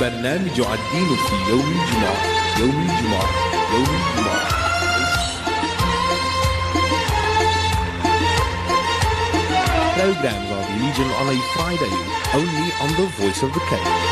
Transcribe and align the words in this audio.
برنامج 0.00 0.60
الدين 0.60 1.16
في 1.16 1.50
يوم 1.50 1.60
الجمعة 1.60 2.16
يوم 2.58 2.88
الجمعة 2.90 3.28
يوم 3.74 3.84
الجمعة 3.84 4.46
Programs 9.96 10.50
of 10.50 10.68
religion 10.76 11.08
on 11.20 11.28
a 11.34 11.38
Friday, 11.54 11.94
only 12.34 12.68
on 12.82 12.90
the 13.00 13.06
Voice 13.18 13.42
of 13.42 13.52
the 13.52 13.60
Cape. 13.60 14.09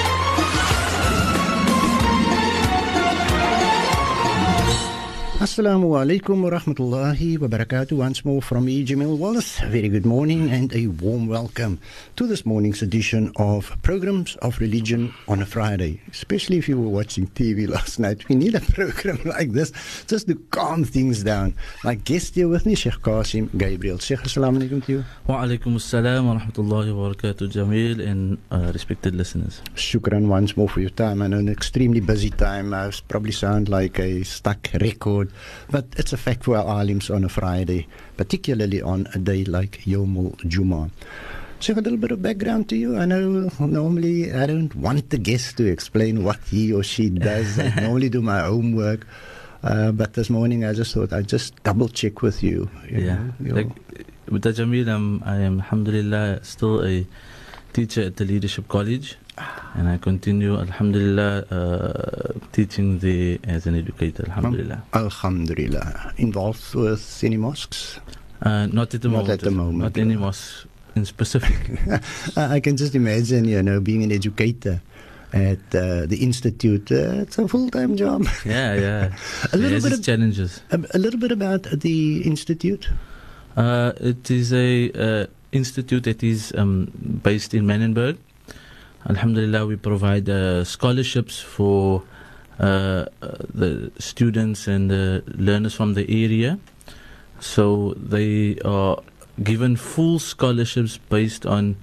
Assalamu 5.40 5.96
alaikum 5.96 6.42
wa 6.44 6.50
rahmatullahi 6.50 7.40
wa 7.40 7.48
barakatuh. 7.48 7.94
Once 7.94 8.26
more 8.26 8.42
from 8.42 8.66
me, 8.66 8.86
Jamil 8.86 9.18
Wallace. 9.18 9.60
Very 9.60 9.88
good 9.88 10.06
morning 10.06 10.50
and 10.52 10.76
a 10.76 10.88
warm 10.88 11.28
welcome 11.30 11.80
to 12.18 12.28
this 12.28 12.46
morning's 12.46 12.82
edition 12.82 13.32
of 13.38 13.72
Programs 13.82 14.36
of 14.42 14.60
Religion 14.60 15.14
on 15.30 15.42
a 15.42 15.46
Friday. 15.46 16.02
Especially 16.12 16.58
if 16.58 16.68
you 16.68 16.78
were 16.78 16.90
watching 16.90 17.26
TV 17.28 17.70
last 17.76 18.00
night. 18.00 18.28
We 18.28 18.36
need 18.36 18.54
a 18.54 18.60
program 18.60 19.22
like 19.26 19.54
this 19.54 19.72
just 20.08 20.28
to 20.28 20.36
calm 20.52 20.84
things 20.84 21.24
down. 21.24 21.56
My 21.86 21.96
guest 21.96 22.36
here 22.36 22.50
with 22.50 22.66
me, 22.66 22.76
Sheikh 22.76 22.96
Caseem 22.96 23.58
Gabriel. 23.58 23.98
Sheikh, 23.98 24.20
assalamu 24.20 24.60
alaikum 24.60 24.84
to 24.88 24.92
you. 24.92 25.06
Wa 25.26 25.46
alaikum 25.46 25.80
assalam 25.80 26.28
wa 26.28 26.38
rahmatullahi 26.38 26.94
wa 26.94 27.14
barakatuh, 27.14 27.50
Jamil, 27.50 28.06
and 28.06 28.40
uh, 28.52 28.74
respected 28.74 29.16
listeners. 29.16 29.62
Shukran 29.76 30.28
once 30.28 30.58
more 30.58 30.68
for 30.68 30.82
your 30.82 30.90
time. 30.90 31.22
I 31.22 31.28
know 31.28 31.38
an 31.38 31.48
extremely 31.48 32.02
busy 32.02 32.30
time. 32.30 32.74
I 32.74 32.92
probably 33.08 33.32
sound 33.32 33.70
like 33.70 34.00
a 34.00 34.24
stuck 34.24 34.68
record, 34.82 35.29
but 35.70 35.86
it's 35.98 36.14
a 36.14 36.18
fact 36.18 36.44
for 36.44 36.58
our 36.58 36.66
alims 36.84 37.14
on 37.14 37.24
a 37.24 37.30
Friday, 37.30 37.88
particularly 38.18 38.82
on 38.82 39.08
a 39.14 39.18
day 39.20 39.44
like 39.46 39.82
Yomul 39.86 40.36
Juma. 40.48 40.90
So, 41.62 41.74
a 41.74 41.76
little 41.76 41.98
bit 41.98 42.12
of 42.12 42.22
background 42.22 42.70
to 42.70 42.78
you. 42.78 42.98
I 42.98 43.04
know 43.06 43.50
normally 43.60 44.32
I 44.32 44.46
don't 44.46 44.74
want 44.76 45.10
the 45.10 45.18
guest 45.18 45.58
to 45.58 45.66
explain 45.66 46.24
what 46.24 46.40
he 46.50 46.72
or 46.72 46.84
she 46.84 47.10
does. 47.10 47.60
I 47.60 47.68
normally 47.82 48.08
do 48.10 48.22
my 48.22 48.42
homework. 48.42 49.06
Uh, 49.62 49.92
but 49.92 50.14
this 50.14 50.30
morning 50.30 50.64
I 50.64 50.72
just 50.72 50.94
thought 50.94 51.12
I'd 51.12 51.28
just 51.28 51.62
double 51.64 51.90
check 51.90 52.22
with 52.22 52.42
you. 52.44 52.70
you 52.90 53.00
Yeah. 53.00 53.20
know, 53.40 53.56
Like, 53.56 53.68
with 54.32 54.44
Jamil, 54.46 54.88
I'm, 54.88 55.22
I 55.26 55.36
am, 55.42 55.60
alhamdulillah, 55.60 56.46
still 56.46 56.82
a 56.86 57.06
teacher 57.74 58.04
at 58.04 58.16
the 58.16 58.24
Leadership 58.24 58.70
College. 58.70 59.18
And 59.76 59.88
I 59.88 59.98
continue, 59.98 60.58
alhamdulillah, 60.58 61.46
uh, 61.52 62.34
teaching 62.52 63.00
there 63.00 63.38
as 63.44 63.66
an 63.68 63.76
educator, 63.76 64.24
alhamdulillah. 64.28 64.84
Alhamdulillah. 64.94 66.14
Involved 66.18 66.74
with 66.76 67.24
any 67.24 67.38
mosques? 67.38 68.00
Uh, 68.42 68.68
not 68.68 68.94
at 68.94 69.02
the 69.02 69.08
Not 69.10 69.18
moment. 69.18 69.30
at 69.30 69.40
the 69.42 69.52
moment. 69.52 69.78
Not 69.96 69.98
any 69.98 70.16
mosque 70.16 70.66
in 70.96 71.06
specific. 71.06 71.56
I 72.38 72.60
can 72.60 72.78
just 72.78 72.96
imagine, 72.96 73.46
you 73.46 73.62
know, 73.62 73.80
being 73.80 74.04
an 74.04 74.12
educator 74.12 74.82
at 75.34 75.60
uh, 75.76 76.06
the 76.08 76.18
institute. 76.22 76.92
Uh, 76.92 77.22
it's 77.24 77.38
a 77.38 77.48
full-time 77.48 77.96
job. 77.96 78.26
yeah, 78.46 78.74
yeah. 78.76 79.16
A 79.54 79.58
little 79.58 79.78
It 79.78 79.84
bit 79.84 79.94
of- 79.94 80.04
challenges. 80.04 80.62
A, 80.72 80.80
a 80.94 80.98
little 80.98 81.20
bit 81.20 81.32
about 81.32 81.64
the 81.64 82.22
institute. 82.24 82.90
Uh, 83.56 83.92
it 84.00 84.32
is 84.32 84.52
a 84.54 84.92
uh, 84.94 85.26
institute 85.52 86.04
that 86.06 86.24
is 86.24 86.54
um, 86.58 86.92
based 87.24 87.54
in 87.54 87.66
Manenberg. 87.66 88.18
Alhamdulillah, 89.08 89.66
we 89.66 89.76
provide 89.76 90.30
uh, 90.30 90.64
scholarships 90.64 91.40
for 91.40 92.04
uh, 92.60 93.06
the 93.22 93.92
students 93.98 94.68
and 94.68 94.92
the 94.92 95.24
learners 95.28 95.74
from 95.74 95.94
the 95.94 96.04
area. 96.10 96.60
So 97.40 97.94
they 97.96 98.60
are 98.66 99.02
given 99.42 99.78
full 99.78 100.20
scholarships 100.20 100.98
based 100.98 101.46
on 101.46 101.78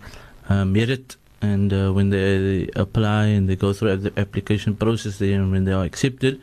uh, 0.48 0.64
merit. 0.66 1.16
And 1.40 1.72
uh, 1.72 1.92
when 1.92 2.10
they 2.10 2.68
apply 2.76 3.26
and 3.26 3.48
they 3.48 3.56
go 3.56 3.72
through 3.72 3.96
the 3.96 4.12
application 4.18 4.76
process, 4.76 5.20
and 5.20 5.50
when 5.52 5.64
they 5.64 5.72
are 5.72 5.84
accepted, 5.84 6.40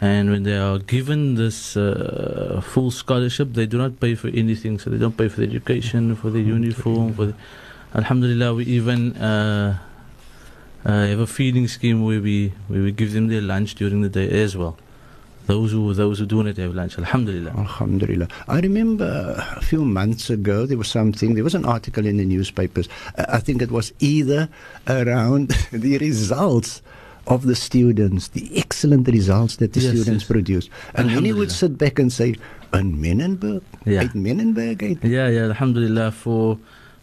and 0.00 0.30
when 0.30 0.42
they 0.42 0.56
are 0.56 0.78
given 0.78 1.36
this 1.36 1.76
uh, 1.76 2.60
full 2.62 2.90
scholarship, 2.90 3.54
they 3.54 3.66
do 3.66 3.78
not 3.78 3.98
pay 4.00 4.14
for 4.14 4.28
anything. 4.28 4.78
So 4.78 4.90
they 4.90 4.98
don't 4.98 5.16
pay 5.16 5.28
for 5.28 5.40
the 5.40 5.46
education, 5.46 6.16
for 6.16 6.28
the 6.28 6.40
uniform. 6.40 7.14
For 7.14 7.26
the, 7.26 7.34
Alhamdulillah, 7.94 8.54
we 8.54 8.64
even 8.64 9.16
uh, 9.16 9.78
uh, 10.86 11.04
have 11.06 11.18
a 11.20 11.26
feeding 11.26 11.66
scheme 11.68 12.04
where 12.04 12.20
we 12.20 12.52
where 12.68 12.82
we 12.82 12.92
give 12.92 13.12
them 13.12 13.26
their 13.28 13.42
lunch 13.42 13.74
during 13.74 14.00
the 14.02 14.08
day 14.08 14.28
as 14.42 14.56
well. 14.56 14.76
Those 15.46 15.70
who 15.72 15.94
those 15.94 16.18
who 16.20 16.26
do 16.26 16.42
not 16.42 16.56
have 16.56 16.74
lunch, 16.74 16.98
Alhamdulillah. 16.98 17.52
Alhamdulillah. 17.56 18.28
I 18.48 18.58
remember 18.60 19.10
a 19.56 19.60
few 19.62 19.84
months 19.84 20.28
ago 20.30 20.66
there 20.66 20.78
was 20.78 20.88
something, 20.88 21.34
there 21.34 21.44
was 21.44 21.54
an 21.54 21.64
article 21.64 22.04
in 22.06 22.16
the 22.16 22.24
newspapers. 22.24 22.88
Uh, 23.16 23.26
I 23.28 23.38
think 23.38 23.62
it 23.62 23.70
was 23.70 23.92
either 24.00 24.48
around 24.88 25.48
the 25.72 25.98
results 25.98 26.82
of 27.28 27.46
the 27.46 27.54
students, 27.56 28.28
the 28.28 28.56
excellent 28.58 29.06
results 29.08 29.56
that 29.56 29.72
the 29.72 29.80
Yes, 29.80 29.90
students 29.94 30.22
yes. 30.24 30.30
produce. 30.30 30.68
And 30.94 31.10
then 31.10 31.24
he 31.24 31.32
would 31.32 31.50
sit 31.52 31.76
back 31.78 31.98
and 31.98 32.12
say, 32.12 32.34
in 32.72 32.96
Manenberg, 33.00 33.62
Yeah. 33.84 34.02
at 34.04 34.14
Manenberg, 34.14 34.82
eh?" 34.82 34.94
Yeah, 35.02 35.28
yeah, 35.28 35.44
Alhamdulillah. 35.50 36.10
For 36.12 36.58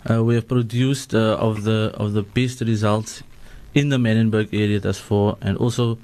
uh, 0.09 0.23
we 0.23 0.35
have 0.35 0.47
produced 0.47 1.13
uh, 1.15 1.37
of 1.39 1.63
the 1.63 1.91
of 1.95 2.11
the 2.13 2.23
best 2.23 2.59
results 2.61 3.23
in 3.73 3.89
the 3.89 3.97
Manenberg 3.97 4.49
area 4.53 4.79
thus 4.79 4.99
far, 4.99 5.37
and 5.41 5.57
also 5.57 5.97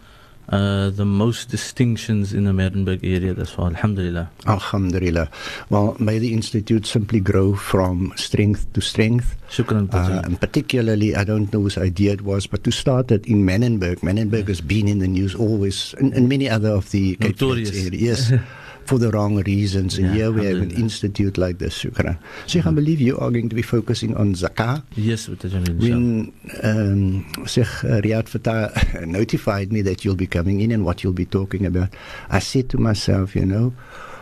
uh, 0.50 0.90
the 0.90 1.06
most 1.06 1.50
distinctions 1.50 2.34
in 2.34 2.46
the 2.46 2.52
Manenberg 2.52 3.00
area 3.04 3.34
thus 3.34 3.52
far. 3.52 3.68
Alhamdulillah. 3.68 4.30
Alhamdulillah. 4.48 5.30
Well, 5.70 5.96
may 6.00 6.18
the 6.18 6.34
institute 6.34 6.88
simply 6.88 7.20
grow 7.20 7.56
from 7.56 8.14
strength 8.16 8.72
to 8.74 8.82
strength. 8.82 9.36
Shukran. 9.50 9.94
Uh, 9.94 10.22
and 10.24 10.40
particularly, 10.40 11.16
I 11.16 11.24
don't 11.24 11.52
know 11.54 11.62
whose 11.62 11.78
idea 11.78 12.14
it 12.14 12.22
was, 12.22 12.48
but 12.48 12.64
to 12.64 12.72
start 12.72 13.12
it 13.12 13.28
in 13.28 13.46
Manenberg. 13.46 13.98
Menenberg 13.98 14.48
has 14.48 14.62
been 14.62 14.88
in 14.88 15.00
the 15.00 15.08
news 15.08 15.36
always, 15.36 15.94
and, 16.00 16.14
and 16.14 16.28
many 16.28 16.50
other 16.50 16.70
of 16.70 16.90
the 16.92 17.16
Cape 17.18 17.40
Notorious. 17.40 17.86
areas. 17.86 18.34
for 18.90 18.98
the 18.98 19.12
wrong 19.12 19.38
reasons. 19.44 19.98
And 20.00 20.08
Yeah, 20.08 20.14
here 20.14 20.32
we 20.32 20.46
have 20.46 20.58
an 20.58 20.72
institute 20.72 21.38
like 21.38 21.60
this, 21.60 21.78
Shukran. 21.78 22.18
Sheikh, 22.48 22.66
I 22.66 22.72
believe 22.72 23.00
you 23.00 23.20
are 23.20 23.30
going 23.30 23.48
to 23.50 23.56
be 23.56 23.62
focusing 23.62 24.18
on 24.18 24.34
zakah. 24.34 24.82
yes, 24.98 25.30
with 25.30 25.46
the 25.46 25.50
Jamil. 25.50 25.78
When 25.78 26.34
um, 26.66 27.46
Sheikh 27.46 27.70
Riyad 27.86 28.26
Fatah 28.26 28.74
notified 29.20 29.72
me 29.72 29.84
that 29.84 30.04
you'll 30.04 30.18
be 30.18 30.26
coming 30.26 30.62
in 30.62 30.72
and 30.72 30.84
what 30.86 31.04
you'll 31.04 31.14
be 31.14 31.30
talking 31.30 31.70
about, 31.70 31.94
I 32.34 32.40
said 32.40 32.74
to 32.74 32.78
myself, 32.82 33.36
you 33.36 33.46
know, 33.46 33.74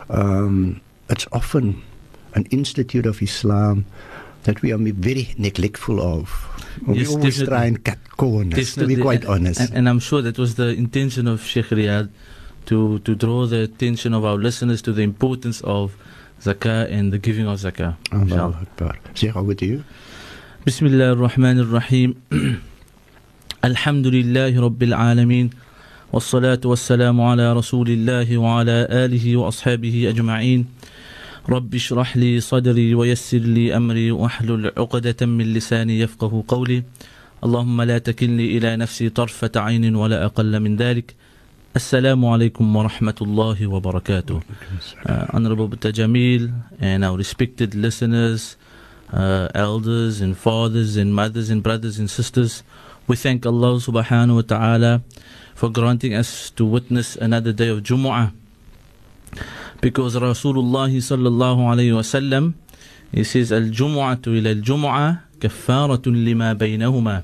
um, 0.10 0.82
it's 1.10 1.28
often 1.32 1.82
an 2.36 2.44
institute 2.52 3.06
of 3.06 3.22
Islam 3.24 3.86
that 4.44 4.62
we 4.62 4.74
are 4.74 4.78
very 4.78 5.32
neglectful 5.38 6.02
of. 6.04 6.28
We 6.86 7.00
Yes, 7.00 7.10
always 7.16 7.40
try 7.44 7.66
and 7.72 7.84
cut 7.84 8.00
corners, 8.20 8.76
to 8.76 8.86
be 8.86 8.98
quite 9.00 9.24
honest. 9.26 9.60
And, 9.60 9.72
and 9.74 9.90
I'm 9.90 10.00
sure 10.00 10.22
that 10.22 10.38
was 10.38 10.56
the 10.56 10.76
intention 10.76 11.28
of 11.28 11.42
Sheikh 11.44 11.68
Riyad 11.72 12.10
to, 12.67 12.99
to 13.01 13.15
draw 13.15 13.47
the 13.47 13.63
attention 13.63 14.15
of 14.15 14.25
our 14.25 14.37
listeners 14.37 14.83
to 14.83 14.93
the 14.93 15.03
importance 15.03 15.61
of 15.63 15.97
zakah 16.41 16.91
and 16.91 17.13
the 17.13 17.19
giving 17.19 17.47
of 17.47 17.59
zakah. 17.59 17.97
Allahu 18.13 18.23
Inshallah. 18.23 18.59
Akbar. 18.63 18.95
Sheikh, 19.15 19.37
over 19.37 19.55
to 19.55 19.67
you. 19.67 19.85
بسم 20.67 20.87
الله 20.87 21.13
الرحمن 21.13 21.59
الرحيم 21.59 22.15
الحمد 23.65 24.07
لله 24.07 24.61
رب 24.61 24.83
العالمين 24.83 25.51
والصلاة 26.13 26.61
والسلام 26.65 27.21
على 27.21 27.53
رسول 27.53 27.91
الله 27.91 28.39
وعلى 28.39 28.87
آله 28.91 29.37
وأصحابه 29.37 30.09
أجمعين 30.09 30.67
رب 31.49 31.75
اشرح 31.75 32.17
لي 32.17 32.41
صدري 32.41 32.95
ويسر 32.95 33.39
لي 33.39 33.77
أمري 33.77 34.11
واحلل 34.11 34.73
عقدة 34.79 35.27
من 35.27 35.53
لساني 35.55 36.01
يفقه 36.01 36.45
قولي 36.49 36.83
اللهم 37.45 37.83
لا 37.83 37.99
تكلني 37.99 38.59
إلى 38.59 38.77
نفسي 38.77 39.09
طرفة 39.09 39.51
عين 39.57 39.97
ولا 39.97 40.25
أقل 40.25 40.61
من 40.61 40.77
ذلك 40.77 41.15
السلام 41.78 42.26
عليكم 42.26 42.76
ورحمة 42.76 43.16
الله 43.22 43.68
وبركاته 43.68 44.42
uh, 45.06 45.26
Honorable 45.30 45.70
Butta 45.70 45.94
Jamil 45.94 46.50
and 46.80 47.06
our 47.06 47.16
respected 47.16 47.76
listeners, 47.76 48.58
uh, 49.14 49.48
elders 49.54 50.20
and 50.20 50.36
fathers 50.36 50.98
and 50.98 51.14
mothers 51.14 51.52
and 51.52 51.62
brothers 51.62 52.00
and 52.00 52.10
sisters, 52.10 52.64
we 53.06 53.16
thank 53.16 53.46
Allah 53.46 53.78
subhanahu 53.78 54.36
wa 54.38 54.42
ta'ala 54.42 55.04
for 55.54 55.70
granting 55.70 56.16
us 56.16 56.50
to 56.58 56.66
witness 56.66 57.16
another 57.16 57.54
day 57.54 57.70
of 57.70 57.84
Jumu'ah. 57.84 58.34
Because 59.80 60.16
Rasulullah 60.16 60.90
sallallahu 60.90 61.62
alayhi 61.62 61.94
wa 61.94 62.02
sallam, 62.02 62.56
he 63.12 63.24
says, 63.24 63.52
Al-Jumu'atu 63.52 64.34
ila 64.42 64.50
al-Jumu'ah 64.50 65.22
kaffaratun 65.38 66.26
lima 66.26 66.56
baynahuma. 66.56 67.24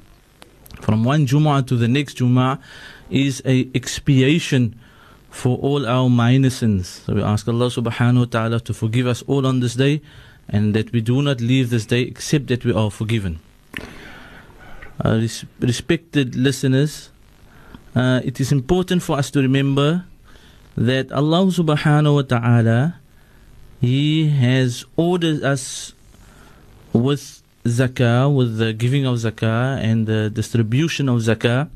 From 0.79 1.03
one 1.03 1.25
Jumu'ah 1.25 1.65
to 1.65 1.75
the 1.75 1.87
next 1.87 2.19
Jumu'ah 2.19 2.59
is 3.09 3.41
a 3.45 3.69
expiation 3.73 4.79
for 5.29 5.57
all 5.57 5.85
our 5.85 6.09
minor 6.09 6.49
sins. 6.49 7.01
So 7.05 7.15
we 7.15 7.23
ask 7.23 7.47
Allah 7.47 7.67
subhanahu 7.67 8.19
wa 8.19 8.29
ta'ala 8.29 8.59
to 8.61 8.73
forgive 8.73 9.07
us 9.07 9.23
all 9.25 9.47
on 9.47 9.59
this 9.59 9.73
day 9.73 10.01
and 10.47 10.73
that 10.75 10.91
we 10.91 11.01
do 11.01 11.21
not 11.21 11.41
leave 11.41 11.69
this 11.69 11.85
day 11.85 12.01
except 12.01 12.47
that 12.47 12.63
we 12.63 12.71
are 12.71 12.91
forgiven. 12.91 13.39
Uh, 15.03 15.17
res- 15.17 15.45
respected 15.59 16.35
listeners, 16.35 17.09
uh, 17.95 18.21
it 18.23 18.39
is 18.39 18.51
important 18.51 19.01
for 19.01 19.17
us 19.17 19.31
to 19.31 19.41
remember 19.41 20.05
that 20.77 21.11
Allah 21.11 21.49
subhanahu 21.49 22.13
wa 22.15 22.21
ta'ala 22.21 22.99
He 23.81 24.29
has 24.29 24.85
ordered 24.95 25.43
us 25.43 25.93
with 26.93 27.41
zakah, 27.65 28.33
with 28.33 28.57
the 28.57 28.71
giving 28.71 29.05
of 29.05 29.17
zakah 29.17 29.81
and 29.81 30.07
the 30.07 30.29
distribution 30.29 31.09
of 31.09 31.19
zakah, 31.19 31.69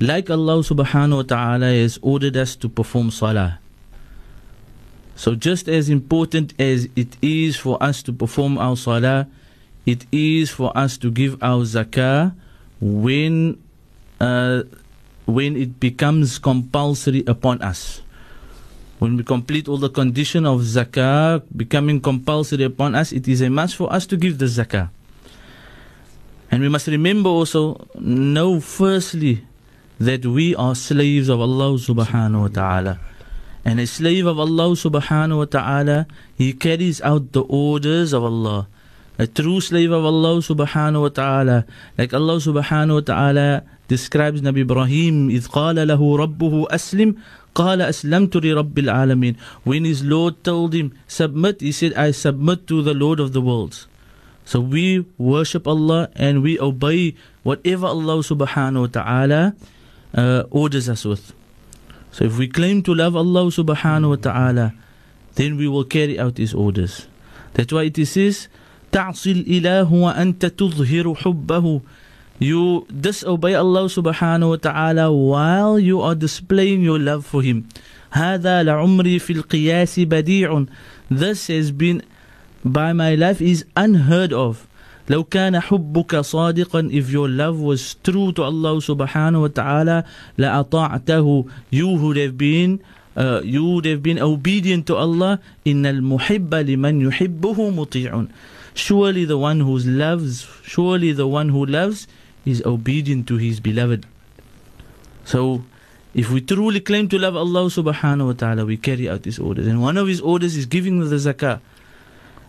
like 0.00 0.30
Allah 0.30 0.60
subhanahu 0.62 1.16
wa 1.16 1.26
ta'ala 1.26 1.66
has 1.72 1.98
ordered 2.02 2.36
us 2.36 2.56
to 2.56 2.68
perform 2.68 3.10
salah. 3.10 3.58
So 5.14 5.34
just 5.34 5.68
as 5.68 5.88
important 5.88 6.54
as 6.58 6.88
it 6.96 7.16
is 7.22 7.56
for 7.56 7.80
us 7.82 8.02
to 8.04 8.12
perform 8.12 8.58
our 8.58 8.76
salah, 8.76 9.28
it 9.86 10.06
is 10.10 10.50
for 10.50 10.76
us 10.76 10.96
to 10.98 11.10
give 11.10 11.38
our 11.42 11.62
zakah 11.62 12.34
when 12.80 13.60
uh, 14.20 14.62
when 15.26 15.56
it 15.56 15.78
becomes 15.78 16.38
compulsory 16.38 17.22
upon 17.26 17.62
us. 17.62 18.02
When 18.98 19.16
we 19.16 19.22
complete 19.22 19.66
all 19.68 19.78
the 19.78 19.90
condition 19.90 20.46
of 20.46 20.62
zakah 20.62 21.42
becoming 21.54 22.00
compulsory 22.00 22.64
upon 22.64 22.94
us, 22.94 23.12
it 23.12 23.26
is 23.26 23.42
a 23.42 23.50
must 23.50 23.76
for 23.76 23.92
us 23.92 24.06
to 24.06 24.16
give 24.16 24.38
the 24.38 24.46
zakah. 24.46 24.90
And 26.50 26.62
we 26.62 26.68
must 26.68 26.86
remember 26.86 27.30
also, 27.30 27.86
know 27.98 28.60
firstly 28.60 29.42
that 30.01 30.25
we 30.25 30.55
are 30.55 30.75
slaves 30.75 31.29
of 31.29 31.41
Allah 31.41 31.73
subhanahu 31.77 32.41
wa 32.41 32.47
ta'ala. 32.47 32.99
And 33.65 33.79
a 33.79 33.87
slave 33.87 34.25
of 34.25 34.39
Allah 34.39 34.71
subhanahu 34.77 35.37
wa 35.37 35.45
ta'ala, 35.45 36.07
he 36.37 36.53
carries 36.53 37.01
out 37.01 37.33
the 37.33 37.41
orders 37.41 38.13
of 38.13 38.23
Allah. 38.23 38.67
A 39.17 39.25
true 39.25 39.59
slave 39.59 39.91
of 39.91 40.05
Allah 40.05 40.37
subhanahu 40.37 41.01
wa 41.01 41.09
ta'ala, 41.09 41.65
like 41.97 42.13
Allah 42.13 42.37
subhanahu 42.37 43.01
wa 43.01 43.05
ta'ala 43.05 43.63
describes 43.87 44.41
Nabi 44.41 44.61
Ibrahim, 44.61 45.29
إذ 45.29 45.49
قال 45.49 45.75
له 45.87 45.97
ربه 45.97 46.67
أسلم 46.69 47.15
قال 47.55 47.81
أسلمت 47.81 48.37
لرب 48.37 48.79
العالمين 48.79 49.35
When 49.63 49.85
his 49.85 50.03
Lord 50.03 50.43
told 50.43 50.73
him, 50.73 50.93
submit, 51.07 51.61
he 51.61 51.71
said, 51.71 51.93
I 51.95 52.11
submit 52.11 52.67
to 52.67 52.83
the 52.83 52.93
Lord 52.93 53.19
of 53.19 53.33
the 53.33 53.41
worlds. 53.41 53.87
So 54.45 54.61
we 54.61 55.03
worship 55.17 55.67
Allah 55.67 56.09
and 56.15 56.43
we 56.43 56.59
obey 56.59 57.15
whatever 57.43 57.87
Allah 57.87 58.23
subhanahu 58.23 58.81
wa 58.81 58.91
ta'ala 58.93 59.55
uh, 60.13 60.43
orders 60.51 60.89
us 60.89 61.05
with. 61.05 61.33
So 62.11 62.25
if 62.25 62.37
we 62.37 62.47
claim 62.47 62.81
to 62.83 62.95
love 62.95 63.15
Allah 63.15 63.45
subhanahu 63.45 64.09
wa 64.09 64.15
ta'ala, 64.15 64.73
then 65.35 65.57
we 65.57 65.67
will 65.67 65.83
carry 65.83 66.19
out 66.19 66.37
His 66.37 66.53
orders. 66.53 67.07
That's 67.53 67.71
why 67.71 67.83
it 67.83 68.05
says, 68.05 68.47
تعصي 68.91 69.45
الإله 69.45 69.91
وأنت 69.91 70.45
تظهر 70.45 71.15
حبه 71.15 71.81
You 72.39 72.85
disobey 72.93 73.55
Allah 73.55 73.85
subhanahu 73.89 74.49
wa 74.49 74.55
ta'ala 74.57 75.11
while 75.11 75.79
you 75.79 76.01
are 76.01 76.13
displaying 76.13 76.81
your 76.81 76.99
love 76.99 77.25
for 77.25 77.41
Him. 77.41 77.67
هذا 78.11 78.63
لعمري 78.63 79.19
في 79.19 79.33
القياس 79.33 79.99
بديع 79.99 80.67
This 81.09 81.47
has 81.47 81.71
been 81.71 82.03
by 82.63 82.93
my 82.93 83.15
life 83.15 83.41
is 83.41 83.65
unheard 83.75 84.33
of. 84.33 84.67
لو 85.08 85.24
كان 85.24 85.60
حبك 85.60 86.16
صادقا 86.16 86.90
if 86.90 87.10
your 87.10 87.28
love 87.28 87.58
was 87.60 87.96
true 88.04 88.32
to 88.32 88.42
Allah 88.42 88.78
subhanahu 88.80 89.42
wa 89.42 89.48
ta'ala 89.48 90.04
لأطاعته 90.38 91.46
you 91.70 91.88
would 91.88 92.16
have 92.16 92.38
been 92.38 92.80
uh, 93.16 93.40
you 93.44 93.64
would 93.64 93.84
have 93.84 94.02
been 94.02 94.18
obedient 94.18 94.86
to 94.86 94.96
Allah 94.96 95.38
إن 95.66 95.86
المحب 95.86 96.54
لمن 96.54 97.00
يحبه 97.00 97.70
مطيع 97.70 98.26
surely 98.74 99.24
the 99.24 99.36
one 99.36 99.60
who 99.60 99.76
loves 99.78 100.46
surely 100.62 101.12
the 101.12 101.26
one 101.26 101.48
who 101.48 101.66
loves 101.66 102.06
is 102.46 102.62
obedient 102.64 103.26
to 103.26 103.36
his 103.36 103.60
beloved 103.60 104.06
so 105.24 105.62
if 106.14 106.30
we 106.30 106.40
truly 106.40 106.80
claim 106.80 107.08
to 107.08 107.18
love 107.18 107.34
Allah 107.36 107.66
subhanahu 107.66 108.26
wa 108.26 108.32
ta'ala 108.32 108.64
we 108.64 108.76
carry 108.76 109.08
out 109.08 109.24
his 109.24 109.38
orders 109.38 109.66
and 109.66 109.82
one 109.82 109.96
of 109.98 110.06
his 110.06 110.20
orders 110.20 110.56
is 110.56 110.66
giving 110.66 111.00
the 111.00 111.16
zakah 111.16 111.60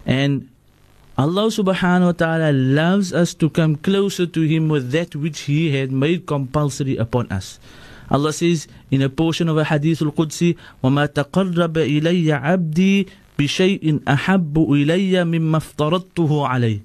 and 0.06 0.48
Allah 1.19 1.51
subhanahu 1.51 2.07
wa 2.07 2.13
ta'ala 2.15 2.53
loves 2.55 3.13
us 3.13 3.35
to 3.43 3.51
come 3.51 3.75
closer 3.75 4.23
to 4.27 4.41
Him 4.47 4.69
with 4.71 4.93
that 4.93 5.17
which 5.19 5.51
He 5.51 5.75
had 5.75 5.91
made 5.91 6.27
compulsory 6.31 6.97
upon 6.97 7.27
us. 7.35 7.59
Allah 8.11 8.33
says 8.33 8.69
in 8.91 9.03
a 9.03 9.11
portion 9.11 9.49
of 9.49 9.59
a 9.59 9.65
hadith 9.65 10.01
al-Qudsi, 10.01 10.57
وَمَا 10.83 11.11
تَقَرَّبَ 11.11 11.75
إِلَيَّ 11.75 12.31
عَبْدِي 12.31 13.09
بِشَيْءٍ 13.37 13.83
أَحَبُّ 14.07 14.55
إِلَيَّ 14.55 15.19
مِمَّا 15.27 15.59
افْتَرَضْتُهُ 15.59 16.31
عَلَيْهِ 16.31 16.81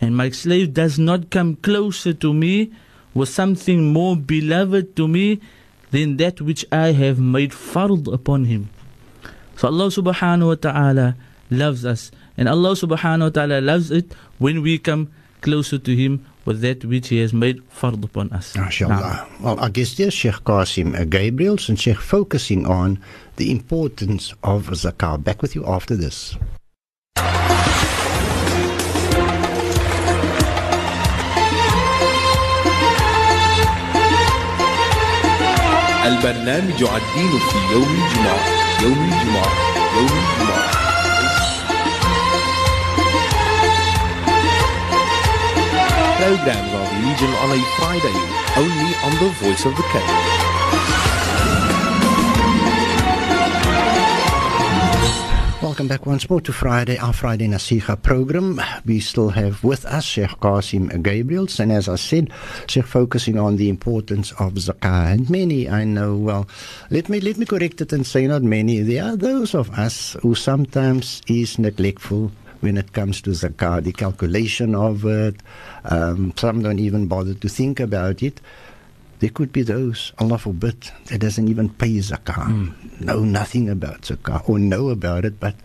And 0.00 0.16
my 0.16 0.30
slave 0.30 0.74
does 0.74 0.98
not 0.98 1.30
come 1.30 1.54
closer 1.56 2.12
to 2.12 2.34
me 2.34 2.72
with 3.14 3.28
something 3.28 3.92
more 3.92 4.16
beloved 4.16 4.96
to 4.96 5.06
me 5.06 5.40
than 5.92 6.16
that 6.18 6.40
which 6.40 6.66
I 6.72 6.90
have 6.90 7.20
made 7.20 7.52
fard 7.52 8.12
upon 8.12 8.46
him. 8.46 8.68
So 9.56 9.68
Allah 9.68 9.86
subhanahu 9.86 10.48
wa 10.48 10.58
ta'ala 10.58 11.16
loves 11.50 11.86
us 11.86 12.10
And 12.39 12.47
Allah 12.47 12.71
subhanahu 12.71 13.27
wa 13.27 13.35
ta'ala 13.35 13.59
loves 13.59 13.91
it 13.91 14.15
when 14.39 14.61
we 14.63 14.77
come 14.79 15.11
closer 15.41 15.77
to 15.77 15.91
Him 15.93 16.23
with 16.45 16.61
that 16.61 16.85
which 16.85 17.09
He 17.09 17.19
has 17.19 17.33
made 17.33 17.59
fard 17.69 18.01
upon 18.01 18.31
us. 18.31 18.55
Well, 18.55 19.59
I 19.59 19.67
guess 19.67 19.95
there's 19.99 20.13
Sheikh 20.13 20.47
Caseem 20.47 20.95
Gabriel, 21.09 21.57
Gabriels 21.57 21.67
and 21.67 21.77
Sheikh 21.77 21.99
focusing 21.99 22.65
on 22.65 23.03
the 23.35 23.51
importance 23.51 24.31
of 24.41 24.71
zakah. 24.71 25.21
Back 25.21 25.41
with 25.41 25.53
you 25.53 25.65
after 25.67 25.97
this. 25.97 26.37
البرنامج 36.09 36.83
الدين 36.83 37.39
في 37.39 37.57
يوم 37.73 37.83
الجمعة 37.83 38.39
يوم 38.83 39.09
الجمعة 39.11 39.51
يوم 39.97 40.07
الجمعة 40.07 40.58
programs 46.19 46.73
of 46.73 46.83
Religion 46.99 47.31
on 47.43 47.49
a 47.55 47.61
Friday, 47.79 48.17
only 48.57 48.91
on 49.07 49.11
the 49.23 49.29
Voice 49.39 49.65
of 49.65 49.73
the 49.73 49.83
Cape. 49.83 50.03
Welcome 55.63 55.87
back 55.87 56.05
once 56.05 56.29
more 56.29 56.41
to 56.41 56.51
Friday, 56.51 56.97
our 56.97 57.13
Friday 57.13 57.47
Naseegah 57.47 58.01
program. 58.03 58.59
We 58.85 58.99
still 58.99 59.29
have 59.29 59.63
with 59.63 59.85
us 59.85 60.03
Sheikh 60.03 60.31
Caseem 60.41 60.89
Gabriels, 61.01 61.57
and 61.57 61.71
as 61.71 61.87
I 61.87 61.95
said, 61.95 62.33
Sheikh 62.67 62.85
focusing 62.85 63.39
on 63.39 63.55
the 63.55 63.69
importance 63.69 64.33
of 64.33 64.55
zakah. 64.55 65.13
And 65.13 65.29
many, 65.29 65.69
I 65.69 65.85
know, 65.85 66.17
well, 66.17 66.49
let 66.89 67.07
me 67.07 67.21
let 67.21 67.37
me 67.37 67.45
correct 67.45 67.79
it 67.79 67.93
and 67.93 68.05
say 68.05 68.27
not 68.27 68.43
many. 68.43 68.81
There 68.81 69.05
are 69.05 69.15
those 69.15 69.55
of 69.55 69.69
us 69.71 70.17
who 70.21 70.35
sometimes 70.35 71.21
is 71.27 71.57
neglectful 71.57 72.33
when 72.61 72.77
it 72.77 72.93
comes 72.93 73.21
to 73.21 73.31
zakah, 73.31 73.83
the 73.83 73.91
calculation 73.91 74.75
of 74.75 75.05
it. 75.05 75.35
Um, 75.85 76.33
some 76.35 76.61
don't 76.61 76.79
even 76.79 77.07
bother 77.07 77.33
to 77.33 77.49
think 77.49 77.79
about 77.79 78.21
it. 78.21 78.41
There 79.19 79.29
could 79.29 79.51
be 79.51 79.63
those, 79.63 80.13
Allah 80.17 80.37
forbid, 80.37 80.91
that 81.07 81.19
doesn't 81.19 81.49
even 81.49 81.69
pay 81.69 81.97
zakah, 81.97 82.47
mm. 82.47 83.01
know 83.01 83.19
nothing 83.19 83.69
about 83.69 84.03
zakah, 84.03 84.47
or 84.47 84.59
know 84.59 84.89
about 84.89 85.25
it, 85.25 85.39
but 85.41 85.55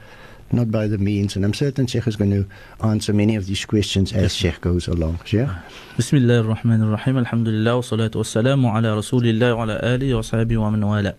not 0.50 0.70
by 0.70 0.88
the 0.88 0.98
means. 0.98 1.36
And 1.36 1.44
I'm 1.44 1.54
certain 1.54 1.86
Sheikh 1.86 2.06
is 2.06 2.16
going 2.16 2.30
to 2.30 2.46
answer 2.84 3.12
many 3.12 3.36
of 3.36 3.46
these 3.46 3.64
questions 3.64 4.12
as 4.12 4.22
yes. 4.22 4.32
Sheikh 4.34 4.60
goes 4.60 4.88
along. 4.88 5.20
Sheikh? 5.24 5.48
Bismillah 5.96 6.38
ar-Rahman 6.42 6.82
ar-Rahim. 6.82 7.18
Alhamdulillah 7.18 7.76
wa 7.76 7.82
salatu 7.82 8.16
wa 8.16 8.22
salamu 8.22 8.74
ala 8.74 8.96
Rasulillah 8.96 9.56
wa 9.56 9.62
ala 9.64 9.80
alihi 9.80 10.14
wa 10.14 10.20
sahbihi 10.20 10.58
wa 10.58 10.70
man 10.70 10.86
wala. 10.86 11.14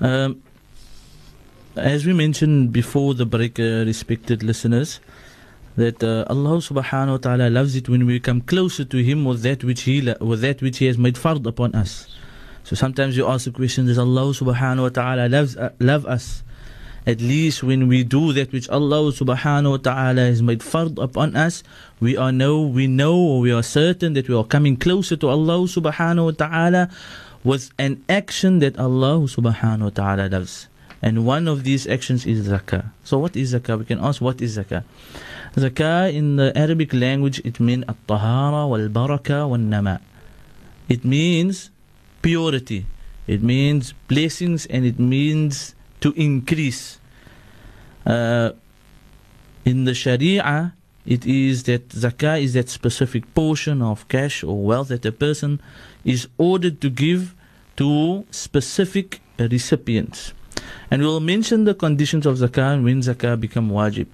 Um, 0.00 0.42
as 1.80 2.06
we 2.06 2.12
mentioned 2.12 2.72
before 2.72 3.14
the 3.14 3.26
break, 3.26 3.58
uh, 3.58 3.84
respected 3.84 4.42
listeners, 4.42 5.00
that 5.76 6.02
uh, 6.02 6.24
Allah 6.28 6.58
subhanahu 6.58 7.10
wa 7.10 7.16
ta'ala 7.16 7.50
loves 7.50 7.74
it 7.76 7.88
when 7.88 8.06
we 8.06 8.20
come 8.20 8.40
closer 8.40 8.84
to 8.84 9.02
Him 9.02 9.24
with 9.24 9.42
that 9.42 9.64
which 9.64 9.82
He 9.82 10.00
with 10.20 10.40
that 10.42 10.62
which 10.62 10.78
He 10.78 10.86
has 10.86 10.98
made 10.98 11.14
fard 11.14 11.46
upon 11.46 11.74
us. 11.74 12.06
So 12.64 12.76
sometimes 12.76 13.16
you 13.16 13.26
ask 13.26 13.46
the 13.46 13.50
question, 13.50 13.86
does 13.86 13.98
Allah 13.98 14.32
subhanahu 14.32 14.82
wa 14.82 14.88
ta'ala 14.88 15.28
loves, 15.28 15.56
uh, 15.56 15.70
love 15.80 16.06
us? 16.06 16.42
At 17.06 17.20
least 17.20 17.62
when 17.62 17.88
we 17.88 18.04
do 18.04 18.32
that 18.34 18.52
which 18.52 18.68
Allah 18.68 19.10
subhanahu 19.10 19.70
wa 19.70 19.76
ta'ala 19.78 20.20
has 20.20 20.42
made 20.42 20.60
fard 20.60 21.02
upon 21.02 21.34
us, 21.34 21.62
we 21.98 22.16
are 22.16 22.30
know 22.30 22.60
we 22.60 22.86
know 22.86 23.16
or 23.16 23.40
we 23.40 23.52
are 23.52 23.62
certain 23.62 24.12
that 24.14 24.28
we 24.28 24.36
are 24.36 24.44
coming 24.44 24.76
closer 24.76 25.16
to 25.16 25.28
Allah 25.28 25.64
subhanahu 25.64 26.24
wa 26.24 26.36
ta'ala 26.36 26.90
with 27.42 27.72
an 27.78 28.04
action 28.08 28.58
that 28.60 28.78
Allah 28.78 29.24
subhanahu 29.24 29.82
wa 29.82 29.90
ta'ala 29.90 30.28
loves. 30.28 30.69
And 31.02 31.24
one 31.24 31.48
of 31.48 31.64
these 31.64 31.86
actions 31.86 32.26
is 32.26 32.48
zakah. 32.48 32.92
So 33.04 33.18
what 33.18 33.36
is 33.36 33.54
zakah? 33.54 33.78
We 33.78 33.84
can 33.86 34.00
ask 34.00 34.20
what 34.20 34.40
is 34.42 34.58
zakah? 34.58 34.84
Zakah 35.54 36.12
in 36.12 36.36
the 36.36 36.56
Arabic 36.56 36.92
language 36.92 37.40
it 37.44 37.58
means 37.58 37.84
at-tahara 37.88 38.66
wal-baraka 38.66 39.48
wal-nama. 39.48 40.00
It 40.88 41.04
means 41.04 41.70
purity. 42.20 42.86
It 43.26 43.42
means 43.42 43.94
blessings 44.08 44.66
and 44.66 44.84
it 44.84 44.98
means 44.98 45.74
to 46.00 46.12
increase. 46.12 46.98
Uh, 48.04 48.52
in 49.64 49.84
the 49.84 49.94
Sharia, 49.94 50.74
it 51.06 51.26
is 51.26 51.64
that 51.64 51.88
zakah 51.90 52.42
is 52.42 52.54
that 52.54 52.68
specific 52.68 53.34
portion 53.34 53.82
of 53.82 54.08
cash 54.08 54.42
or 54.44 54.56
wealth 54.62 54.88
that 54.88 55.04
a 55.04 55.12
person 55.12 55.60
is 56.04 56.28
ordered 56.38 56.80
to 56.80 56.90
give 56.90 57.34
to 57.76 58.24
specific 58.30 59.20
recipients. 59.38 60.32
And 60.90 61.02
we'll 61.02 61.20
mention 61.20 61.64
the 61.64 61.74
conditions 61.74 62.26
of 62.26 62.36
zakah 62.38 62.74
and 62.74 62.84
when 62.84 63.00
zakah 63.00 63.38
become 63.38 63.70
wajib. 63.70 64.06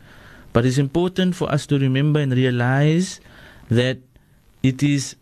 But 0.52 0.66
it's 0.66 0.78
important 0.78 1.35
for 1.35 1.50
us 1.50 1.66
to 1.66 1.78
remember 1.78 2.21
and 2.21 2.33
realize 2.33 3.21
that 3.68 3.99
it 4.62 4.83
is 4.83 5.16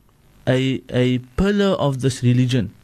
a, 0.47 0.83
a 0.91 1.19
pillar 1.37 1.75
of 1.79 2.01
this 2.01 2.23
religion. 2.23 2.75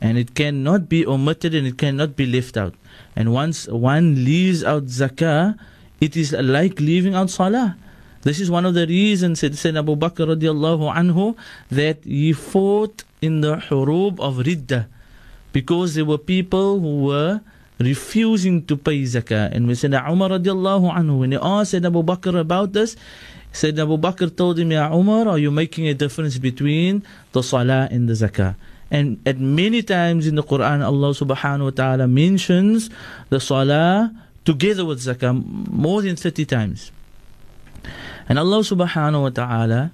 And 0.00 0.18
it 0.18 0.34
cannot 0.34 0.88
be 0.88 1.06
omitted 1.06 1.54
and 1.54 1.66
it 1.66 1.78
cannot 1.78 2.16
be 2.16 2.26
left 2.26 2.56
out. 2.56 2.74
And 3.16 3.32
once 3.32 3.66
one 3.68 4.24
leaves 4.24 4.62
out 4.62 4.84
zakah, 4.86 5.58
it 6.00 6.16
is 6.16 6.32
like 6.32 6.80
leaving 6.80 7.14
out 7.14 7.30
salah. 7.30 7.76
This 8.22 8.40
is 8.40 8.50
one 8.50 8.64
of 8.64 8.74
the 8.74 8.86
reasons, 8.86 9.40
said 9.40 9.52
Sayyidina 9.52 9.80
Abu 9.80 9.96
Bakr 9.96 10.24
radiallahu 10.24 10.92
anhu, 10.94 11.36
that 11.70 12.04
he 12.04 12.32
fought 12.32 13.04
in 13.20 13.40
the 13.40 13.56
hurub 13.56 14.18
of 14.20 14.36
Riddah. 14.36 14.86
Because 15.52 15.94
there 15.94 16.04
were 16.04 16.18
people 16.18 16.80
who 16.80 17.04
were 17.04 17.40
refusing 17.78 18.64
to 18.66 18.76
pay 18.76 19.02
zakah. 19.02 19.50
And 19.52 19.66
when 19.66 19.76
Sayyidina 19.76 20.10
Umar 20.10 20.30
radiallahu 20.30 20.94
anhu, 20.94 21.20
when 21.20 21.32
he 21.32 21.38
asked 21.40 21.74
Sayyidina 21.74 21.86
Abu 21.86 22.02
Bakr 22.02 22.38
about 22.38 22.72
this, 22.72 22.96
Sayyidina 23.52 23.82
Abu 23.82 23.98
Bakr 23.98 24.34
told 24.34 24.58
him, 24.58 24.72
Ya 24.72 24.92
Umar, 24.92 25.28
are 25.28 25.38
you 25.38 25.50
making 25.50 25.88
a 25.88 25.94
difference 25.94 26.38
between 26.38 27.02
the 27.32 27.42
salah 27.42 27.88
and 27.90 28.08
the 28.08 28.14
zakah? 28.14 28.54
And 28.90 29.18
at 29.26 29.38
many 29.38 29.82
times 29.82 30.26
in 30.26 30.34
the 30.34 30.42
Quran, 30.42 30.84
Allah 30.84 31.10
subhanahu 31.10 31.64
wa 31.64 31.70
ta'ala 31.70 32.06
mentions 32.06 32.90
the 33.30 33.40
salah 33.40 34.14
together 34.44 34.84
with 34.84 35.00
zakah 35.00 35.34
more 35.68 36.02
than 36.02 36.16
30 36.16 36.44
times. 36.44 36.92
And 38.28 38.38
Allah 38.38 38.60
subhanahu 38.60 39.22
wa 39.22 39.30
ta'ala, 39.30 39.90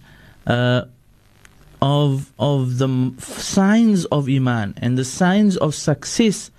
uh, 0.46 0.84
of, 1.82 2.32
of 2.38 2.78
the 2.78 3.14
signs 3.18 4.04
of 4.06 4.28
Iman 4.28 4.74
and 4.76 4.98
the 4.98 5.04
signs 5.04 5.56
of 5.56 5.74
success 5.74 6.50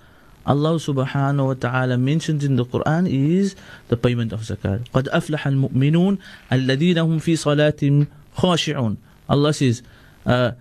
Allah 0.46 0.74
subhanahu 0.74 1.48
wa 1.48 1.54
ta'ala 1.54 1.98
mentions 1.98 2.44
in 2.44 2.56
the 2.56 2.66
Quran 2.66 3.06
is 3.06 3.56
the 3.90 3.98
payment 3.98 4.34
of 4.34 4.42
zakat. 4.42 4.90
قَدْ 4.90 5.08
أَفْلَحَ 5.10 5.46
الْمُؤْمِنُونَ 5.46 6.18
الَّذِينَ 6.52 6.98
هُمْ 6.98 7.22
فِي 7.22 7.38
صَلَاتٍ 7.38 8.08
خَاشِعُونَ 8.38 8.98
Allah 9.30 9.54
says, 9.54 9.84
uh, 10.26 10.52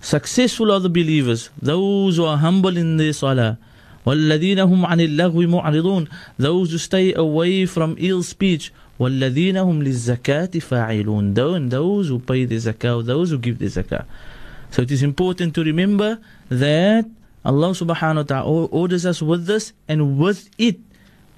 successful 0.00 0.70
are 0.70 0.80
the 0.80 0.90
believers, 0.90 1.48
those 1.60 2.16
who 2.16 2.24
are 2.24 2.36
humble 2.36 2.76
in 2.76 2.98
their 2.98 3.12
salah. 3.14 3.58
وَالَّذِينَ 4.04 4.58
هُمْ 4.60 4.86
عَنِ 4.86 5.00
اللَّغْوِ 5.00 5.62
مُعْرِضُونَ 5.62 6.08
Those 6.36 6.72
who 6.72 6.78
stay 6.78 7.14
away 7.14 7.66
from 7.66 7.96
ill 7.98 8.22
speech. 8.22 8.72
وَالَّذِينَ 9.00 9.56
هُمْ 9.56 9.82
لِلزَّكَاةِ 9.82 10.52
فَاعِلُونَ 10.60 11.34
those, 11.34 11.70
those 11.70 12.08
who 12.08 12.18
pay 12.18 12.44
the 12.44 12.56
zakat. 12.56 13.06
those 13.06 13.30
who 13.30 13.38
give 13.38 13.58
the 13.58 13.66
zakat. 13.66 14.04
So 14.70 14.82
it 14.82 14.90
is 14.90 15.02
important 15.02 15.54
to 15.54 15.64
remember 15.64 16.18
that 16.50 17.06
Allah 17.48 17.72
subhanahu 17.72 18.28
wa 18.28 18.28
ta'ala 18.28 18.66
orders 18.68 19.06
us 19.06 19.24
with 19.24 19.46
this 19.46 19.72
and 19.88 20.20
with 20.20 20.50
it 20.58 20.76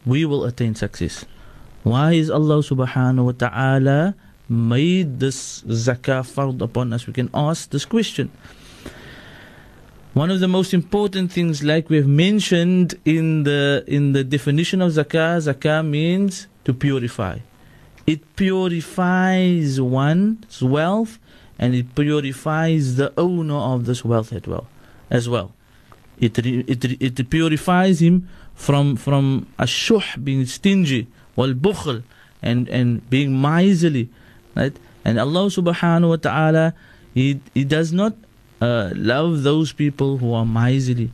we 0.05 0.25
will 0.26 0.43
attain 0.43 0.75
success. 0.75 1.25
Why 1.87 2.19
is 2.19 2.29
Allah 2.29 2.67
subhanahu 2.67 3.31
wa 3.31 3.37
ta'ala 3.38 4.14
made 4.49 5.21
this 5.21 5.62
zakah 5.62 6.26
fard 6.26 6.61
upon 6.61 6.93
us? 6.93 7.07
We 7.07 7.12
can 7.12 7.31
ask 7.33 7.71
this 7.71 7.85
question. 7.87 8.35
One 10.12 10.33
of 10.35 10.40
the 10.40 10.49
most 10.49 10.75
important 10.75 11.31
things, 11.31 11.62
like 11.62 11.88
we 11.88 12.02
have 12.02 12.11
mentioned 12.11 12.99
in 13.05 13.45
the 13.45 13.85
in 13.87 14.11
the 14.11 14.25
definition 14.25 14.83
of 14.83 14.90
zakah, 14.90 15.38
zakah 15.38 15.87
means 15.87 16.49
to 16.64 16.75
purify. 16.75 17.38
It 18.11 18.35
purifies 18.35 19.81
one's 19.81 20.59
wealth 20.61 21.23
and 21.57 21.76
it 21.76 21.95
purifies 21.95 22.97
the 22.97 23.14
owner 23.17 23.55
of 23.55 23.87
this 23.87 24.05
wealth 24.05 24.33
as 24.33 24.43
well. 24.43 24.67
As 25.09 25.29
well. 25.29 25.55
It, 26.19 26.38
it, 26.39 27.01
it 27.01 27.29
purifies 27.29 28.01
him 28.01 28.29
from 28.53 28.95
from 28.95 29.48
ashuh, 29.60 30.24
being 30.24 30.45
stingy, 30.45 31.07
wal 31.36 31.53
bukhl, 31.53 32.03
and, 32.41 32.69
and 32.69 33.07
being 33.10 33.39
miserly. 33.39 34.10
Right? 34.55 34.75
And 35.03 35.19
Allah 35.19 35.48
subhanahu 35.48 36.10
wa 36.10 36.15
ta'ala, 36.15 36.74
he, 37.13 37.41
he 37.53 37.63
does 37.63 37.91
not 37.91 38.15
uh, 38.62 38.91
love 38.95 39.43
those 39.43 39.74
people 39.74 40.17
who 40.17 40.34
are 40.34 40.45
miserly. 40.45 41.12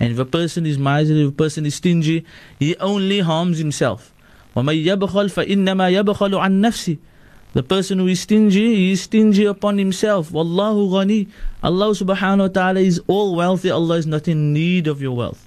And 0.00 0.12
if 0.12 0.18
a 0.18 0.24
person 0.24 0.66
is 0.66 0.78
miserly, 0.78 1.22
if 1.22 1.28
a 1.28 1.32
person 1.32 1.64
is 1.66 1.76
stingy, 1.76 2.24
he 2.58 2.76
only 2.76 3.20
harms 3.20 3.58
himself. 3.58 4.12
وَمَن 4.56 4.84
يَبْخَلْ 4.84 5.30
فَإِنَّمَا 5.30 6.02
يَبْخَلُ 6.02 6.32
عَن 6.32 6.60
نَفْسِهِ 6.60 6.98
the 7.54 7.62
person 7.62 7.98
who 7.98 8.06
is 8.06 8.20
stingy, 8.20 8.74
he 8.74 8.92
is 8.92 9.02
stingy 9.02 9.44
upon 9.44 9.78
himself. 9.78 10.30
Wallahu 10.30 10.90
ghani. 10.90 11.28
Allah 11.62 11.90
subhanahu 11.90 12.46
wa 12.46 12.48
ta'ala 12.48 12.80
is 12.80 13.02
all 13.08 13.34
wealthy. 13.34 13.70
Allah 13.70 13.96
is 13.96 14.06
not 14.06 14.28
in 14.28 14.52
need 14.52 14.86
of 14.86 15.02
your 15.02 15.16
wealth. 15.16 15.46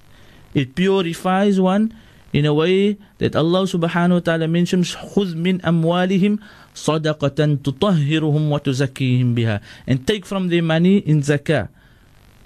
It 0.54 0.76
purifies 0.76 1.62
one 1.62 1.96
in 2.34 2.46
a 2.46 2.54
way 2.54 2.98
that 3.20 3.36
Allah 3.36 3.64
subhanahu 3.64 4.20
wa 4.20 4.20
ta'ala 4.20 4.48
mentions 4.48 4.96
خُذْ 4.96 5.36
مِنْ 5.36 5.62
أَمْوَالِهِمْ 5.62 6.40
صَدَقَةً 6.76 7.64
تُطَهِّرُهُمْ 7.64 8.44
وَتُزَكِّيهِمْ 8.52 9.36
بِهَا 9.36 9.62
And 9.88 10.06
take 10.06 10.26
from 10.26 10.50
their 10.50 10.64
money 10.64 10.98
in 10.98 11.22
zakah. 11.22 11.70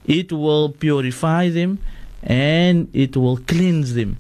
It 0.06 0.32
will 0.32 0.70
purify 0.70 1.50
them 1.50 1.80
and 2.22 2.90
it 2.94 3.18
will 3.18 3.38
cleanse 3.38 3.96
them. 3.96 4.18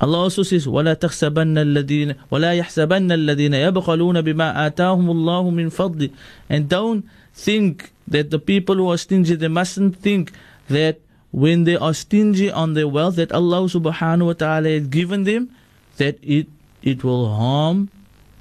Allah 0.00 0.18
also 0.18 0.42
says, 0.42 0.66
وَلَا 0.66 0.94
تَحْسَبَنَّ 0.94 1.56
الَّذِينَ 1.56 2.16
وَلَا 2.30 2.52
يَحْسَبَنَّ 2.60 3.08
الَّذِينَ 3.08 3.54
يَبْخَلُونَ 3.54 4.20
بِمَا 4.20 4.68
آتَاهُمُ 4.68 5.06
اللَّهُ 5.06 5.44
مِنْ 5.50 5.70
فَضْلِ 5.72 6.12
And 6.48 6.68
don't 6.68 7.08
think 7.32 7.92
that 8.08 8.30
the 8.30 8.38
people 8.38 8.74
who 8.76 8.90
are 8.90 8.98
stingy, 8.98 9.34
they 9.34 9.48
mustn't 9.48 9.96
think 9.96 10.32
that 10.68 11.00
when 11.30 11.64
they 11.64 11.76
are 11.76 11.94
stingy 11.94 12.50
on 12.50 12.74
their 12.74 12.88
wealth 12.88 13.16
that 13.16 13.32
Allah 13.32 13.62
subhanahu 13.64 14.26
wa 14.26 14.32
ta'ala 14.34 14.68
has 14.68 14.86
given 14.88 15.24
them, 15.24 15.54
that 15.96 16.18
it, 16.22 16.48
it 16.82 17.02
will 17.02 17.34
harm 17.34 17.88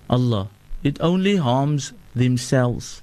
Allah. 0.09 0.49
It 0.83 0.99
only 1.01 1.37
harms 1.37 1.93
themselves. 2.13 3.01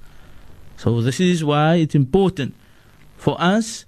So 0.77 1.01
this 1.01 1.19
is 1.19 1.45
why 1.45 1.77
it's 1.77 1.95
important 1.95 2.55
for 3.17 3.41
us 3.41 3.85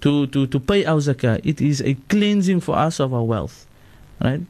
to, 0.00 0.26
to, 0.28 0.46
to 0.46 0.60
pay 0.60 0.84
our 0.84 0.98
zakah. 0.98 1.40
It 1.44 1.60
is 1.60 1.80
a 1.82 1.94
cleansing 2.08 2.60
for 2.60 2.76
us 2.76 3.00
of 3.00 3.14
our 3.14 3.24
wealth. 3.24 3.66
Right? 4.20 4.42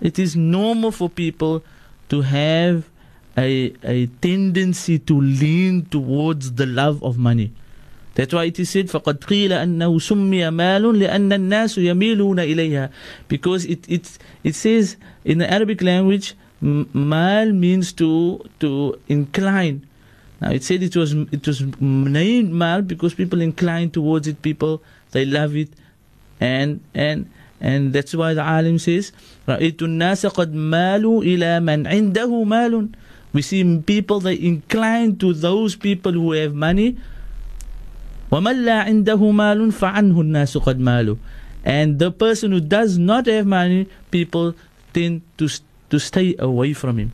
It 0.00 0.18
is 0.18 0.36
normal 0.36 0.90
for 0.90 1.08
people 1.08 1.62
to 2.08 2.22
have 2.22 2.88
a, 3.36 3.72
a 3.82 4.06
tendency 4.20 4.98
to 4.98 5.20
lean 5.20 5.86
towards 5.86 6.52
the 6.52 6.66
love 6.66 7.02
of 7.02 7.16
money. 7.16 7.52
That's 8.14 8.34
why 8.34 8.44
it 8.44 8.58
is 8.58 8.68
said 8.68 8.88
فَقَدْ 8.88 9.20
قِيلَ 9.20 9.50
أَنَّهُ 9.50 9.88
سُمِّيَ 9.88 10.52
مَالٌ 10.52 10.82
لِأَنَّ 10.82 11.32
النَّاسُ 11.32 11.78
يَمِيلُونَ 11.78 12.44
إِلَيْهَا 12.44 12.90
Because 13.28 13.64
it, 13.64 13.88
it, 13.88 14.18
it 14.44 14.54
says 14.54 14.96
in 15.24 15.38
the 15.38 15.50
Arabic 15.50 15.80
language, 15.80 16.34
mal 16.60 17.50
means 17.52 17.92
to, 17.94 18.44
to 18.60 19.00
incline. 19.08 19.86
Now 20.42 20.50
it 20.50 20.62
said 20.62 20.82
it 20.82 20.94
was, 20.94 21.14
it 21.14 21.46
was 21.46 21.62
named 21.80 22.52
mal 22.52 22.82
because 22.82 23.14
people 23.14 23.40
incline 23.40 23.90
towards 23.90 24.28
it, 24.28 24.42
people, 24.42 24.82
they 25.12 25.24
love 25.24 25.56
it. 25.56 25.70
And, 26.38 26.80
and, 26.92 27.30
and 27.62 27.92
that's 27.92 28.12
why 28.14 28.34
the 28.34 28.42
alim 28.42 28.78
says, 28.78 29.12
رَأَيْتُ 29.46 29.76
النَّاسَ 29.76 30.26
قَدْ 30.34 30.52
مَالُوا 30.52 31.22
إِلَى 31.22 31.62
مَنْ 31.62 31.86
عِنْدَهُ 31.86 32.26
مَالٌ 32.26 32.92
We 33.32 33.42
see 33.42 33.62
people, 33.86 34.18
they 34.18 34.34
incline 34.34 35.16
to 35.18 35.32
those 35.32 35.76
people 35.76 36.12
who 36.12 36.32
have 36.32 36.54
money. 36.54 36.98
وَمَنْ 38.32 38.66
لَا 38.66 38.84
عِنْدَهُ 38.90 39.14
مَالٌ 39.14 39.70
فَعَنْهُ 39.70 40.18
النَّاسُ 40.18 40.58
قَدْ 40.58 40.82
مَالُوا 40.82 41.18
And 41.62 42.00
the 42.00 42.10
person 42.10 42.50
who 42.50 42.60
does 42.60 42.98
not 42.98 43.26
have 43.26 43.46
money, 43.46 43.88
people 44.10 44.54
tend 44.92 45.22
to, 45.38 45.48
to 45.90 46.00
stay 46.00 46.34
away 46.40 46.72
from 46.72 46.98
him. 46.98 47.12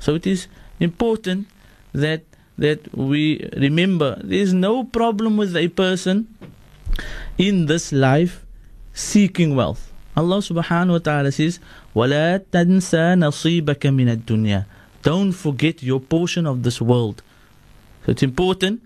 So 0.00 0.14
it 0.14 0.26
is 0.26 0.48
important 0.80 1.48
that 1.92 2.22
that 2.58 2.94
we 2.94 3.48
remember 3.56 4.20
there 4.22 4.38
is 4.38 4.52
no 4.52 4.84
problem 4.84 5.36
with 5.36 5.56
a 5.56 5.68
person 5.68 6.28
in 7.38 7.66
this 7.66 7.92
life 7.92 8.44
seeking 8.96 9.54
wealth. 9.56 9.92
Allah 10.16 10.38
subhanahu 10.38 10.92
wa 10.92 10.98
ta'ala 10.98 11.32
says, 11.32 11.58
وَلَا 11.96 12.38
تَنْسَى 12.52 13.16
نَصِيبَكَ 13.16 13.80
مِنَ 13.88 14.16
الدُّنْيَا 14.16 14.66
Don't 15.02 15.32
forget 15.32 15.82
your 15.82 16.00
portion 16.00 16.46
of 16.46 16.62
this 16.62 16.80
world. 16.80 17.22
So 18.04 18.12
it's 18.12 18.22
important 18.22 18.82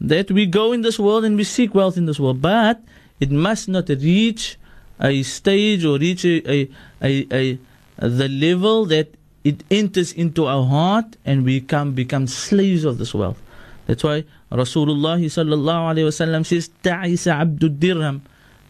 that 0.00 0.30
we 0.30 0.44
go 0.46 0.72
in 0.72 0.82
this 0.82 0.98
world 0.98 1.24
and 1.24 1.36
we 1.36 1.44
seek 1.44 1.74
wealth 1.74 1.96
in 1.96 2.06
this 2.06 2.20
world, 2.20 2.42
but 2.42 2.82
it 3.20 3.30
must 3.30 3.68
not 3.68 3.88
reach 3.88 4.58
a 5.00 5.22
stage 5.22 5.84
or 5.84 5.98
reach 5.98 6.24
a, 6.24 6.50
a, 6.50 6.68
a, 7.02 7.26
a 7.32 7.58
the 7.98 8.28
level 8.28 8.84
that 8.86 9.14
it 9.44 9.62
enters 9.70 10.12
into 10.12 10.46
our 10.46 10.64
heart 10.66 11.16
and 11.24 11.44
we 11.44 11.60
become, 11.60 11.94
become 11.94 12.26
slaves 12.26 12.84
of 12.84 12.98
this 12.98 13.14
wealth. 13.14 13.40
That's 13.86 14.02
why 14.04 14.24
Rasulullah 14.50 15.18
sallallahu 15.22 15.94
alayhi 15.94 16.10
wasallam 16.10 16.44
says, 16.44 16.68
تَعِسَ 16.82 17.30
عَبْدُ 17.32 17.78
الدِّرْهَمِ 17.78 18.20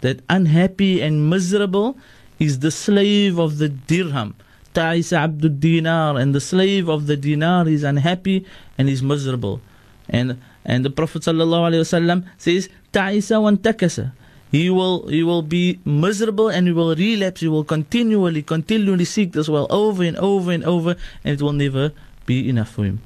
that 0.00 0.20
unhappy 0.28 1.00
and 1.00 1.28
miserable 1.30 1.96
is 2.38 2.60
the 2.60 2.70
slave 2.70 3.38
of 3.38 3.58
the 3.58 3.68
dirham. 3.68 4.34
Ta'isa 4.74 5.16
abdul 5.16 5.50
dinar, 5.58 6.18
and 6.18 6.34
the 6.34 6.40
slave 6.40 6.88
of 6.88 7.06
the 7.06 7.16
dinar 7.16 7.66
is 7.66 7.82
unhappy 7.82 8.44
and 8.76 8.88
is 8.88 9.02
miserable. 9.02 9.60
And 10.08 10.38
and 10.64 10.84
the 10.84 10.90
Prophet 10.90 11.22
ﷺ 11.22 12.24
says, 12.36 12.68
Ta'isa 12.92 13.40
wan 13.40 13.56
takasa. 13.56 14.12
He 14.50 14.68
will 14.70 15.08
he 15.08 15.22
will 15.22 15.42
be 15.42 15.80
miserable 15.84 16.48
and 16.48 16.66
he 16.66 16.72
will 16.72 16.94
relapse, 16.94 17.40
he 17.40 17.48
will 17.48 17.64
continually, 17.64 18.42
continually 18.42 19.04
seek 19.04 19.32
this 19.32 19.48
well 19.48 19.66
over 19.70 20.02
and 20.02 20.16
over 20.18 20.52
and 20.52 20.64
over, 20.64 20.96
and 21.24 21.40
it 21.40 21.42
will 21.42 21.52
never 21.52 21.92
be 22.26 22.48
enough 22.48 22.70
for 22.70 22.84
him. 22.84 23.00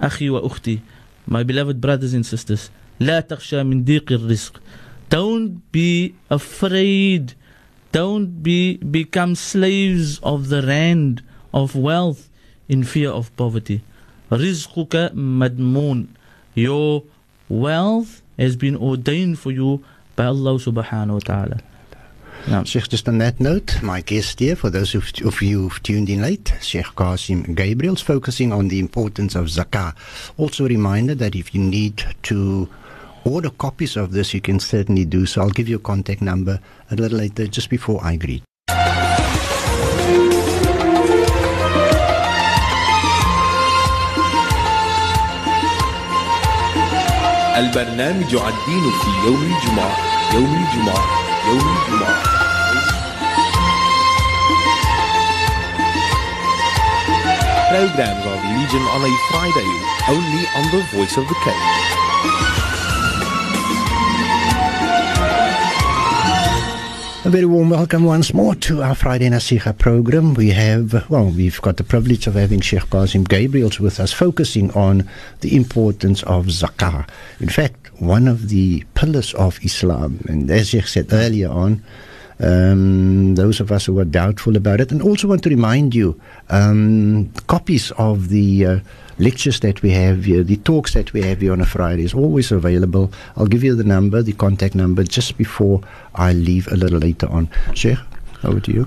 Akhi 0.00 0.32
wa 0.32 0.40
ukhti. 0.40 0.80
my 1.28 1.42
beloved 1.42 1.80
brothers 1.80 2.14
and 2.14 2.24
sisters, 2.24 2.70
لا 3.00 3.20
تخشى 3.20 3.62
من 3.62 3.84
ضيق 3.84 4.12
الرزق. 4.12 4.60
don't 5.13 5.71
be 5.71 6.15
afraid. 6.31 7.35
Don't 7.91 8.41
be 8.41 8.77
become 8.77 9.35
slaves 9.35 10.17
of 10.23 10.49
the 10.49 10.63
rand 10.63 11.21
of 11.53 11.75
wealth 11.75 12.31
in 12.67 12.83
fear 12.83 13.11
of 13.11 13.29
poverty. 13.37 13.83
Rizquka 14.31 15.11
madmoon. 15.13 16.07
Your 16.55 17.03
wealth 17.47 18.23
has 18.39 18.55
been 18.55 18.75
ordained 18.75 19.37
for 19.37 19.51
you 19.51 19.85
by 20.15 20.25
Allah 20.25 20.57
subhanahu 20.57 21.13
wa 21.13 21.19
ta'ala. 21.19 21.57
Now, 22.47 22.63
Sheikh, 22.63 22.89
just 22.89 23.07
on 23.07 23.19
that 23.19 23.39
note, 23.39 23.83
my 23.83 24.01
guest 24.01 24.39
here, 24.39 24.55
for 24.55 24.71
those 24.71 24.95
of, 24.95 25.13
of 25.23 25.43
you 25.43 25.69
who've 25.69 25.83
tuned 25.83 26.09
in 26.09 26.23
late, 26.23 26.55
Sheikh 26.59 26.87
Caseem 26.97 27.55
Gabriels 27.55 28.01
focusing 28.01 28.51
on 28.51 28.67
the 28.67 28.79
importance 28.79 29.35
of 29.35 29.45
zakah. 29.45 29.93
Also, 30.37 30.65
a 30.65 30.69
reminder 30.69 31.13
that 31.13 31.35
if 31.35 31.53
you 31.53 31.61
need 31.61 32.03
to 32.23 32.67
order 33.24 33.50
copies 33.50 33.96
of 33.96 34.12
this, 34.12 34.34
you 34.34 34.40
can 34.40 34.60
certainly 34.60 35.04
do 35.04 35.26
so. 35.26 35.42
I'll 35.42 35.50
give 35.50 35.68
you 35.68 35.76
a 35.76 35.80
contact 35.80 36.22
number 36.22 36.60
a 36.90 36.96
little 36.96 37.18
later, 37.18 37.46
just 37.46 37.70
before 37.70 38.00
I 38.02 38.16
greet. 38.16 38.42
البرنامج 47.58 48.34
الدين 48.34 48.90
في 48.90 49.10
يوم 49.26 49.42
الجمعة 49.42 49.96
يوم 50.34 50.54
الجمعة 50.54 51.04
يوم 51.48 51.76
الجمعة 51.76 52.38
Programs 57.70 58.24
of 58.24 58.38
religion 58.48 58.82
on 58.94 59.02
a 59.04 59.12
Friday, 59.30 59.70
only 60.08 60.44
on 60.56 60.64
the 60.72 60.82
Voice 60.94 61.18
of 61.18 61.28
the 61.28 61.34
Cape. 61.44 61.91
Very 67.33 67.45
warm 67.45 67.71
welcome 67.71 68.03
once 68.03 68.31
more 68.31 68.53
to 68.53 68.83
our 68.83 68.93
Friday 68.93 69.27
Naseegah 69.27 69.79
program. 69.79 70.35
We 70.35 70.51
have, 70.51 71.09
well, 71.09 71.31
we've 71.31 71.59
got 71.63 71.77
the 71.77 71.83
privilege 71.83 72.27
of 72.27 72.35
having 72.35 72.61
Sheikh 72.61 72.83
Caseem 72.91 73.23
Gabriels 73.27 73.79
with 73.79 73.99
us, 73.99 74.13
focusing 74.13 74.69
on 74.73 75.09
the 75.41 75.55
importance 75.55 76.21
of 76.21 76.45
zakah. 76.45 77.09
In 77.39 77.49
fact, 77.49 77.89
one 77.99 78.27
of 78.27 78.49
the 78.49 78.83
pillars 78.93 79.33
of 79.33 79.57
Islam, 79.63 80.23
and 80.29 80.51
as 80.51 80.69
Sheikh 80.69 80.85
said 80.85 81.07
earlier 81.11 81.49
on, 81.49 81.83
um, 82.40 83.34
those 83.34 83.60
of 83.60 83.72
us 83.72 83.86
who 83.86 83.98
are 83.98 84.04
doubtful 84.04 84.56
about 84.56 84.80
it, 84.80 84.92
and 84.92 85.02
also 85.02 85.28
want 85.28 85.42
to 85.42 85.48
remind 85.48 85.94
you 85.94 86.20
um, 86.50 87.30
copies 87.46 87.90
of 87.92 88.28
the 88.28 88.66
uh, 88.66 88.78
lectures 89.18 89.60
that 89.60 89.82
we 89.82 89.90
have 89.90 90.24
here, 90.24 90.42
the 90.42 90.56
talks 90.58 90.94
that 90.94 91.12
we 91.12 91.22
have 91.22 91.40
here 91.40 91.52
on 91.52 91.60
a 91.60 91.66
Friday 91.66 92.04
is 92.04 92.14
always 92.14 92.52
available. 92.52 93.12
I'll 93.36 93.46
give 93.46 93.64
you 93.64 93.74
the 93.74 93.84
number, 93.84 94.22
the 94.22 94.32
contact 94.32 94.74
number, 94.74 95.02
just 95.02 95.36
before 95.36 95.80
I 96.14 96.32
leave 96.32 96.68
a 96.68 96.76
little 96.76 96.98
later 96.98 97.28
on. 97.28 97.48
Sheikh, 97.74 97.98
over 98.44 98.60
to 98.60 98.72
you. 98.72 98.86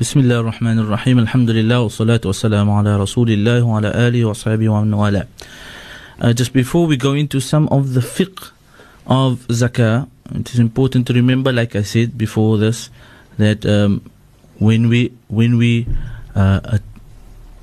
بسم 0.00 0.20
الله 0.20 0.40
الرحمن 0.40 0.78
الرحيم 0.78 1.18
الحمد 1.18 1.50
لله 1.50 1.80
والصلاة 1.80 2.20
والسلام 2.24 2.70
على 2.70 2.96
رسول 2.96 3.30
الله 3.30 3.62
وعلى 3.62 4.08
آله 4.08 4.24
وصحبه 4.24 4.68
ومن 4.68 4.94
والاه 4.94 5.26
uh, 6.20 6.32
Just 6.32 6.52
before 6.52 6.86
we 6.88 6.96
go 6.96 7.12
into 7.12 7.38
some 7.38 7.68
of 7.68 7.94
the 7.94 8.00
fiqh 8.00 8.50
of 9.06 9.46
zakah 9.46 10.08
it 10.35 10.53
is 10.53 10.59
important 10.59 11.07
to 11.07 11.13
remember, 11.13 11.51
like 11.51 11.75
I 11.75 11.83
said 11.83 12.17
before 12.17 12.57
this, 12.57 12.89
that 13.37 13.65
um, 13.65 14.09
when 14.59 14.89
we 14.89 15.13
when 15.27 15.57
we 15.57 15.87
uh, 16.35 16.77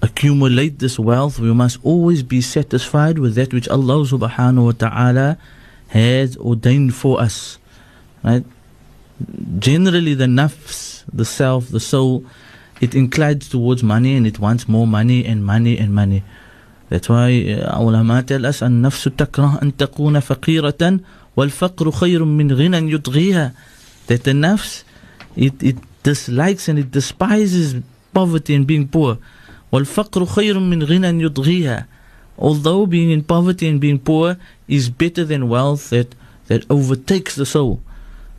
accumulate 0.02 0.78
this 0.78 0.98
wealth, 0.98 1.38
we 1.38 1.52
must 1.52 1.78
always 1.82 2.22
be 2.22 2.40
satisfied 2.40 3.18
with 3.18 3.34
that 3.34 3.52
which 3.52 3.68
Allah 3.68 4.04
Subhanahu 4.06 4.64
wa 4.64 4.72
Taala 4.72 5.38
has 5.88 6.36
ordained 6.36 6.94
for 6.94 7.20
us. 7.20 7.58
Right? 8.22 8.44
Generally, 9.58 10.14
the 10.14 10.26
nafs, 10.26 11.04
the 11.12 11.24
self, 11.24 11.68
the 11.68 11.80
soul, 11.80 12.24
it 12.80 12.94
inclines 12.94 13.48
towards 13.48 13.82
money 13.82 14.16
and 14.16 14.26
it 14.26 14.38
wants 14.38 14.68
more 14.68 14.86
money 14.86 15.24
and 15.24 15.44
money 15.44 15.78
and 15.78 15.94
money. 15.94 16.22
That's 16.88 17.08
why 17.08 17.58
our 17.66 17.82
ulama 17.82 18.22
tell 18.22 18.46
us, 18.46 18.62
"An 18.62 18.82
nafs 18.82 19.08
takrah 19.10 19.60
an 19.60 19.72
takuna 19.72 20.22
faqiratan 20.22 21.02
والفقر 21.37 21.91
خير 21.91 22.25
من 22.25 22.51
غنى 22.51 22.93
يطغيها 22.93 23.53
that 24.07 24.23
the 24.23 24.33
nafs 24.33 24.83
it, 25.37 25.63
it 25.63 25.77
dislikes 26.03 26.67
and 26.67 26.79
it 26.79 26.91
despises 26.91 27.75
poverty 28.13 28.55
and 28.55 28.67
being 28.67 28.87
poor 28.87 29.17
والفقر 29.71 30.25
خير 30.25 30.59
من 30.59 30.83
غنى 30.83 31.23
يطغيها 31.23 31.87
although 32.37 32.85
being 32.85 33.11
in 33.11 33.23
poverty 33.23 33.67
and 33.67 33.79
being 33.79 33.99
poor 33.99 34.37
is 34.67 34.89
better 34.89 35.23
than 35.23 35.47
wealth 35.47 35.89
that, 35.89 36.15
that 36.47 36.65
overtakes 36.69 37.35
the 37.35 37.45
soul 37.45 37.79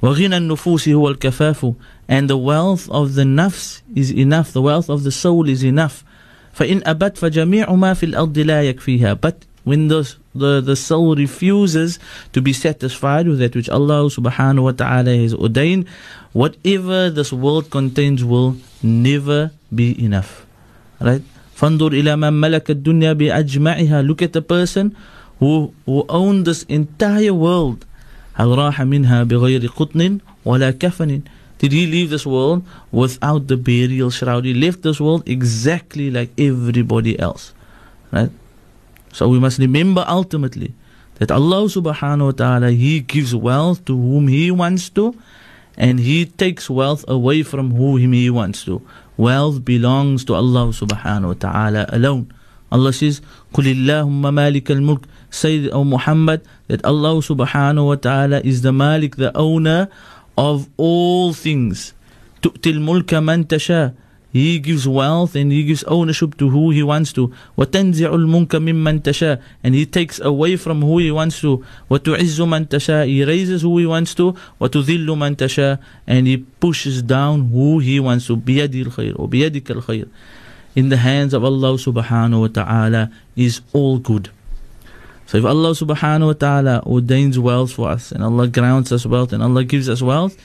وغنى 0.03 0.37
النفوس 0.37 0.89
هو 0.89 1.09
الكفاف 1.09 1.75
and 2.09 2.29
the 2.29 2.37
wealth 2.37 2.91
of 2.91 3.15
the 3.15 3.25
nafs 3.25 3.81
is 3.95 4.11
enough 4.11 4.53
the 4.53 4.63
wealth 4.63 4.91
of 4.91 5.05
the 5.05 5.13
soul 5.13 5.49
is 5.49 5.63
enough 5.63 6.05
فإن 6.53 6.83
أبت 6.85 7.19
فجميع 7.19 7.73
ما 7.75 7.95
في 7.95 8.07
الأرض 8.07 8.39
لا 8.39 8.63
يكفيها 8.63 9.15
but 9.15 9.45
when 9.65 9.89
the, 9.89 10.15
the, 10.37 10.61
the 10.61 10.77
soul 10.77 11.15
refuses 11.15 11.99
to 12.33 12.41
be 12.41 12.53
satisfied 12.53 13.29
with 13.29 13.39
that 13.39 13.55
which 13.55 13.69
Allah 13.69 14.09
subhanahu 14.09 14.65
wa 14.65 14.73
ta'ala 14.73 15.15
has 15.17 15.35
ordained 15.35 15.87
whatever 16.33 17.11
this 17.11 17.33
world 17.33 17.71
contains 17.71 18.25
will 18.25 18.57
never 18.83 19.51
be 19.75 19.93
enough 20.03 20.47
right 21.01 21.23
فانظر 21.57 21.93
إلى 21.93 22.17
من 22.17 22.33
ملك 22.33 22.71
الدنيا 22.71 23.13
بأجمعها 23.13 24.03
look 24.03 24.23
at 24.23 24.33
the 24.33 24.43
person 24.43 24.97
who, 25.39 25.73
who 25.87 26.05
owned 26.09 26.47
this 26.47 26.65
entire 26.65 27.35
world 27.35 27.85
هل 28.35 28.49
راح 28.59 28.83
منها 28.83 29.23
بغير 29.23 29.67
قطن 29.67 30.19
ولا 30.45 30.71
كفن 30.71 31.23
Did 31.63 31.71
he 31.71 31.87
leave 31.87 32.11
this 32.11 32.27
world 32.27 32.65
without 32.91 33.47
the 33.47 33.57
burial 33.57 34.11
shroud? 34.11 34.45
He 34.45 34.53
left 34.53 34.83
this 34.83 34.99
world 35.01 35.23
exactly 35.27 36.11
like 36.11 36.31
everybody 36.37 37.17
else. 37.17 37.55
Right? 38.11 38.33
So 39.17 39.29
we 39.29 39.39
must 39.39 39.59
remember 39.59 40.05
ultimately 40.09 40.75
that 41.17 41.31
Allah 41.31 41.69
subhanahu 41.69 42.25
wa 42.25 42.31
ta'ala 42.33 42.71
He 42.71 43.01
gives 43.01 43.35
wealth 43.35 43.85
to 43.85 43.95
whom 43.97 44.29
He 44.29 44.51
wants 44.51 44.89
to 44.91 45.15
and 45.77 46.01
He 46.01 46.27
takes 46.27 46.69
wealth 46.71 47.05
away 47.09 47.43
from 47.43 47.73
whom 47.73 48.13
He 48.13 48.31
wants 48.31 48.65
to. 48.65 48.81
Wealth 49.17 49.65
belongs 49.65 50.25
to 50.27 50.35
Allah 50.35 50.73
subhanahu 50.73 51.29
wa 51.29 51.39
ta'ala 51.39 51.87
alone. 51.89 52.33
Allah 52.73 52.93
says, 52.93 53.21
قُلِ 53.53 53.69
اللَّهُمَّ 53.69 54.25
مَالِكَ 54.25 54.65
الْمُلْكِ 54.65 55.05
Say, 55.29 55.69
O 55.69 55.85
Muhammad, 55.85 56.41
that 56.69 56.85
Allah 56.85 57.21
subhanahu 57.21 57.87
wa 57.87 57.95
ta'ala 57.97 58.41
is 58.41 58.63
the 58.63 58.73
Malik, 58.73 59.17
the 59.17 59.37
owner 59.37 59.89
of 60.37 60.69
all 60.79 61.35
things. 61.35 61.93
تُؤْتِ 62.41 62.65
الْمُلْكَ 62.65 63.13
مَنْ 63.21 63.45
تَشَاءُ 63.45 63.95
He 64.37 64.59
gives 64.61 64.89
wealth 64.89 65.37
and 65.37 65.53
He 65.53 65.63
gives 65.63 65.85
ownership 65.85 66.39
to 66.39 66.49
who 66.49 66.71
He 66.71 66.83
wants 66.83 67.13
to. 67.13 67.33
وَتَنْزِعُ 67.59 68.09
الْمُلْكَ 68.09 68.49
مِمَّنْ 68.49 69.03
تَشَاءُ 69.03 69.43
And 69.63 69.75
He 69.75 69.85
takes 69.85 70.19
away 70.21 70.57
from 70.57 70.81
who 70.81 70.99
He 70.99 71.11
wants 71.11 71.41
to. 71.43 71.63
وَتُعِزُّ 71.91 72.41
مَنْ 72.49 72.67
تَشَاءُ 72.67 73.07
He 73.07 73.25
raises 73.25 73.61
who 73.61 73.77
He 73.77 73.85
wants 73.85 74.15
to. 74.15 74.35
وَتُذِلُّ 74.59 75.05
مَنْ 75.05 75.37
تَشَاءُ 75.37 75.79
And 76.07 76.27
He 76.27 76.39
pushes 76.39 77.03
down 77.03 77.51
who 77.51 77.79
He 77.81 78.01
wants 78.01 78.27
to. 78.29 78.37
بِيَدِ 78.39 78.73
الْخَيْرُ 78.87 79.17
وَبِيَدِكَ 79.17 79.65
الْخَيْرُ 79.65 80.09
In 80.77 80.89
the 80.89 80.97
hands 80.97 81.35
of 81.35 81.45
Allah 81.45 81.75
subhanahu 81.75 82.41
wa 82.41 82.49
ta'ala 82.49 83.11
is 83.37 83.61
all 83.75 83.99
good. 83.99 84.31
So 85.27 85.37
if 85.37 85.45
Allah 85.45 85.71
subhanahu 85.73 86.27
wa 86.27 86.33
ta'ala 86.33 86.83
ordains 86.87 87.39
wealth 87.39 87.73
for 87.73 87.91
us 87.91 88.13
and 88.13 88.25
Allah 88.25 88.49
grants 88.49 88.93
us 88.93 89.05
wealth 89.05 89.35
and 89.35 89.43
Allah 89.43 89.65
gives 89.65 89.91
us 89.91 90.01
wealth, 90.01 90.37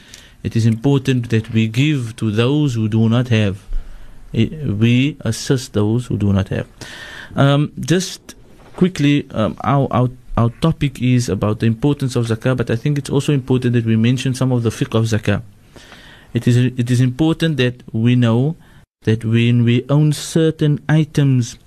it 0.44 0.56
is 0.56 0.66
important 0.66 1.30
that 1.30 1.52
we 1.52 1.68
give 1.68 2.16
to 2.18 2.32
those 2.32 2.76
who 2.76 2.88
do 2.88 3.10
not 3.10 3.30
have. 3.30 3.64
We 4.33 5.17
assist 5.21 5.73
those 5.73 6.07
who 6.07 6.17
do 6.17 6.33
not 6.33 6.49
have. 6.49 6.67
Um, 7.37 7.73
just 7.81 8.35
quickly, 8.77 9.29
um, 9.31 9.57
our, 9.63 9.89
our 9.91 10.09
our 10.37 10.49
topic 10.61 11.01
is 11.03 11.29
about 11.29 11.61
the 11.61 11.67
importance 11.67 12.17
of 12.17 12.27
zakah, 12.27 12.57
but 12.57 12.71
I 12.71 12.77
think 12.77 12.97
it's 12.97 13.11
also 13.11 13.33
important 13.33 13.75
that 13.75 13.85
we 13.85 13.97
mention 13.97 14.33
some 14.35 14.51
of 14.51 14.63
the 14.63 14.71
fiqh 14.71 14.95
of 14.97 15.05
zakah. 15.05 15.43
It 16.33 16.49
is 16.49 16.57
it 16.57 16.91
is 16.91 17.01
important 17.01 17.59
that 17.59 17.83
we 17.93 18.17
know 18.17 18.57
that 19.03 19.25
when 19.25 19.65
we 19.65 19.85
own 19.91 20.13
certain 20.13 20.81
items, 20.89 21.59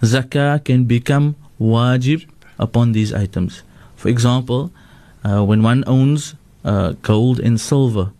zakah 0.00 0.64
can 0.64 0.84
become 0.84 1.36
wajib 1.60 2.26
upon 2.58 2.92
these 2.92 3.12
items. 3.12 3.62
For 3.96 4.08
example, 4.08 4.72
uh, 5.24 5.44
when 5.44 5.62
one 5.62 5.84
owns 5.86 6.34
uh, 6.64 6.92
gold 7.02 7.40
and 7.40 7.60
silver, 7.60 8.12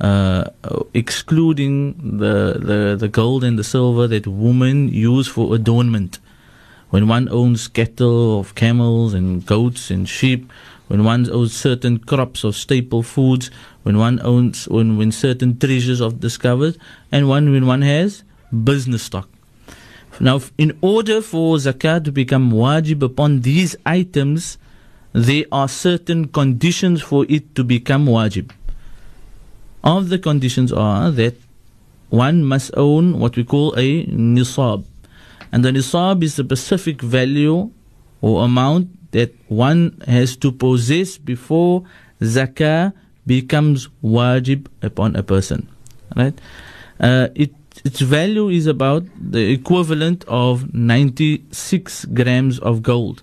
uh, 0.00 0.50
excluding 0.94 2.18
the, 2.18 2.58
the, 2.58 2.96
the 2.98 3.08
gold 3.08 3.44
and 3.44 3.58
the 3.58 3.64
silver 3.64 4.06
that 4.06 4.26
women 4.26 4.88
use 4.88 5.26
for 5.26 5.54
adornment. 5.54 6.18
When 6.90 7.08
one 7.08 7.28
owns 7.28 7.66
cattle 7.68 8.38
of 8.38 8.54
camels 8.54 9.14
and 9.14 9.44
goats 9.44 9.90
and 9.90 10.08
sheep, 10.08 10.50
when 10.88 11.02
one 11.02 11.28
owns 11.30 11.54
certain 11.56 11.98
crops 11.98 12.44
of 12.44 12.54
staple 12.54 13.02
foods, 13.02 13.50
when 13.82 13.98
one 13.98 14.20
owns 14.22 14.68
when, 14.68 14.96
when 14.96 15.10
certain 15.10 15.58
treasures 15.58 16.00
are 16.00 16.12
discovered, 16.12 16.78
and 17.10 17.28
one 17.28 17.50
when 17.50 17.66
one 17.66 17.82
has 17.82 18.22
business 18.64 19.02
stock. 19.02 19.28
Now, 20.20 20.40
in 20.56 20.78
order 20.80 21.20
for 21.20 21.56
zakat 21.56 22.04
to 22.04 22.12
become 22.12 22.52
wajib 22.52 23.02
upon 23.02 23.40
these 23.40 23.76
items, 23.84 24.56
there 25.12 25.44
are 25.50 25.68
certain 25.68 26.28
conditions 26.28 27.02
for 27.02 27.26
it 27.28 27.54
to 27.56 27.64
become 27.64 28.06
wajib. 28.06 28.52
Of 29.86 30.08
the 30.08 30.18
conditions 30.18 30.72
are 30.72 31.12
that 31.12 31.36
one 32.10 32.42
must 32.42 32.72
own 32.76 33.20
what 33.20 33.36
we 33.36 33.44
call 33.44 33.72
a 33.78 34.04
nisab. 34.06 34.84
And 35.52 35.64
the 35.64 35.70
nisab 35.70 36.24
is 36.24 36.34
the 36.34 36.42
specific 36.42 37.00
value 37.00 37.70
or 38.20 38.44
amount 38.44 39.12
that 39.12 39.32
one 39.46 40.02
has 40.08 40.36
to 40.38 40.50
possess 40.50 41.18
before 41.18 41.84
zakah 42.20 42.94
becomes 43.26 43.88
wajib 44.02 44.66
upon 44.82 45.14
a 45.14 45.22
person. 45.22 45.68
Right? 46.16 46.36
Uh, 46.98 47.28
it, 47.36 47.54
its 47.84 48.00
value 48.00 48.48
is 48.48 48.66
about 48.66 49.04
the 49.16 49.52
equivalent 49.52 50.24
of 50.26 50.74
96 50.74 52.06
grams 52.06 52.58
of 52.58 52.82
gold. 52.82 53.22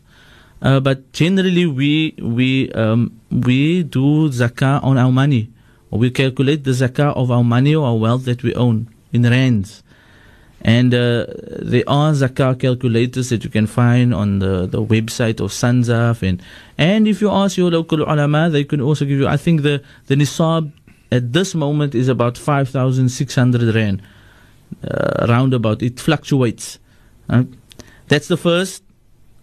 Uh, 0.61 0.79
but 0.79 1.11
generally, 1.11 1.65
we 1.65 2.15
we 2.21 2.71
um, 2.71 3.19
we 3.29 3.83
do 3.83 4.29
zakah 4.29 4.81
on 4.81 4.97
our 4.97 5.11
money, 5.11 5.51
we 5.97 6.09
calculate 6.09 6.63
the 6.63 6.71
zakah 6.71 7.15
of 7.15 7.31
our 7.31 7.43
money 7.43 7.75
or 7.75 7.85
our 7.85 7.95
wealth 7.95 8.25
that 8.25 8.43
we 8.43 8.53
own 8.55 8.87
in 9.11 9.23
rands. 9.23 9.83
And 10.61 10.93
uh, 10.93 11.25
there 11.61 11.83
are 11.87 12.13
zakah 12.13 12.59
calculators 12.59 13.29
that 13.29 13.43
you 13.43 13.49
can 13.49 13.67
find 13.67 14.13
on 14.13 14.39
the, 14.39 14.65
the 14.65 14.83
website 14.83 15.41
of 15.41 15.51
SANZAF. 15.51 16.27
And, 16.27 16.41
and 16.77 17.07
if 17.07 17.21
you 17.21 17.29
ask 17.29 17.57
your 17.57 17.69
local 17.69 18.01
ulama, 18.01 18.49
they 18.49 18.63
can 18.63 18.79
also 18.79 19.03
give 19.05 19.19
you, 19.19 19.27
I 19.27 19.37
think 19.37 19.61
the, 19.61 19.83
the 20.07 20.15
nisab 20.15 20.71
at 21.11 21.33
this 21.33 21.53
moment 21.53 21.93
is 21.93 22.07
about 22.07 22.37
5,600 22.37 23.75
rand. 23.75 24.01
Uh, 24.83 25.27
roundabout, 25.27 25.83
it 25.83 25.99
fluctuates. 25.99 26.79
Uh, 27.29 27.43
that's 28.07 28.27
the 28.27 28.37
first 28.37 28.83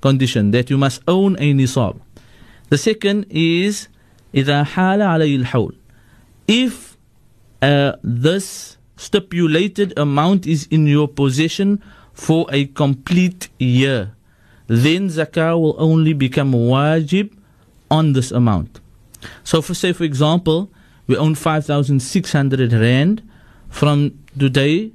condition 0.01 0.51
that 0.53 0.71
you 0.71 0.79
must 0.79 1.03
own 1.07 1.37
a 1.37 1.53
nisab. 1.53 2.01
The 2.71 2.79
second 2.79 3.27
is 3.31 3.89
إذا 4.35 4.63
حال 4.65 5.03
علي 5.03 5.37
الحول 5.37 5.80
if 6.51 6.97
uh, 7.63 7.93
this 8.03 8.77
stipulated 8.97 9.97
amount 9.97 10.49
is 10.49 10.67
in 10.69 10.89
your 10.89 11.07
possession 11.07 11.81
for 12.13 12.47
a 12.51 12.67
complete 12.67 13.49
year, 13.61 14.17
then 14.67 15.07
zakah 15.07 15.55
will 15.55 15.77
only 15.79 16.13
become 16.13 16.51
wajib 16.51 17.31
on 17.89 18.15
this 18.15 18.33
amount. 18.33 18.81
So, 19.45 19.63
for 19.63 19.75
say, 19.75 19.93
for 19.93 20.03
example, 20.03 20.69
we 21.07 21.17
own 21.17 21.37
5,600 21.37 22.73
rand 22.73 23.23
from 23.69 24.19
today, 24.37 24.91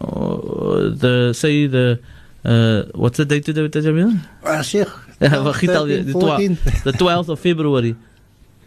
uh, 0.00 0.90
the 0.98 1.32
say 1.32 1.68
the 1.68 2.00
uh, 2.44 2.82
what's 2.96 3.18
the 3.18 3.24
date 3.24 3.44
today, 3.44 3.68
Jamil? 3.68 4.18
Uh, 4.42 4.60
Sheikh, 4.62 4.88
12th, 5.20 6.82
the 6.82 6.92
12th 6.92 7.28
of 7.28 7.38
February 7.38 7.94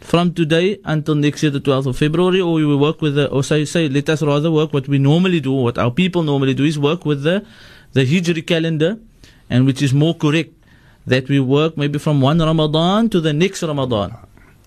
from 0.00 0.34
today 0.34 0.78
until 0.84 1.14
next 1.14 1.42
year, 1.42 1.50
the 1.50 1.60
12th 1.60 1.86
of 1.86 1.96
February, 1.98 2.40
or 2.40 2.54
we 2.54 2.64
will 2.64 2.78
work 2.78 3.00
with 3.02 3.14
the, 3.14 3.28
or 3.30 3.42
say, 3.42 3.64
say, 3.64 3.88
let 3.88 4.08
us 4.08 4.22
rather 4.22 4.50
work 4.50 4.72
what 4.72 4.88
we 4.88 4.98
normally 4.98 5.40
do, 5.40 5.52
what 5.52 5.78
our 5.78 5.90
people 5.90 6.22
normally 6.22 6.54
do 6.54 6.64
is 6.64 6.78
work 6.78 7.04
with 7.04 7.22
the, 7.22 7.44
the 7.92 8.04
Hijri 8.04 8.46
calendar, 8.46 8.98
and 9.50 9.66
which 9.66 9.82
is 9.82 9.92
more 9.92 10.14
correct, 10.14 10.52
that 11.06 11.28
we 11.28 11.40
work 11.40 11.76
maybe 11.76 11.98
from 11.98 12.20
one 12.20 12.38
Ramadan 12.38 13.08
to 13.10 13.20
the 13.20 13.32
next 13.32 13.62
Ramadan. 13.62 14.14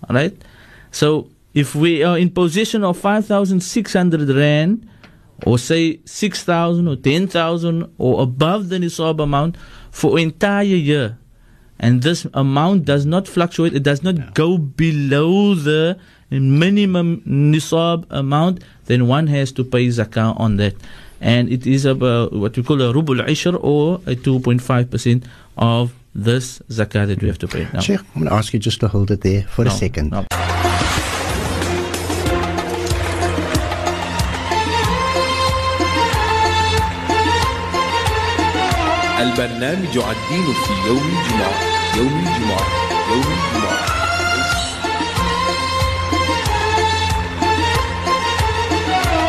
Alright? 0.08 0.42
So, 0.90 1.28
if 1.54 1.74
we 1.74 2.02
are 2.02 2.18
in 2.18 2.30
possession 2.30 2.84
of 2.84 2.98
5,600 2.98 4.28
Rand, 4.30 4.88
or 5.46 5.58
say 5.58 6.00
6,000 6.04 6.86
or 6.88 6.96
10,000 6.96 7.94
or 7.98 8.22
above 8.22 8.68
the 8.68 8.76
Nisab 8.76 9.22
amount 9.22 9.56
for 9.90 10.18
entire 10.18 10.64
year, 10.64 11.18
and 11.80 12.02
this 12.02 12.26
amount 12.34 12.84
does 12.84 13.04
not 13.06 13.26
fluctuate, 13.26 13.74
it 13.74 13.82
does 13.82 14.02
not 14.02 14.16
yeah. 14.16 14.30
go 14.34 14.58
below 14.58 15.54
the 15.54 15.98
minimum 16.30 17.22
nisab 17.26 18.06
amount, 18.10 18.62
then 18.84 19.08
one 19.08 19.26
has 19.26 19.50
to 19.52 19.64
pay 19.64 19.86
zakah 19.88 20.38
on 20.38 20.56
that. 20.58 20.74
And 21.20 21.50
it 21.50 21.66
is 21.66 21.84
about 21.84 22.32
what 22.32 22.56
we 22.56 22.62
call 22.62 22.80
a 22.80 22.92
rubul 22.92 23.26
ishr 23.26 23.58
or 23.62 23.96
a 24.06 24.14
2.5% 24.14 25.24
of 25.56 25.92
this 26.14 26.60
zakah 26.68 27.06
that 27.06 27.20
we 27.22 27.28
have 27.28 27.38
to 27.38 27.48
pay. 27.48 27.66
Now, 27.72 27.80
Sheikh, 27.80 28.00
I'm 28.00 28.22
going 28.22 28.28
to 28.28 28.34
ask 28.34 28.52
you 28.52 28.58
just 28.58 28.80
to 28.80 28.88
hold 28.88 29.10
it 29.10 29.22
there 29.22 29.42
for 29.42 29.64
no, 29.64 29.70
a 29.70 29.74
second. 29.74 30.10
No. 30.10 30.24
البرنامج 39.29 39.97
الدين 39.97 40.53
في 40.53 40.73
يوم 40.87 41.03
الجمعة 41.17 41.53
يوم 41.97 42.13
الجمعة 42.27 42.65
يوم 43.11 43.23
الجمعة 43.23 43.85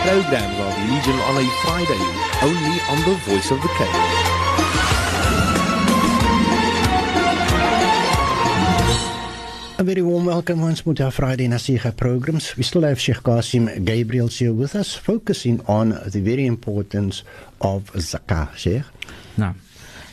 Programs 0.07 0.59
of 0.61 0.73
religion 0.83 1.19
on 1.29 1.37
a 1.43 1.47
Friday, 1.63 2.03
only 2.43 2.77
on 2.93 2.99
the 3.09 3.15
Voice 3.27 3.51
of 3.51 3.61
the 3.61 3.69
Cape. 3.77 4.37
A 9.79 9.83
very 9.85 10.01
warm 10.01 10.25
welcome 10.25 10.63
once 10.63 10.87
more 10.87 10.95
to 10.95 11.05
our 11.05 11.11
Friday 11.11 11.49
Nasiha 11.49 11.95
programs. 11.97 12.57
We 12.57 12.63
still 12.63 12.83
have 12.83 12.99
Sheikh 13.01 13.17
Qasim 13.17 13.85
Gabriel 13.85 14.29
here 14.29 14.53
with 14.55 14.75
us, 14.75 14.95
focusing 14.95 15.61
on 15.67 15.91
the 15.91 16.21
very 16.21 16.47
importance 16.47 17.23
of 17.61 17.93
zakah, 17.93 18.55
Sheikh. 18.57 18.85
Now. 19.37 19.55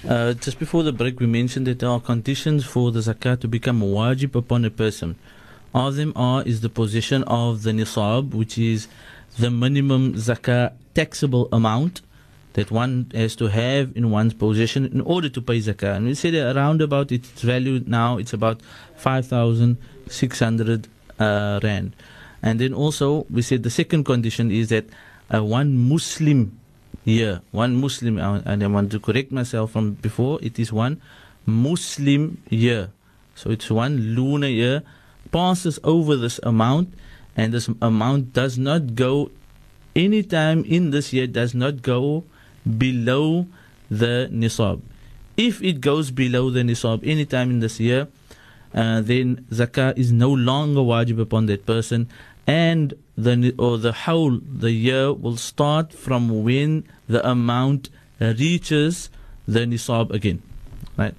Uh, 0.06 0.32
just 0.34 0.60
before 0.60 0.84
the 0.84 0.92
break, 0.92 1.18
we 1.18 1.26
mentioned 1.26 1.66
that 1.66 1.80
there 1.80 1.88
are 1.88 2.00
conditions 2.00 2.64
for 2.64 2.92
the 2.92 3.00
zakat 3.00 3.40
to 3.40 3.48
become 3.48 3.80
wajib 3.80 4.36
upon 4.36 4.64
a 4.64 4.70
person. 4.70 5.16
Of 5.74 5.96
them 5.96 6.12
are 6.14 6.42
is 6.44 6.60
the 6.60 6.68
possession 6.68 7.24
of 7.24 7.64
the 7.64 7.72
nisab, 7.72 8.32
which 8.32 8.56
is 8.58 8.86
the 9.38 9.50
minimum 9.50 10.14
zakat 10.14 10.74
taxable 10.94 11.48
amount 11.52 12.02
that 12.52 12.70
one 12.70 13.10
has 13.12 13.34
to 13.36 13.46
have 13.46 13.96
in 13.96 14.10
one's 14.10 14.34
possession 14.34 14.86
in 14.86 15.00
order 15.00 15.28
to 15.28 15.42
pay 15.42 15.58
zakat. 15.58 15.96
And 15.96 16.06
we 16.06 16.14
said 16.14 16.34
around 16.34 16.80
about 16.80 17.10
its 17.10 17.28
value 17.42 17.82
now, 17.84 18.18
it's 18.18 18.32
about 18.32 18.60
5,600 18.96 20.88
uh, 21.18 21.60
rand. 21.62 21.96
And 22.40 22.60
then 22.60 22.72
also, 22.72 23.26
we 23.30 23.42
said 23.42 23.64
the 23.64 23.70
second 23.70 24.04
condition 24.04 24.52
is 24.52 24.68
that 24.68 24.86
uh, 25.34 25.42
one 25.42 25.76
Muslim 25.76 26.56
year. 27.08 27.40
One 27.50 27.80
Muslim, 27.80 28.18
and 28.18 28.62
I 28.62 28.66
want 28.66 28.92
to 28.92 29.00
correct 29.00 29.32
myself 29.32 29.72
from 29.72 29.94
before, 29.94 30.38
it 30.42 30.58
is 30.58 30.72
one 30.72 31.00
Muslim 31.46 32.42
year. 32.50 32.90
So 33.34 33.50
it's 33.50 33.70
one 33.70 34.14
lunar 34.14 34.48
year, 34.48 34.82
passes 35.32 35.78
over 35.82 36.16
this 36.16 36.38
amount, 36.42 36.92
and 37.36 37.54
this 37.54 37.68
amount 37.80 38.32
does 38.32 38.58
not 38.58 38.94
go 38.94 39.30
any 39.96 40.22
time 40.22 40.64
in 40.64 40.90
this 40.90 41.12
year, 41.12 41.26
does 41.26 41.54
not 41.54 41.82
go 41.82 42.24
below 42.66 43.46
the 43.90 44.28
nisab. 44.30 44.82
If 45.36 45.62
it 45.62 45.80
goes 45.80 46.10
below 46.10 46.50
the 46.50 46.60
nisab 46.60 47.00
any 47.06 47.24
time 47.24 47.50
in 47.50 47.60
this 47.60 47.80
year, 47.80 48.08
uh, 48.74 49.00
then 49.00 49.46
zakah 49.50 49.96
is 49.96 50.12
no 50.12 50.30
longer 50.30 50.80
wajib 50.80 51.20
upon 51.20 51.46
that 51.46 51.64
person, 51.64 52.08
and 52.48 52.94
the 53.16 53.54
or 53.58 53.76
the 53.76 53.92
whole 53.92 54.40
the 54.40 54.72
year 54.72 55.12
will 55.12 55.36
start 55.36 55.92
from 55.92 56.42
when 56.42 56.82
the 57.06 57.20
amount 57.28 57.90
reaches 58.18 59.10
the 59.46 59.60
nisab 59.60 60.10
again, 60.10 60.42
right? 60.96 61.14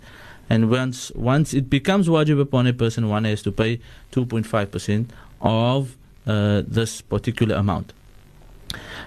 And 0.49 0.71
once 0.71 1.11
once 1.13 1.53
it 1.53 1.69
becomes 1.69 2.07
wajib 2.07 2.41
upon 2.41 2.65
a 2.65 2.73
person, 2.73 3.07
one 3.07 3.25
has 3.25 3.43
to 3.43 3.51
pay 3.51 3.79
2.5 4.11 4.71
percent 4.71 5.11
of 5.39 5.95
uh, 6.25 6.63
this 6.67 7.01
particular 7.01 7.55
amount. 7.55 7.93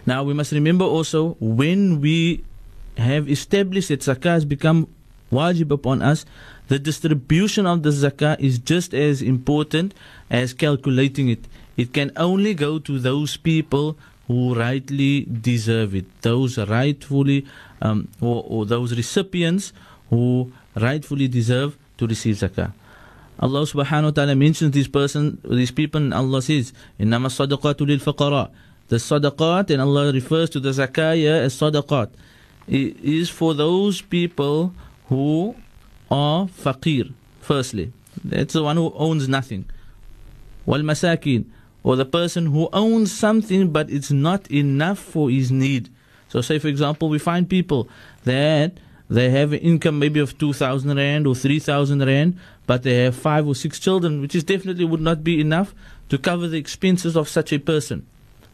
Now 0.07 0.23
we 0.23 0.33
must 0.33 0.53
remember 0.53 0.85
also 0.85 1.37
when 1.41 2.01
we 2.01 2.45
have 2.97 3.29
established 3.29 3.89
that 3.89 4.01
zakah 4.01 4.31
has 4.31 4.45
become 4.45 4.87
wajib 5.33 5.73
upon 5.73 6.03
us, 6.03 6.25
the 6.69 6.79
distribution 6.79 7.67
of 7.67 7.83
the 7.83 7.91
zakah 7.91 8.39
is 8.39 8.61
just 8.61 8.95
as 8.95 9.23
important 9.23 9.95
as 10.31 10.55
calculating 10.55 11.29
it. 11.29 11.49
It 11.77 11.93
can 11.93 12.13
only 12.17 12.55
go 12.55 12.79
to 12.79 12.99
those 12.99 13.37
people 13.37 13.97
who 14.27 14.55
rightly 14.55 15.25
deserve 15.25 15.95
it, 15.95 16.07
those 16.23 16.59
rightfully 16.59 17.47
um, 17.81 18.09
or, 18.21 18.45
or, 18.49 18.67
those 18.67 18.97
recipients 18.97 19.73
who 20.11 20.53
rightfully 20.77 21.29
deserve 21.29 21.77
to 21.99 22.07
receive 22.07 22.37
zakah. 22.37 22.73
Allah 23.41 23.63
subhanahu 23.63 24.05
wa 24.05 24.11
ta'ala 24.11 24.35
mentions 24.37 24.71
these 24.71 24.87
person 24.87 25.39
these 25.45 25.73
people 25.73 26.01
and 26.01 26.15
Allah 26.15 26.41
says, 26.43 26.73
Innama 27.01 27.27
sadaqatu 27.27 27.87
lil 27.87 27.99
faqara. 27.99 28.51
The 28.89 28.97
sadaqat 28.97 29.71
and 29.71 29.83
Allah 29.83 30.13
refers 30.13 30.51
to 30.51 30.61
the 30.61 30.71
zakah 30.71 31.17
here 31.17 31.43
as 31.43 31.59
sadaqat. 31.59 32.11
It 32.69 33.01
is 33.03 33.29
for 33.29 33.55
those 33.55 34.01
people 34.01 34.73
who 35.09 35.57
are 36.11 36.47
faqir, 36.47 37.13
firstly. 37.41 37.93
That's 38.23 38.53
the 38.53 38.63
one 38.63 38.77
who 38.77 38.93
owns 38.95 39.29
nothing. 39.29 39.65
Wal 40.65 40.81
masakin 40.81 41.47
or 41.83 41.97
the 41.97 42.05
person 42.05 42.47
who 42.47 42.69
owns 42.73 43.13
something 43.13 43.71
but 43.71 43.91
it's 43.91 44.11
not 44.11 44.51
enough 44.51 44.99
for 44.99 45.31
his 45.31 45.51
need. 45.51 45.89
So, 46.29 46.41
say 46.41 46.59
for 46.59 46.69
example, 46.69 47.09
we 47.09 47.19
find 47.19 47.49
people 47.49 47.89
that 48.25 48.73
they 49.11 49.29
have 49.31 49.53
an 49.53 49.59
income 49.59 49.99
maybe 49.99 50.21
of 50.21 50.39
2,000 50.39 50.97
Rand 50.97 51.27
or 51.27 51.35
3,000 51.35 52.01
Rand, 52.01 52.39
but 52.67 52.83
they 52.83 53.05
have 53.05 53.15
five 53.15 53.47
or 53.47 53.55
six 53.55 53.79
children, 53.79 54.23
which 54.23 54.35
is 54.35 54.43
definitely 54.43 54.87
would 54.87 55.01
not 55.01 55.23
be 55.23 55.41
enough 55.41 55.75
to 56.09 56.17
cover 56.17 56.49
the 56.49 56.57
expenses 56.57 57.17
of 57.17 57.29
such 57.29 57.53
a 57.53 57.59
person. 57.59 58.07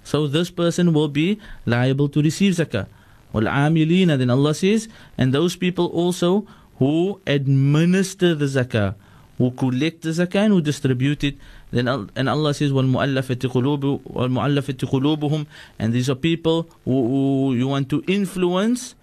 So, 0.02 0.26
this 0.26 0.50
person 0.50 0.92
will 0.92 1.08
be 1.08 1.38
liable 1.66 2.08
to 2.08 2.22
receive 2.22 2.54
zakah. 2.54 2.86
Well, 3.32 3.44
then 3.44 4.30
Allah 4.30 4.54
says, 4.54 4.88
and 5.16 5.32
those 5.32 5.54
people 5.54 5.86
also 5.86 6.46
who 6.78 7.20
administer 7.26 8.34
the 8.34 8.46
zakah, 8.46 8.94
who 9.36 9.50
collect 9.52 10.02
the 10.02 10.10
zakah 10.10 10.46
and 10.46 10.54
who 10.54 10.60
distribute 10.60 11.22
it 11.22 11.36
Then 11.73 11.87
and 11.87 12.29
Allah 12.29 12.53
says, 12.53 12.71
وَالْمُؤَلَّفَةِ 12.71 13.49
قُلُوبُ 13.49 14.01
وَالْمُؤَلَّفَةِ 14.03 14.77
قُلُوبُهُم 14.87 15.47
And 15.79 15.91
these 15.91 16.07
are 16.07 16.15
people 16.15 16.69
who, 16.85 17.07
who 17.07 17.53
you 17.55 17.67
want 17.67 17.89
to 17.89 18.03
influence 18.07 18.93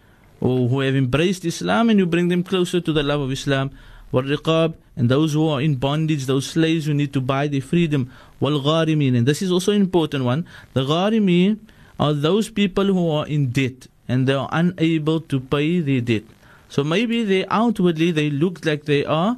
or 0.40 0.68
who 0.68 0.80
have 0.80 0.94
embraced 0.94 1.44
Islam 1.44 1.90
and 1.90 1.98
you 1.98 2.06
bring 2.06 2.28
them 2.28 2.44
closer 2.44 2.80
to 2.80 2.92
the 2.92 3.02
love 3.02 3.20
of 3.20 3.32
Islam. 3.32 3.70
والرقاب 4.12 4.74
and 4.96 5.08
those 5.08 5.32
who 5.32 5.48
are 5.48 5.60
in 5.60 5.76
bondage, 5.76 6.26
those 6.26 6.46
slaves 6.46 6.86
who 6.86 6.94
need 6.94 7.12
to 7.12 7.20
buy 7.20 7.48
their 7.48 7.60
freedom. 7.60 8.10
والغارمين 8.40 9.16
and 9.16 9.26
this 9.26 9.42
is 9.42 9.50
also 9.50 9.72
an 9.72 9.80
important 9.80 10.24
one. 10.24 10.46
The 10.74 10.84
غارمين 10.84 11.58
are 11.98 12.12
those 12.12 12.50
people 12.50 12.84
who 12.84 13.10
are 13.10 13.26
in 13.26 13.50
debt 13.50 13.88
and 14.08 14.26
they 14.26 14.34
are 14.34 14.48
unable 14.52 15.20
to 15.20 15.40
pay 15.40 15.80
their 15.80 16.00
debt. 16.00 16.22
So 16.68 16.84
maybe 16.84 17.24
they 17.24 17.46
outwardly 17.46 18.12
they 18.12 18.30
look 18.30 18.64
like 18.64 18.84
they 18.84 19.04
are 19.04 19.36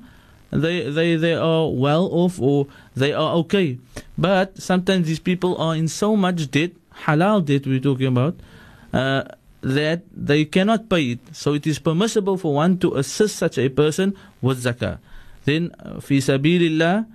they 0.52 0.90
they 0.90 1.16
they 1.16 1.34
are 1.34 1.70
well 1.70 2.08
off 2.12 2.40
or 2.40 2.68
they 2.96 3.14
are 3.14 3.36
okay. 3.44 3.80
But 4.18 4.62
sometimes 4.62 5.08
these 5.08 5.20
people 5.20 5.58
are 5.58 5.76
in 5.76 5.88
so 5.88 6.16
much 6.16 6.50
debt, 6.52 6.72
halal 7.08 7.44
debt 7.44 7.68
we're 7.68 7.80
talking 7.80 8.08
about, 8.08 8.36
uh, 8.94 9.24
that 9.62 10.04
they 10.16 10.46
cannot 10.46 10.90
pay 10.90 11.18
it. 11.18 11.20
So 11.34 11.54
it 11.54 11.68
is 11.68 11.80
permissible 11.80 12.38
for 12.38 12.54
one 12.54 12.78
to 12.80 12.96
assist 12.96 13.36
such 13.36 13.58
a 13.58 13.70
person 13.70 14.16
with 14.42 14.64
zakah. 14.64 15.00
Then, 15.46 15.72
uh, 15.80 16.00
fi 16.00 16.18
sabilillah, 16.20 17.08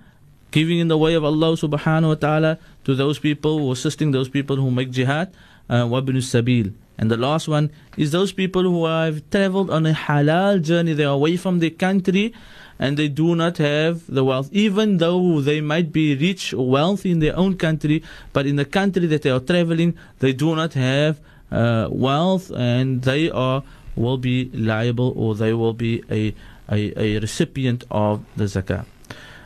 giving 0.51 0.79
in 0.79 0.87
the 0.87 0.97
way 0.97 1.13
of 1.13 1.23
Allah 1.23 1.53
subhanahu 1.57 2.13
wa 2.13 2.15
ta'ala 2.15 2.57
to 2.85 2.95
those 2.95 3.17
people 3.17 3.59
who 3.59 3.71
assisting 3.71 4.11
those 4.11 4.29
people 4.29 4.55
who 4.57 4.69
make 4.69 4.91
jihad, 4.91 5.33
uh, 5.69 5.85
sabil. 5.85 6.73
And 6.97 7.09
the 7.09 7.17
last 7.17 7.47
one 7.47 7.71
is 7.97 8.11
those 8.11 8.31
people 8.31 8.61
who 8.61 8.85
have 8.85 9.27
traveled 9.31 9.71
on 9.71 9.85
a 9.85 9.93
halal 9.93 10.61
journey. 10.61 10.93
They 10.93 11.05
are 11.05 11.15
away 11.17 11.37
from 11.37 11.59
their 11.59 11.71
country 11.71 12.33
and 12.79 12.97
they 12.97 13.07
do 13.07 13.35
not 13.35 13.57
have 13.57 14.03
the 14.07 14.23
wealth, 14.23 14.49
even 14.51 14.97
though 14.97 15.41
they 15.41 15.61
might 15.61 15.91
be 15.91 16.15
rich 16.15 16.53
or 16.53 16.67
wealthy 16.67 17.11
in 17.11 17.19
their 17.19 17.37
own 17.37 17.55
country, 17.57 18.03
but 18.33 18.45
in 18.45 18.55
the 18.55 18.65
country 18.65 19.05
that 19.07 19.21
they 19.21 19.29
are 19.29 19.39
traveling, 19.39 19.95
they 20.19 20.33
do 20.33 20.55
not 20.55 20.73
have 20.73 21.19
uh, 21.51 21.87
wealth 21.91 22.51
and 22.51 23.03
they 23.03 23.29
are 23.29 23.63
will 23.95 24.17
be 24.17 24.49
liable 24.53 25.13
or 25.15 25.35
they 25.35 25.53
will 25.53 25.73
be 25.73 26.03
a, 26.09 26.33
a, 26.71 26.93
a 26.99 27.19
recipient 27.19 27.83
of 27.91 28.23
the 28.35 28.45
zakah. 28.45 28.85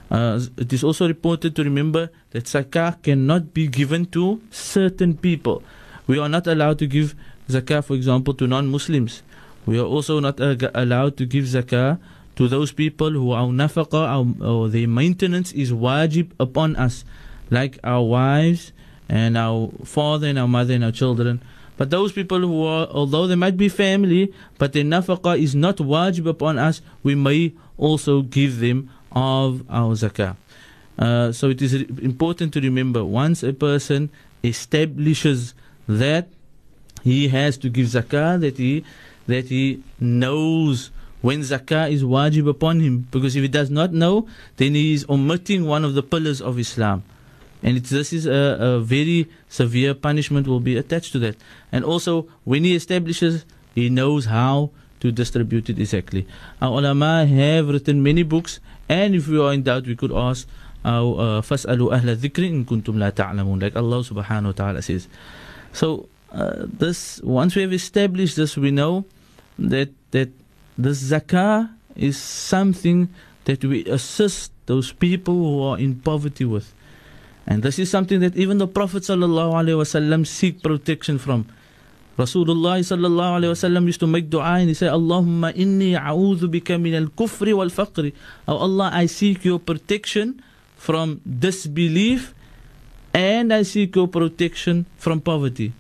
Uh, 0.10 0.40
it 0.56 0.72
is 0.72 0.84
also 0.84 1.08
reported 1.08 1.56
to 1.56 1.64
remember 1.64 2.10
that 2.32 2.46
zakah 2.46 3.02
cannot 3.04 3.54
be 3.54 3.68
given 3.68 4.06
to 4.06 4.42
certain 4.52 5.18
people. 5.18 5.62
We 6.08 6.18
are 6.18 6.30
not 6.30 6.48
allowed 6.48 6.80
to 6.80 6.88
give 6.88 7.14
zakah, 7.50 7.84
for 7.84 7.96
example, 7.96 8.34
to 8.36 8.48
non 8.48 8.68
Muslims. 8.68 9.22
We 9.66 9.78
are 9.80 9.86
also 9.86 10.22
not 10.22 10.40
uh, 10.40 10.56
allowed 10.74 11.18
to 11.18 11.26
give 11.26 11.44
zakah 11.44 12.00
to 12.38 12.48
those 12.48 12.72
people 12.72 13.12
who 13.12 13.32
our 13.32 13.48
nafaqah, 13.48 13.94
our, 13.94 14.48
or 14.48 14.70
their 14.70 14.88
maintenance 14.88 15.52
is 15.52 15.72
wajib 15.72 16.32
upon 16.40 16.76
us, 16.76 17.04
like 17.50 17.80
our 17.84 18.04
wives 18.04 18.72
and 19.10 19.38
our 19.38 19.72
father 19.84 20.28
and 20.28 20.40
our 20.40 20.48
mother 20.48 20.74
and 20.74 20.86
our 20.86 20.92
children. 20.92 21.42
But 21.78 21.90
those 21.90 22.12
people 22.12 22.40
who 22.40 22.64
are, 22.64 22.88
although 22.88 23.28
they 23.28 23.36
might 23.36 23.58
be 23.58 23.70
family, 23.70 24.34
but 24.58 24.74
their 24.74 24.84
nafaqah 24.84 25.40
is 25.40 25.56
not 25.56 25.78
wajib 25.78 26.28
upon 26.28 26.58
us, 26.58 26.82
we 27.04 27.16
may 27.16 27.54
also 27.78 28.22
give 28.22 28.60
them 28.60 28.90
of 29.12 29.64
our 29.70 29.94
zakah. 29.96 30.36
Uh, 30.98 31.32
so 31.32 31.50
it 31.50 31.62
is 31.62 31.74
important 31.74 32.54
to 32.54 32.62
remember 32.62 33.04
once 33.04 33.44
a 33.44 33.54
person 33.54 34.10
establishes 34.44 35.54
that 35.88 36.28
he 37.04 37.30
has 37.30 37.58
to 37.58 37.70
give 37.70 37.88
zakah, 37.88 38.40
that 38.40 38.58
he 38.58 38.84
that 39.28 39.46
he 39.50 39.84
knows 40.00 40.92
when 41.27 41.41
zakah 41.41 41.91
is 41.91 42.03
wajib 42.03 42.49
upon 42.49 42.81
him. 42.81 43.07
Because 43.11 43.37
if 43.37 43.43
he 43.43 43.49
does 43.49 43.71
not 43.71 43.93
know, 43.93 44.27
then 44.57 44.75
he 44.75 44.93
is 44.93 45.07
omitting 45.09 45.67
one 45.67 45.85
of 45.85 45.95
the 45.95 46.03
pillars 46.03 46.41
of 46.41 46.59
Islam. 46.59 47.05
And 47.63 47.79
this 47.79 48.13
is 48.13 48.27
a, 48.27 48.59
a, 48.59 48.81
very 48.81 49.31
severe 49.49 49.95
punishment 49.95 50.49
will 50.49 50.61
be 50.61 50.77
attached 50.77 51.13
to 51.13 51.21
that. 51.21 51.37
And 51.71 51.85
also, 51.85 52.27
when 52.43 52.65
he 52.65 52.75
establishes, 52.75 53.45
he 53.75 53.89
knows 53.89 54.27
how 54.27 54.71
to 54.99 55.13
distribute 55.13 55.71
it 55.71 55.79
exactly. 55.79 56.27
Our 56.61 56.79
ulama 56.79 57.25
have 57.25 57.69
written 57.69 58.03
many 58.03 58.25
books, 58.25 58.59
and 58.89 59.15
if 59.15 59.29
we 59.29 59.39
are 59.39 59.53
in 59.53 59.63
doubt, 59.63 59.87
we 59.87 59.95
could 59.95 60.13
ask 60.13 60.49
our 60.85 61.39
uh, 61.39 61.41
فَاسْأَلُوا 61.41 62.03
أَهْلَ 62.03 62.17
الذِّكْرِ 62.17 62.43
إِن 62.51 62.65
كُنْتُمْ 62.65 62.99
لَا 62.99 63.15
تَعْلَمُونَ 63.15 63.63
Like 63.63 63.77
Allah 63.77 63.99
subhanahu 63.99 64.47
wa 64.47 64.53
ta'ala 64.53 64.83
says. 64.83 65.07
So, 65.73 66.09
uh, 66.33 66.67
this 66.67 67.21
once 67.23 67.55
we 67.55 67.63
have 67.63 67.73
established 67.73 68.35
this, 68.35 68.57
we 68.57 68.73
know 68.73 69.05
that, 69.59 69.91
that 70.11 70.31
the 70.78 70.90
zakah 70.90 71.70
is 71.96 72.18
something 72.18 73.10
that 73.46 73.64
we 73.64 73.86
assist 73.86 74.52
those 74.68 74.92
people 74.92 75.34
who 75.34 75.64
are 75.64 75.80
in 75.80 75.96
poverty 75.96 76.46
with. 76.46 76.74
And 77.48 77.64
this 77.64 77.80
is 77.80 77.90
something 77.90 78.20
that 78.20 78.36
even 78.36 78.58
the 78.58 78.68
Prophet 78.68 79.04
ﷺ 79.04 80.28
seek 80.28 80.62
protection 80.62 81.18
from. 81.18 81.48
Rasulullah 82.18 82.82
wasallam 82.82 83.86
used 83.86 84.00
to 84.00 84.08
make 84.08 84.30
dua 84.30 84.58
and 84.58 84.70
he 84.70 84.74
said, 84.74 84.92
Allahumma 84.92 85.54
inni 85.54 85.94
a'udhu 85.94 86.52
bika 86.52 86.82
min 86.82 86.96
al-kufri 86.96 87.54
wal-faqri. 87.56 88.12
Oh 88.48 88.58
Allah, 88.58 88.90
I 88.92 89.06
seek 89.06 89.46
your 89.46 89.60
protection 89.60 90.42
from 90.76 91.22
disbelief 91.24 92.34
and 93.14 93.54
I 93.54 93.62
seek 93.64 93.96
your 93.96 94.08
protection 94.08 94.86
from 94.98 95.22
poverty. 95.22 95.74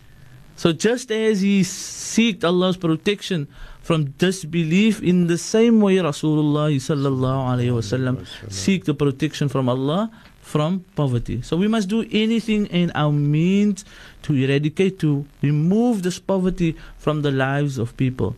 So 0.55 0.73
just 0.73 1.11
as 1.11 1.41
he 1.41 1.61
seeked 1.61 2.43
Allah's 2.43 2.77
protection 2.77 3.47
from 3.87 4.11
disbelief 4.19 5.01
in 5.01 5.27
the 5.27 5.37
same 5.37 5.79
way 5.79 5.95
Rasulullah 5.95 6.67
sallallahu 6.75 7.47
alayhi 7.55 7.71
wasallam 7.71 8.27
seek 8.51 8.83
the 8.83 8.93
protection 8.93 9.47
from 9.47 9.69
Allah 9.69 10.11
from 10.41 10.83
poverty. 10.97 11.41
So 11.41 11.55
we 11.55 11.69
must 11.69 11.87
do 11.87 12.03
anything 12.11 12.65
in 12.65 12.91
our 12.95 13.13
means 13.13 13.85
to 14.23 14.33
eradicate, 14.33 14.99
to 14.99 15.25
remove 15.41 16.03
this 16.03 16.19
poverty 16.19 16.75
from 16.97 17.21
the 17.21 17.31
lives 17.31 17.77
of 17.77 17.95
people. 17.95 18.35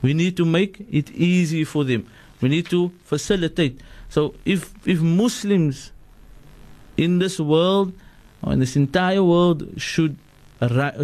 We 0.00 0.14
need 0.14 0.34
to 0.38 0.46
make 0.46 0.80
it 0.90 1.10
easy 1.12 1.64
for 1.64 1.84
them. 1.84 2.08
We 2.40 2.48
need 2.48 2.70
to 2.70 2.90
facilitate. 3.04 3.82
So 4.08 4.32
if 4.46 4.72
if 4.88 5.04
Muslims 5.04 5.92
in 6.96 7.18
this 7.18 7.38
world 7.38 7.92
or 8.40 8.54
in 8.54 8.60
this 8.60 8.76
entire 8.76 9.22
world 9.22 9.76
should 9.76 10.16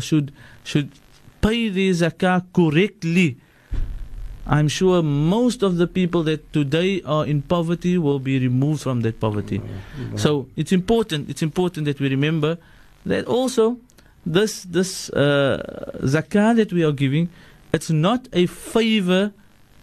should 0.01 0.33
should 0.65 0.89
pay 1.45 1.69
their 1.69 1.93
zakah 1.93 2.41
correctly, 2.57 3.37
I'm 4.47 4.69
sure 4.69 5.03
most 5.03 5.63
of 5.63 5.77
the 5.77 5.87
people 5.87 6.25
that 6.25 6.53
today 6.53 7.01
are 7.03 7.25
in 7.25 7.43
poverty 7.43 7.97
will 7.97 8.19
be 8.19 8.39
removed 8.39 8.83
from 8.83 9.03
that 9.03 9.21
poverty. 9.21 9.63
So 10.17 10.49
it's 10.57 10.73
important. 10.73 11.31
It's 11.31 11.43
important 11.43 11.87
that 11.87 12.01
we 12.01 12.09
remember 12.09 12.59
that 13.07 13.27
also 13.27 13.79
this 14.27 14.63
this 14.65 15.11
uh, 15.11 15.93
zakah 16.03 16.57
that 16.57 16.73
we 16.73 16.85
are 16.85 16.93
giving, 16.93 17.29
it's 17.73 17.91
not 17.91 18.29
a 18.33 18.47
favor 18.47 19.33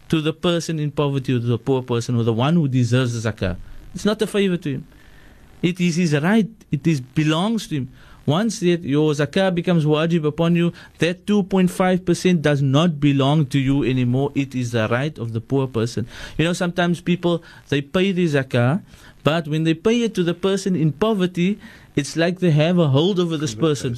to 0.10 0.22
the 0.22 0.34
person 0.34 0.80
in 0.80 0.92
poverty 0.92 1.36
or 1.36 1.40
to 1.40 1.46
the 1.46 1.58
poor 1.58 1.82
person 1.82 2.16
or 2.16 2.24
the 2.24 2.34
one 2.34 2.56
who 2.56 2.68
deserves 2.68 3.22
the 3.22 3.32
zakah. 3.32 3.58
It's 3.94 4.06
not 4.06 4.22
a 4.22 4.28
favor 4.28 4.58
to 4.58 4.70
him. 4.76 4.88
It 5.62 5.80
is 5.80 5.96
his 5.96 6.14
right. 6.14 6.50
It 6.72 6.88
is 6.88 7.02
belongs 7.02 7.68
to 7.68 7.76
him. 7.76 7.90
Once 8.30 8.60
that 8.60 8.84
your 8.86 9.12
zakah 9.14 9.50
becomes 9.54 9.86
wajib 9.86 10.24
upon 10.24 10.56
you, 10.56 10.72
that 11.00 11.26
2.5% 11.26 12.42
does 12.44 12.62
not 12.62 13.00
belong 13.00 13.48
to 13.48 13.58
you 13.58 13.84
anymore. 13.84 14.32
It 14.36 14.54
is 14.54 14.72
the 14.72 14.88
right 14.88 15.18
of 15.18 15.34
the 15.34 15.42
poor 15.42 15.66
person. 15.66 16.08
You 16.38 16.46
know, 16.46 16.54
sometimes 16.54 17.02
people, 17.02 17.44
they 17.70 17.82
pay 17.82 18.12
the 18.12 18.26
zakah, 18.26 18.84
but 19.24 19.48
when 19.48 19.64
they 19.64 19.74
pay 19.74 20.04
it 20.04 20.14
to 20.14 20.24
the 20.24 20.36
person 20.36 20.76
in 20.76 20.92
poverty, 20.92 21.60
it's 21.96 22.16
like 22.16 22.38
they 22.40 22.52
have 22.52 22.78
a 22.78 22.90
hold 22.90 23.20
over 23.20 23.36
this 23.36 23.56
person. 23.56 23.98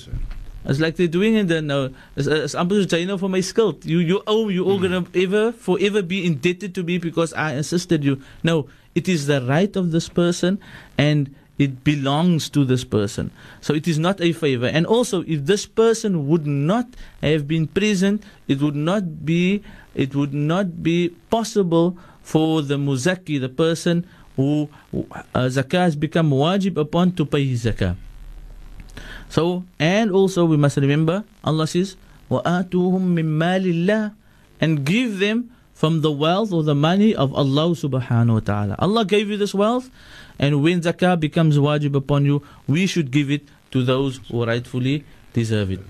It's 0.63 0.79
like 0.79 0.95
they're 0.95 1.07
doing 1.07 1.35
it 1.35 1.47
then 1.47 1.71
uh, 1.71 1.89
as 2.15 2.53
jy 2.55 3.05
nou 3.05 3.17
for 3.19 3.29
my 3.29 3.41
skuld. 3.41 3.83
You 3.83 3.97
you 3.97 4.21
owe 4.27 4.47
you 4.49 4.63
all 4.63 4.79
gonna 4.79 5.05
ever 5.15 5.51
forever 5.51 6.03
be 6.05 6.25
indebted 6.25 6.75
to 6.75 6.83
me 6.83 6.99
because 6.99 7.33
I 7.33 7.53
assisted 7.53 8.03
you. 8.03 8.21
No, 8.43 8.67
it 8.93 9.09
is 9.09 9.25
the 9.25 9.41
right 9.41 9.75
of 9.75 9.91
this 9.91 10.07
person 10.07 10.59
and 10.97 11.33
it 11.60 11.84
belongs 11.84 12.50
to 12.50 12.64
this 12.64 12.84
person. 12.84 13.30
So 13.60 13.72
it 13.72 13.88
is 13.88 13.98
not 13.98 14.20
a 14.20 14.32
favor. 14.32 14.66
And 14.66 14.86
also, 14.86 15.24
if 15.26 15.46
this 15.46 15.64
person 15.64 16.28
would 16.28 16.46
not 16.46 16.86
have 17.22 17.48
been 17.48 17.66
present, 17.66 18.22
it 18.46 18.60
would 18.60 18.76
not 18.76 19.24
be 19.24 19.62
it 19.94 20.14
would 20.14 20.34
not 20.34 20.82
be 20.82 21.16
possible 21.30 21.96
for 22.20 22.60
the 22.60 22.76
muzaki, 22.76 23.40
the 23.40 23.48
person 23.48 24.04
who 24.36 24.68
uh, 24.92 25.48
zakah 25.48 25.88
has 25.88 25.96
become 25.96 26.30
wajib 26.30 26.76
upon 26.76 27.12
to 27.12 27.24
pay 27.24 27.46
his 27.46 27.64
zakah. 27.64 27.96
So, 29.30 29.64
and 29.78 30.12
also 30.12 30.44
we 30.44 30.56
must 30.56 30.76
remember, 30.76 31.24
Allah 31.42 31.66
says, 31.66 31.96
وَآتُوهُم 32.30 33.16
مِّن 33.16 33.40
مَالِ 33.40 33.64
اللَّهِ 33.64 34.12
And 34.60 34.84
give 34.84 35.18
them 35.18 35.50
from 35.81 36.01
the 36.01 36.11
wealth 36.11 36.53
or 36.53 36.61
the 36.61 36.75
money 36.75 37.15
of 37.15 37.33
Allah 37.33 37.73
subhanahu 37.73 38.37
wa 38.37 38.45
ta'ala. 38.45 38.75
Allah 38.77 39.01
gave 39.03 39.33
you 39.33 39.35
this 39.35 39.49
wealth, 39.49 39.89
and 40.37 40.61
when 40.61 40.79
zakah 40.85 41.19
becomes 41.19 41.57
wajib 41.57 41.97
upon 41.97 42.23
you, 42.23 42.45
we 42.67 42.85
should 42.85 43.09
give 43.09 43.31
it 43.31 43.49
to 43.71 43.81
those 43.81 44.21
who 44.29 44.45
rightfully 44.45 45.03
deserve 45.33 45.71
it. 45.71 45.81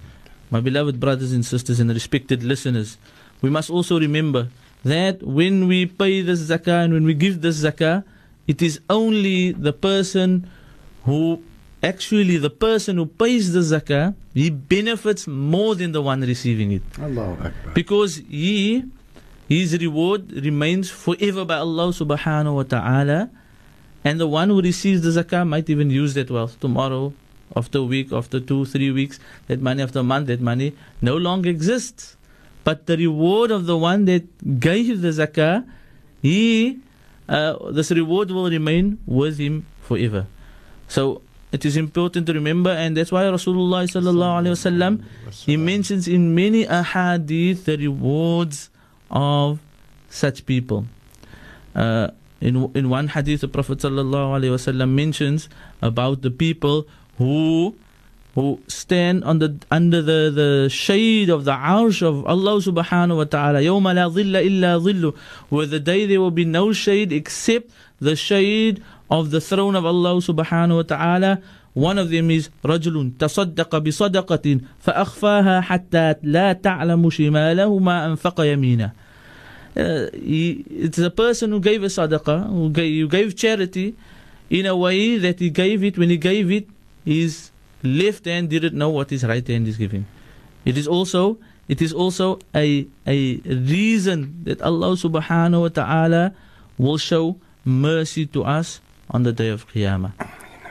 My 0.49 0.61
beloved 0.61 0.97
brothers 0.97 1.33
and 1.33 1.43
sisters 1.43 1.81
and 1.81 1.91
respected 1.91 2.41
listeners, 2.41 2.95
we 3.41 3.49
must 3.49 3.69
also 3.69 3.99
remember 3.99 4.47
that 4.87 5.21
when 5.23 5.67
we 5.67 5.87
pay 5.87 6.21
this 6.21 6.39
zakah 6.39 6.87
and 6.87 6.93
when 6.93 7.03
we 7.03 7.13
give 7.13 7.41
this 7.41 7.59
zakah, 7.59 8.05
it 8.47 8.61
is 8.61 8.79
only 8.89 9.51
the 9.51 9.73
person 9.73 10.47
who 11.03 11.43
actually 11.83 12.37
the 12.37 12.49
person 12.49 12.95
who 12.95 13.07
pays 13.07 13.51
the 13.51 13.59
zakah, 13.59 14.15
he 14.33 14.49
benefits 14.49 15.27
more 15.27 15.75
than 15.75 15.91
the 15.91 16.01
one 16.01 16.21
receiving 16.21 16.71
it. 16.71 16.83
Allahu 16.95 17.43
Akbar. 17.43 17.73
Because 17.73 18.23
he, 18.29 18.85
his 19.51 19.77
reward 19.77 20.31
remains 20.31 20.89
forever 20.89 21.43
by 21.43 21.57
Allah 21.57 21.87
subhanahu 21.91 22.55
wa 22.55 22.63
ta'ala. 22.63 23.29
And 24.01 24.17
the 24.17 24.25
one 24.25 24.47
who 24.47 24.61
receives 24.61 25.01
the 25.01 25.11
zakah 25.11 25.45
might 25.45 25.69
even 25.69 25.89
use 25.89 26.13
that 26.13 26.31
wealth 26.31 26.57
tomorrow, 26.61 27.13
after 27.53 27.79
a 27.79 27.83
week, 27.83 28.13
after 28.13 28.39
two, 28.39 28.63
three 28.63 28.91
weeks, 28.91 29.19
that 29.47 29.59
money 29.59 29.83
after 29.83 29.99
a 29.99 30.03
month, 30.03 30.27
that 30.27 30.39
money 30.39 30.73
no 31.01 31.17
longer 31.17 31.49
exists. 31.49 32.15
But 32.63 32.85
the 32.85 32.95
reward 32.95 33.51
of 33.51 33.65
the 33.65 33.77
one 33.77 34.05
that 34.05 34.23
gave 34.61 35.01
the 35.01 35.09
zakah, 35.09 35.67
he, 36.21 36.79
uh, 37.27 37.71
this 37.71 37.91
reward 37.91 38.31
will 38.31 38.49
remain 38.49 38.99
with 39.05 39.37
him 39.37 39.65
forever. 39.81 40.27
So 40.87 41.23
it 41.51 41.65
is 41.65 41.75
important 41.75 42.25
to 42.27 42.33
remember, 42.33 42.69
and 42.71 42.95
that's 42.95 43.11
why 43.11 43.23
Rasulullah 43.25 43.83
sallallahu 43.83 44.47
alaihi 44.47 44.55
wasallam 44.55 45.03
he 45.43 45.57
mentions 45.57 46.07
in 46.07 46.33
many 46.33 46.65
ahadith 46.65 47.65
the 47.65 47.75
rewards 47.75 48.70
of 49.10 49.60
such 50.08 50.46
people. 50.46 50.86
Uh, 51.74 52.08
in 52.40 52.70
in 52.74 52.88
one 52.88 53.08
hadith, 53.08 53.40
the 53.40 53.48
Prophet 53.48 53.78
sallallahu 53.78 54.40
alaihi 54.40 54.52
wasallam 54.52 54.90
mentions 54.94 55.48
about 55.80 56.22
the 56.22 56.30
people 56.30 56.86
who 57.18 57.74
who 58.36 58.60
stand 58.68 59.24
on 59.24 59.38
the 59.38 59.56
under 59.70 60.02
the, 60.02 60.30
the 60.30 60.68
shade 60.68 61.30
of 61.30 61.44
the 61.46 61.52
arsh 61.52 62.02
of 62.02 62.24
Allah 62.26 62.60
subhanahu 62.60 63.16
wa 63.16 63.24
ta'ala 63.24 63.60
يوم 63.60 63.82
لا 63.82 64.12
ظل 64.12 64.36
إلا 64.36 64.78
ظل 64.84 65.14
where 65.48 65.64
the 65.64 65.80
day 65.80 66.04
there 66.04 66.20
will 66.20 66.30
be 66.30 66.44
no 66.44 66.70
shade 66.72 67.12
except 67.12 67.70
the 67.98 68.14
shade 68.14 68.82
of 69.10 69.30
the 69.30 69.40
throne 69.40 69.74
of 69.74 69.86
Allah 69.86 70.16
subhanahu 70.20 70.76
wa 70.76 70.82
ta'ala 70.82 71.42
one 71.74 71.98
of 71.98 72.10
them 72.10 72.30
is 72.30 72.48
رجل 72.64 73.12
تصدق 73.18 73.78
بصدقة 73.78 74.60
فأخفاها 74.80 75.60
حتى 75.60 76.14
لا 76.22 76.52
تعلم 76.52 77.10
شماله 77.10 77.78
ما 77.78 78.06
أنفق 78.06 78.40
يمينه 78.40 78.92
uh, 79.76 80.08
he, 80.14 80.64
it's 80.70 80.98
a 80.98 81.10
person 81.10 81.50
who 81.50 81.60
gave 81.60 81.82
a 81.82 81.86
sadaqah, 81.86 82.48
who 82.48 82.70
gave, 82.70 83.00
who 83.02 83.08
gave 83.08 83.36
charity 83.36 83.94
in 84.48 84.64
a 84.66 84.76
way 84.76 85.18
that 85.18 85.38
he 85.38 85.50
gave 85.50 85.84
it, 85.84 85.98
when 85.98 86.08
he 86.08 86.16
gave 86.16 86.50
it, 86.50 86.66
his 87.04 87.50
left 87.82 88.24
hand 88.24 88.48
didn't 88.48 88.74
know 88.74 88.88
what 88.88 89.10
his 89.10 89.24
right 89.24 89.46
hand 89.46 89.68
is 89.68 89.76
giving. 89.76 90.06
It 90.64 90.76
is 90.78 90.88
also 90.88 91.38
it 91.68 91.82
is 91.82 91.92
also 91.92 92.38
a 92.54 92.86
a 93.06 93.36
reason 93.44 94.42
that 94.44 94.62
Allah 94.62 94.96
subhanahu 94.96 95.60
wa 95.60 95.68
ta'ala 95.68 96.34
will 96.78 96.98
show 96.98 97.36
mercy 97.64 98.26
to 98.26 98.44
us 98.44 98.80
on 99.10 99.22
the 99.24 99.32
day 99.32 99.48
of 99.48 99.68
Qiyamah. 99.68 100.12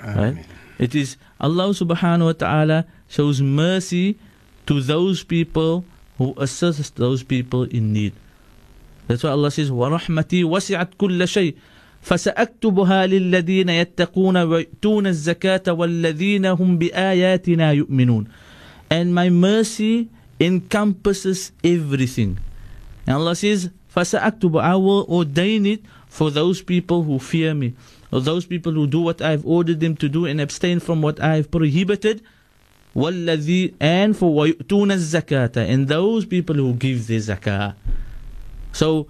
Right? 0.04 0.46
It 0.80 0.96
is 0.96 1.18
Allah 1.40 1.70
subhanahu 1.70 2.26
wa 2.26 2.32
ta'ala 2.34 2.86
shows 3.08 3.42
mercy 3.42 4.18
to 4.66 4.82
those 4.82 5.24
people 5.24 5.86
who 6.18 6.34
assist 6.38 6.96
those 6.96 7.24
people 7.24 7.64
in 7.64 7.94
need. 7.94 8.14
That's 9.08 9.24
why 9.24 9.32
Allah 9.32 9.52
says, 9.52 9.70
وَرَحْمَتِي 9.70 10.44
وَسِعَتْ 10.44 10.96
كُلَّ 10.98 11.20
شَيْءٍ 11.28 11.56
فسأكتبها 12.06 13.08
للذين 13.08 13.70
يتقون 13.70 14.38
ويؤتون 14.38 15.08
الزكاة 15.08 15.74
والذين 15.74 16.46
هم 16.46 16.78
بآياتنا 16.78 17.72
يؤمنون 17.72 18.28
and 18.92 19.16
my 19.16 19.30
mercy 19.32 20.08
encompasses 20.40 21.52
everything 21.64 22.38
and 23.08 23.18
Allah 23.18 23.36
says 23.36 23.72
فسأكتب 23.90 24.62
I 24.62 24.76
will 24.76 25.06
ordain 25.10 25.66
it 25.66 25.82
for 26.08 26.30
those 26.30 26.62
people 26.62 27.02
who 27.02 27.18
fear 27.18 27.56
me 27.56 27.74
or 27.99 27.99
those 28.12 28.46
people 28.46 28.72
who 28.72 28.88
do 28.88 29.02
what 29.02 29.22
I 29.22 29.32
have 29.32 29.46
ordered 29.46 29.80
them 29.80 29.96
to 29.98 30.08
do 30.08 30.26
and 30.26 30.40
abstain 30.40 30.80
from 30.80 31.02
what 31.02 31.20
I 31.20 31.36
have 31.36 31.52
prohibited 31.52 32.22
والذي 32.96 33.74
and 33.82 34.16
for 34.16 34.32
ويؤتون 34.32 34.92
الزكاة 34.92 35.68
and 35.68 35.88
those 35.88 36.26
people 36.26 36.56
who 36.56 36.74
give 36.74 37.08
their 37.08 37.20
zakah 37.20 37.76
so 38.72 39.08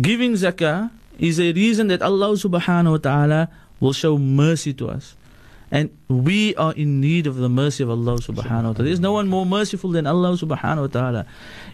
giving 0.00 0.32
zakah 0.32 0.90
is 1.18 1.40
a 1.40 1.52
reason 1.52 1.88
that 1.88 2.02
Allah 2.02 2.32
subhanahu 2.34 2.90
wa 2.92 2.96
ta'ala 2.98 3.48
will 3.80 3.92
show 3.92 4.18
mercy 4.18 4.72
to 4.74 4.88
us. 4.88 5.14
And 5.70 5.90
we 6.08 6.54
are 6.56 6.72
in 6.72 7.00
need 7.00 7.26
of 7.26 7.36
the 7.36 7.48
mercy 7.48 7.82
of 7.82 7.90
Allah 7.90 8.16
subhanahu 8.16 8.64
wa 8.64 8.72
ta'ala. 8.72 8.84
There's 8.84 9.00
no 9.00 9.12
one 9.12 9.28
more 9.28 9.44
merciful 9.44 9.90
than 9.90 10.06
Allah 10.06 10.32
subhanahu 10.32 10.80
wa 10.80 10.86
ta'ala. 10.86 11.26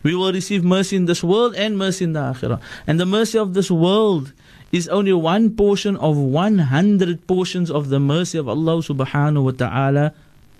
We 0.02 0.16
will 0.16 0.32
receive 0.32 0.64
mercy 0.64 0.96
in 0.96 1.04
this 1.04 1.22
world 1.22 1.54
and 1.54 1.78
mercy 1.78 2.04
in 2.04 2.12
the 2.12 2.20
akhirah. 2.20 2.60
And 2.86 2.98
the 2.98 3.06
mercy 3.06 3.38
of 3.38 3.54
this 3.54 3.70
world 3.70 4.32
is 4.71 4.87
only 4.87 5.13
one 5.13 5.55
portion 5.55 5.95
of 5.97 6.17
100 6.17 7.27
portions 7.27 7.71
of 7.71 7.89
the 7.89 7.99
mercy 7.99 8.37
of 8.37 8.47
Allah 8.47 8.77
subhanahu 8.77 9.43
wa 9.43 9.51
ta'ala 9.51 10.13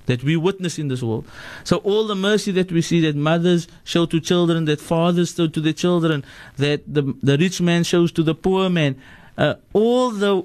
that 0.10 0.24
we 0.24 0.36
witness 0.36 0.80
in 0.80 0.88
this 0.88 1.04
world. 1.04 1.26
So 1.64 1.78
all 1.78 2.08
the 2.08 2.16
mercy 2.16 2.52
that 2.54 2.72
we 2.72 2.82
see 2.82 3.00
that 3.02 3.16
mothers 3.16 3.68
show 3.84 4.08
to 4.08 4.20
children, 4.20 4.66
that 4.66 4.82
fathers 4.82 5.36
show 5.36 5.48
to 5.48 5.62
their 5.62 5.74
children, 5.74 6.26
that 6.58 6.82
the, 6.92 7.14
the 7.22 7.38
rich 7.38 7.62
man 7.62 7.84
shows 7.84 8.12
to 8.14 8.24
the 8.24 8.34
poor 8.34 8.70
man, 8.70 9.00
uh, 9.38 9.56
all 9.72 10.10
the 10.10 10.44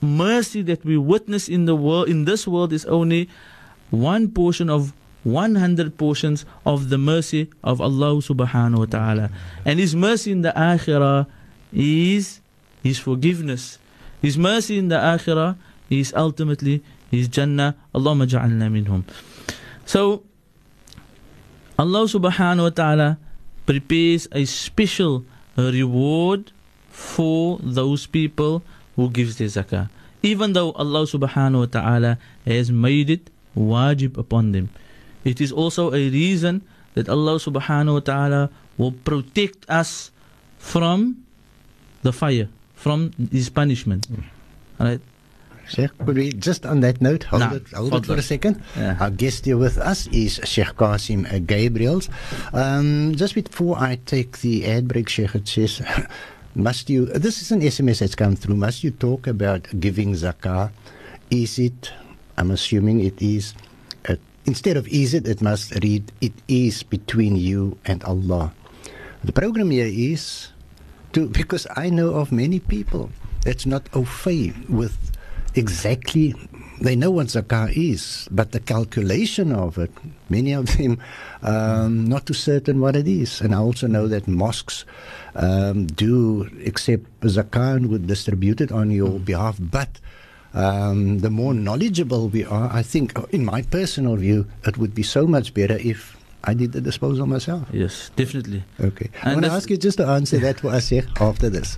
mercy 0.00 0.60
that 0.62 0.84
we 0.84 0.98
witness 0.98 1.48
in 1.48 1.66
the 1.66 1.76
world, 1.76 2.08
in 2.08 2.24
this 2.24 2.48
world, 2.48 2.72
is 2.72 2.84
only 2.86 3.28
one 3.90 4.28
portion 4.28 4.68
of 4.68 4.92
100 5.22 5.96
portions 5.96 6.44
of 6.64 6.88
the 6.88 6.98
mercy 6.98 7.48
of 7.62 7.80
Allah 7.80 8.14
subhanahu 8.18 8.78
wa 8.78 8.84
ta'ala. 8.86 9.30
And 9.64 9.78
His 9.78 9.94
mercy 9.94 10.32
in 10.32 10.42
the 10.42 10.52
akhirah 10.54 11.26
is 11.72 12.40
His 12.86 12.98
forgiveness. 13.02 13.78
His 14.22 14.38
mercy 14.38 14.78
in 14.78 14.88
the 14.88 14.96
akhirah 14.96 15.58
is 15.90 16.14
ultimately 16.14 16.82
His 17.10 17.26
Jannah. 17.26 17.74
Allahumma 17.94 18.30
ja'alna 18.30 18.70
minhum. 18.70 19.02
So, 19.84 20.22
Allah 21.78 22.06
subhanahu 22.06 22.70
wa 22.70 22.74
ta'ala 22.74 23.18
prepares 23.66 24.28
a 24.30 24.46
special 24.46 25.24
reward 25.56 26.52
for 26.88 27.58
those 27.60 28.06
people 28.06 28.62
who 28.94 29.10
gives 29.10 29.36
their 29.36 29.48
zakah. 29.48 29.90
Even 30.22 30.54
though 30.54 30.72
Allah 30.72 31.04
subhanahu 31.04 31.66
wa 31.66 31.70
ta'ala 31.70 32.18
has 32.46 32.70
made 32.70 33.10
it 33.10 33.30
wajib 33.56 34.16
upon 34.16 34.52
them. 34.52 34.70
It 35.24 35.40
is 35.40 35.50
also 35.50 35.90
a 35.90 36.08
reason 36.08 36.62
that 36.94 37.08
Allah 37.08 37.36
subhanahu 37.36 37.98
wa 37.98 38.04
ta'ala 38.04 38.42
will 38.78 38.92
protect 38.92 39.68
us 39.68 40.10
from 40.56 41.26
the 42.02 42.12
fire, 42.12 42.48
from 42.76 43.10
his 43.32 43.50
punishment. 43.50 44.06
Alright? 44.78 45.00
Sheikh, 45.68 45.90
could 45.98 46.14
we 46.14 46.30
just 46.32 46.64
on 46.64 46.78
that 46.80 47.00
note 47.02 47.24
hold 47.24 47.40
Nah, 47.40 47.54
it 47.54 47.66
hold 47.74 47.92
it 47.92 48.06
for 48.06 48.14
a 48.14 48.22
second? 48.22 48.62
Yeah. 48.76 48.96
Our 49.00 49.10
guest 49.10 49.46
here 49.46 49.56
with 49.56 49.78
us 49.78 50.06
is 50.08 50.38
Sheikh 50.44 50.76
Caseem 50.78 51.26
uh, 51.26 51.40
Gabriels. 51.40 52.08
Um, 52.54 53.16
just 53.16 53.34
before 53.34 53.76
I 53.76 53.98
take 54.06 54.38
the 54.42 54.64
ad 54.64 54.86
break, 54.86 55.08
Sheikh, 55.08 55.34
it 55.34 55.48
says, 55.48 55.82
must 56.54 56.88
you? 56.88 57.06
This 57.06 57.42
is 57.42 57.50
an 57.50 57.62
SMS 57.62 57.98
that's 57.98 58.14
come 58.14 58.36
through. 58.36 58.54
Must 58.54 58.84
you 58.84 58.92
talk 58.92 59.26
about 59.26 59.66
giving 59.80 60.12
zakah? 60.12 60.70
Is 61.30 61.58
it? 61.58 61.90
I'm 62.38 62.52
assuming 62.52 63.00
it 63.00 63.20
is. 63.20 63.54
Uh, 64.08 64.14
instead 64.44 64.76
of 64.76 64.86
is 64.86 65.14
it, 65.14 65.26
it 65.26 65.42
must 65.42 65.74
read 65.82 66.12
it 66.20 66.34
is 66.46 66.84
between 66.84 67.34
you 67.34 67.76
and 67.86 68.04
Allah. 68.04 68.52
The 69.24 69.32
program 69.32 69.72
here 69.72 69.90
is 69.90 70.52
to 71.16 71.28
because 71.28 71.66
I 71.74 71.88
know 71.88 72.10
of 72.20 72.30
many 72.30 72.60
people 72.60 73.10
that's 73.40 73.64
not 73.64 73.88
au 73.94 74.04
fait 74.04 74.52
with 74.68 74.96
exactly 75.54 76.34
they 76.78 76.94
know 76.94 77.10
what 77.10 77.28
zakah 77.28 77.72
is, 77.72 78.28
but 78.30 78.52
the 78.52 78.60
calculation 78.60 79.50
of 79.50 79.78
it, 79.78 79.90
many 80.28 80.52
of 80.52 80.76
them 80.76 81.00
um, 81.40 82.04
not 82.04 82.26
too 82.26 82.34
certain 82.34 82.80
what 82.80 82.94
it 82.96 83.08
is. 83.08 83.40
And 83.40 83.54
I 83.54 83.58
also 83.58 83.86
know 83.86 84.08
that 84.08 84.28
mosques 84.28 84.84
um, 85.34 85.86
do 85.86 86.50
accept 86.66 87.08
zakah 87.22 87.76
and 87.76 87.88
would 87.88 88.06
distribute 88.06 88.60
it 88.60 88.70
on 88.72 88.90
your 88.90 89.18
behalf, 89.18 89.56
but 89.58 89.88
um, 90.52 91.20
the 91.20 91.30
more 91.30 91.54
knowledgeable 91.54 92.28
we 92.28 92.44
are, 92.44 92.70
I 92.70 92.82
think, 92.82 93.18
in 93.30 93.44
my 93.44 93.62
personal 93.62 94.16
view, 94.16 94.46
it 94.64 94.76
would 94.76 94.94
be 94.94 95.02
so 95.02 95.26
much 95.26 95.54
better 95.54 95.78
if 95.78 96.15
I 96.43 96.53
did 96.55 96.71
the 96.71 96.81
disposal 96.81 97.25
myself. 97.27 97.67
Yes, 97.71 98.09
definitely. 98.15 98.63
Okay. 98.79 99.09
I 99.23 99.29
And 99.29 99.33
want 99.35 99.45
to 99.45 99.49
that's- 99.49 99.57
ask 99.63 99.69
you 99.69 99.77
just 99.77 99.97
to 99.99 100.07
answer 100.07 100.39
that 100.39 100.59
for 100.59 100.69
us 100.71 100.89
here 100.89 101.05
after 101.19 101.49
this. 101.49 101.77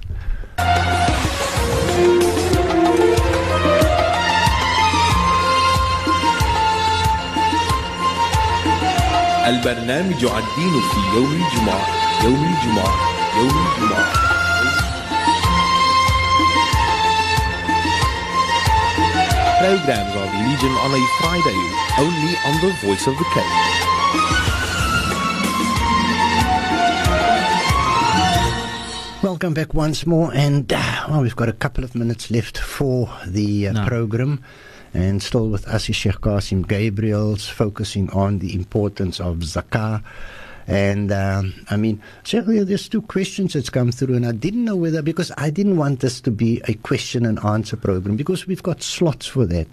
البرنامج 9.48 10.24
الدين 10.26 10.82
في 10.92 11.00
يوم 11.16 11.32
الجمعة 11.32 11.88
يوم 12.24 12.44
الجمعة 12.56 12.94
يوم 13.38 13.66
الجمعة 13.68 14.14
Programs 19.64 20.14
of 20.16 20.28
religion 20.34 20.74
on 20.84 20.92
a 20.92 21.04
Friday, 21.20 21.60
only 21.98 22.34
on 22.48 22.56
the 22.62 22.72
Voice 22.86 23.08
of 23.08 23.16
the 23.18 23.24
Cape. 23.34 23.87
Welcome 29.39 29.55
back 29.55 29.73
once 29.73 30.05
more, 30.05 30.35
and 30.35 30.73
uh, 30.73 31.07
well, 31.09 31.23
we've 31.23 31.37
got 31.37 31.49
a 31.49 31.53
couple 31.53 31.85
of 31.85 31.95
minutes 31.95 32.29
left 32.29 32.59
for 32.59 33.09
the 33.25 33.69
uh, 33.69 33.73
No. 33.73 33.87
program. 33.87 34.43
And 34.93 35.23
still 35.23 35.49
with 35.49 35.65
us 35.69 35.89
is 35.89 35.95
Sheikh 35.95 36.21
Caseem 36.23 36.67
Gabriels 36.67 37.49
focusing 37.49 38.11
on 38.11 38.41
the 38.41 38.53
importance 38.53 39.21
of 39.21 39.37
zakah. 39.37 40.03
And 40.67 41.13
um, 41.13 41.55
I 41.71 41.77
mean, 41.77 42.03
Sheikh, 42.25 42.47
there's 42.47 42.89
two 42.89 43.01
questions 43.03 43.53
that's 43.53 43.71
come 43.71 43.93
through, 43.93 44.17
and 44.17 44.27
I 44.27 44.33
didn't 44.33 44.65
know 44.65 44.75
whether, 44.75 45.03
because 45.03 45.31
I 45.39 45.51
didn't 45.51 45.77
want 45.77 46.01
this 46.01 46.21
to 46.23 46.33
be 46.33 46.61
a 46.67 46.75
question 46.75 47.25
and 47.25 47.39
answer 47.45 47.77
program, 47.77 48.17
because 48.17 48.49
we've 48.49 48.65
got 48.65 48.83
slots 48.83 49.27
for 49.27 49.47
that. 49.47 49.69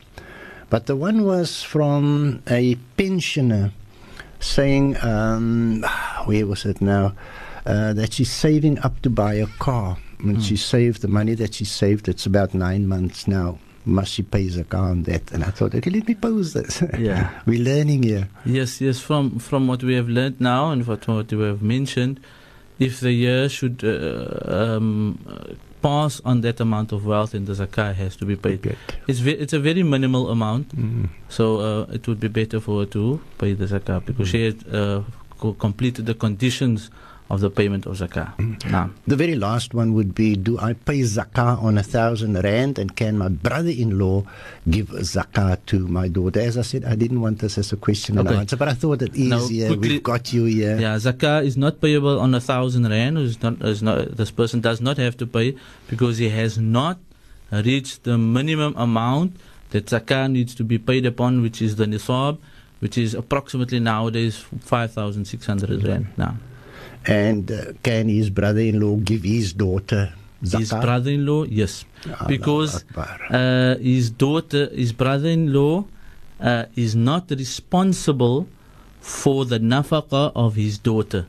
But 0.70 0.86
the 0.86 0.95
one 0.95 1.26
was 1.26 1.63
from 1.63 2.43
a 2.47 2.76
pensioner 2.97 3.72
saying, 4.39 4.97
um, 5.03 5.84
where 6.26 6.45
was 6.45 6.66
it 6.66 6.82
now? 6.82 7.16
Uh, 7.66 7.93
that 7.93 8.13
she's 8.13 8.30
saving 8.32 8.78
up 8.80 9.01
to 9.01 9.09
buy 9.09 9.34
a 9.34 9.47
car. 9.57 9.97
When 10.22 10.39
she 10.39 10.55
saved 10.55 11.01
the 11.01 11.07
money 11.07 11.34
that 11.36 11.55
she 11.55 11.66
saved, 11.66 12.07
it's 12.07 12.26
about 12.28 12.53
nine 12.53 12.88
months 12.88 13.28
now. 13.28 13.57
Must 13.86 14.11
she 14.11 14.22
pay 14.24 14.45
zakah 14.47 14.80
on 14.91 15.03
that? 15.03 15.32
And 15.32 15.43
I 15.43 15.49
thought, 15.49 15.74
okay, 15.76 15.89
let 15.89 16.07
me 16.07 16.13
pose 16.16 16.53
this. 16.53 16.84
Yeah. 16.99 17.30
We're 17.47 17.63
learning 17.63 18.03
here. 18.03 18.30
Yes, 18.45 18.82
yes. 18.82 18.99
From 18.99 19.39
from 19.39 19.68
what 19.68 19.82
we 19.84 19.95
have 19.95 20.07
learned 20.09 20.39
now 20.39 20.72
and 20.72 20.86
what, 20.88 21.07
what 21.07 21.32
we 21.34 21.43
have 21.43 21.61
mentioned, 21.63 22.20
if 22.78 22.99
the 22.99 23.11
year 23.11 23.49
should 23.49 23.84
uh, 23.84 24.76
um, 24.78 25.18
pass 25.82 26.22
on 26.24 26.41
that 26.41 26.59
amount 26.59 26.91
of 26.91 27.05
wealth, 27.05 27.32
then 27.32 27.45
the 27.45 27.53
zakah 27.53 27.93
has 27.95 28.16
to 28.18 28.26
be 28.26 28.36
paid. 28.36 28.61
Good. 28.61 28.78
It's 29.07 29.20
ve- 29.20 29.39
it's 29.43 29.53
a 29.53 29.59
very 29.59 29.84
minimal 29.84 30.30
amount, 30.30 30.70
Mm. 30.76 31.09
so 31.30 31.57
uh, 31.59 31.93
it 31.93 32.07
would 32.07 32.20
be 32.20 32.28
better 32.28 32.59
for 32.59 32.82
her 32.82 32.86
to 32.88 33.20
pay 33.39 33.53
the 33.53 33.66
zakah 33.66 34.05
because 34.05 34.30
she 34.30 34.45
had 34.45 34.57
uh, 34.74 35.01
co- 35.39 35.53
completed 35.53 36.05
the 36.05 36.13
conditions 36.16 36.89
of 37.30 37.41
the 37.41 37.49
payment 37.49 37.86
of 37.88 37.97
zakah. 37.97 38.36
Mm. 38.38 38.71
Now, 38.71 38.91
The 39.07 39.15
very 39.15 39.34
last 39.36 39.73
one 39.73 39.93
would 39.93 40.13
be 40.13 40.36
Do 40.36 40.59
I 40.59 40.73
pay 40.73 40.99
zakah 41.01 41.61
on 41.61 41.78
a 41.78 41.84
thousand 41.84 42.36
rand 42.43 42.78
and 42.78 42.95
can 42.95 43.17
my 43.17 43.30
brother 43.30 43.69
in 43.71 43.97
law 43.97 44.23
give 44.69 44.89
zakah 44.89 45.57
to 45.67 45.88
my 45.88 46.07
daughter? 46.07 46.39
As 46.39 46.55
I 46.57 46.61
said, 46.61 46.86
I 46.86 46.93
didn't 46.95 47.21
want 47.21 47.39
this 47.39 47.57
as 47.57 47.73
a 47.73 47.78
question 47.78 48.19
and 48.19 48.30
answer, 48.30 48.55
but 48.55 48.67
I 48.67 48.73
thought 48.76 49.01
it 49.01 49.15
Now, 49.17 49.39
easier. 49.41 49.67
quickly- 49.69 49.89
We've 49.89 50.03
got 50.03 50.34
you 50.34 50.45
here. 50.45 50.78
Yeah, 50.80 50.95
zakah 50.97 51.43
is 51.43 51.57
not 51.57 51.82
payable 51.82 52.19
on 52.19 52.36
a 52.36 52.39
thousand 52.41 52.88
rand. 52.88 53.17
Is 53.17 53.41
not, 53.41 53.59
is 53.61 53.82
not, 53.82 54.15
this 54.17 54.30
person 54.30 54.61
does 54.61 54.80
not 54.80 54.97
have 54.97 55.17
to 55.17 55.26
pay 55.26 55.55
because 55.89 56.19
he 56.19 56.30
has 56.30 56.57
not 56.59 56.99
reached 57.51 58.03
the 58.03 58.17
minimum 58.19 58.76
amount 58.78 59.38
that 59.71 59.88
zakah 59.88 60.32
needs 60.32 60.53
to 60.55 60.63
be 60.63 60.78
paid 60.78 61.05
upon, 61.07 61.41
which 61.41 61.59
is 61.61 61.76
the 61.78 61.86
nisab, 61.86 62.38
which 62.82 62.97
is 62.99 63.15
approximately 63.15 63.80
nowadays 63.80 64.38
5,600 64.61 65.84
rand. 65.84 66.07
Now, 66.17 66.38
And 67.08 67.51
uh, 67.51 67.74
can 67.84 68.10
his 68.10 68.30
brother 68.30 68.62
in 68.62 68.80
law 68.80 68.95
give 68.97 69.24
his 69.24 69.53
daughter 69.53 70.14
zakah? 70.43 70.60
his 70.60 70.70
brother-in-law, 70.72 71.43
yes, 71.45 71.86
Allahu 72.06 72.28
because 72.28 72.84
uh, 72.95 73.76
his 73.80 74.10
daughter, 74.10 74.70
his 74.74 74.93
brother-in-law, 74.93 75.86
uh, 76.39 76.66
is 76.76 76.95
not 76.95 77.30
responsible 77.32 78.47
for 78.99 79.45
the 79.45 79.60
nafaqah 79.60 80.32
of 80.36 80.56
his 80.56 80.78
daughter. 80.78 81.28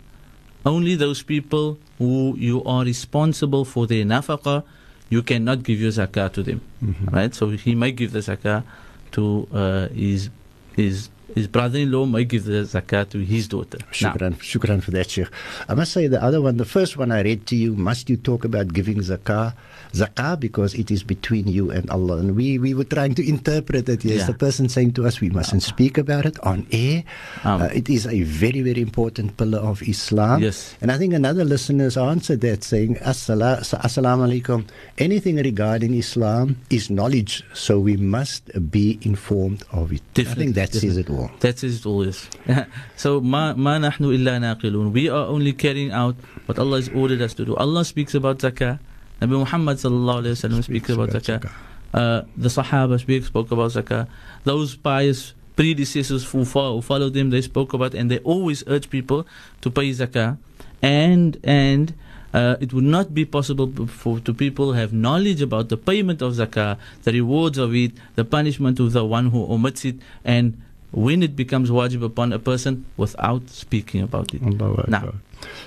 Only 0.65 0.97
those 0.97 1.23
people 1.23 1.79
who 1.99 2.35
you 2.37 2.65
are 2.65 2.85
responsible 2.85 3.65
for 3.65 3.87
their 3.87 4.05
nafaqah, 4.05 4.65
you 5.09 5.23
cannot 5.23 5.63
give 5.63 5.81
your 5.81 5.93
zakah 5.93 6.33
to 6.33 6.43
them. 6.43 6.61
Mhm. 6.83 7.13
Right? 7.13 7.35
So 7.35 7.51
he 7.51 7.75
may 7.75 7.93
give 7.93 8.13
the 8.13 8.21
zakah 8.21 8.65
to 9.13 9.47
uh, 9.53 9.89
his 9.89 10.31
his 10.75 11.09
his 11.35 11.47
brother-in-law 11.49 12.07
may 12.07 12.25
give 12.25 12.45
the 12.45 12.63
zakat 12.65 13.11
to 13.11 13.19
his 13.19 13.49
daughter. 13.49 13.79
Now, 13.81 14.13
Shukran, 14.13 14.35
shukran 14.37 14.83
for 14.83 14.91
that, 14.93 15.11
Sheikh. 15.11 15.29
I 15.69 15.75
must 15.75 15.93
say 15.93 16.07
the 16.07 16.23
other 16.23 16.41
one, 16.41 16.57
the 16.57 16.65
first 16.65 16.97
one 16.97 17.11
I 17.13 17.23
read 17.23 17.47
to 17.49 17.57
you, 17.57 17.75
must 17.75 18.09
you 18.09 18.17
talk 18.17 18.45
about 18.45 18.73
giving 18.73 18.99
zakah? 18.99 19.55
Zakah 19.93 20.39
because 20.39 20.75
it 20.75 20.91
is 20.91 21.03
between 21.03 21.49
you 21.49 21.71
and 21.71 21.89
Allah. 21.91 22.19
And 22.19 22.37
we, 22.37 22.59
we 22.59 22.75
were 22.75 22.85
trying 22.85 23.15
to 23.17 23.27
interpret 23.27 23.89
it. 23.89 24.05
Yes, 24.05 24.21
Yeah. 24.21 24.27
the 24.27 24.35
person 24.35 24.69
saying 24.69 24.93
to 24.95 25.07
us, 25.07 25.21
we 25.21 25.31
mustn't 25.31 25.63
speak 25.63 25.97
about 25.99 26.27
it 26.27 26.39
on 26.41 26.67
air. 26.73 27.05
Um, 27.45 27.63
Uh, 27.63 27.69
it 27.73 27.89
is 27.89 28.07
a 28.07 28.23
very, 28.23 28.61
very 28.61 28.81
important 28.83 29.37
pillar 29.37 29.59
of 29.59 29.83
Islam. 29.83 30.43
Yes. 30.43 30.75
And 30.81 30.93
I 30.93 30.99
think 30.99 31.15
another 31.15 31.45
listener's 31.45 31.97
answered 31.97 32.41
that 32.43 32.63
saying, 32.65 32.97
Assala- 33.01 33.61
Assalamu 33.61 34.29
alaikum. 34.29 34.65
Anything 34.99 35.37
regarding 35.37 35.95
Islam 35.95 36.57
is 36.71 36.91
knowledge, 36.91 37.43
so 37.55 37.81
we 37.81 37.97
must 37.97 38.51
be 38.71 38.99
informed 39.03 39.65
of 39.73 39.93
it. 39.93 40.03
I 40.19 40.25
think 40.25 40.55
that 40.57 40.73
says 40.75 40.97
it 40.97 41.07
definitely. 41.09 41.16
All. 41.17 41.31
That 41.41 41.63
is 41.65 41.81
it 41.81 41.87
all, 41.87 42.05
yes. 42.05 42.29
so, 42.97 43.21
ma, 43.21 43.55
ma 43.55 43.79
nahnu 43.79 44.15
illa 44.15 44.33
naqilun. 44.39 44.93
We 44.93 45.09
are 45.09 45.27
only 45.27 45.53
carrying 45.53 45.93
out 45.93 46.17
what 46.47 46.59
Allah 46.59 46.77
has 46.77 46.89
ordered 46.91 47.23
us 47.23 47.35
to 47.35 47.45
do. 47.45 47.57
Allah 47.57 47.85
speaks 47.85 48.15
about 48.15 48.39
zakah. 48.39 48.79
Nabi 49.21 49.31
Muhammad 49.31 49.79
sallallahu 49.79 50.23
alayhi 50.23 50.55
wa 50.55 50.61
speaks 50.61 50.89
about 50.91 51.11
zakah. 51.11 51.51
Uh, 51.95 52.23
the 52.37 52.49
Sahaba 52.49 53.01
speak, 53.01 53.25
spoke 53.25 53.51
about 53.51 53.71
zakah. 53.71 54.07
Those 54.45 54.77
pious 54.77 55.35
predecessors 55.57 56.29
who, 56.31 56.45
fo- 56.45 56.75
who 56.75 56.83
followed 56.83 57.15
them, 57.15 57.31
they 57.31 57.41
spoke 57.41 57.73
about, 57.73 57.95
and 57.95 58.11
they 58.11 58.19
always 58.19 58.63
urge 58.67 58.91
people 58.91 59.27
to 59.63 59.71
pay 59.71 59.91
zakah. 59.91 60.37
And 60.83 61.39
and 61.43 61.95
uh, 62.35 62.57
it 62.61 62.75
would 62.75 62.85
not 62.85 63.15
be 63.15 63.25
possible 63.25 63.87
for 63.87 64.21
to 64.21 64.35
people 64.35 64.75
have 64.75 64.93
knowledge 64.93 65.41
about 65.41 65.71
the 65.71 65.79
payment 65.79 66.21
of 66.21 66.35
zakah, 66.35 66.79
the 67.03 67.13
rewards 67.13 67.57
of 67.57 67.75
it, 67.75 67.93
the 68.15 68.25
punishment 68.25 68.79
of 68.79 68.93
the 68.93 69.05
one 69.05 69.31
who 69.31 69.51
omits 69.51 69.87
it, 69.87 69.97
and 70.23 70.61
when 70.93 71.23
it 71.23 71.37
becomes 71.37 71.71
wajib 71.71 72.03
upon 72.05 72.33
a 72.33 72.39
person 72.39 72.85
without 72.97 73.49
speaking 73.51 74.03
about 74.03 74.33
it. 74.35 74.41
Now. 74.43 75.15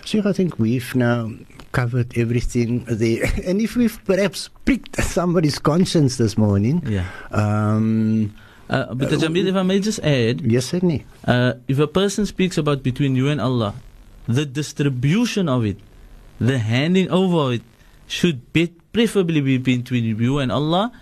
Sheikh, 0.06 0.26
I 0.26 0.34
think 0.34 0.58
we've 0.58 0.96
now 0.96 1.32
covered 1.72 2.18
everything 2.18 2.86
there. 2.90 3.26
And 3.46 3.62
if 3.62 3.76
we've 3.76 4.00
perhaps 4.06 4.50
pricked 4.66 4.98
somebody's 5.04 5.60
conscience 5.60 6.18
this 6.18 6.38
morning, 6.38 6.82
Yeah. 6.88 7.06
um, 7.32 8.34
Uh, 8.70 8.94
but 8.94 9.10
Jamil, 9.10 9.50
if 9.50 9.56
I 9.58 9.64
may 9.66 9.80
just 9.82 9.98
add, 10.06 10.42
yes, 10.46 10.70
certainly. 10.70 11.02
uh, 11.26 11.54
if 11.68 11.80
a 11.82 11.88
person 11.90 12.26
speaks 12.30 12.54
about 12.58 12.84
between 12.86 13.16
you 13.18 13.26
and 13.30 13.42
Allah, 13.42 13.74
the 14.30 14.46
distribution 14.46 15.50
of 15.50 15.66
it, 15.66 15.78
the 16.38 16.62
handing 16.62 17.10
over 17.10 17.50
of 17.50 17.52
it, 17.58 17.64
should 18.06 18.54
be 18.54 18.70
preferably 18.94 19.42
be 19.42 19.58
between 19.58 20.06
you 20.06 20.38
and 20.38 20.52
Allah, 20.54 20.94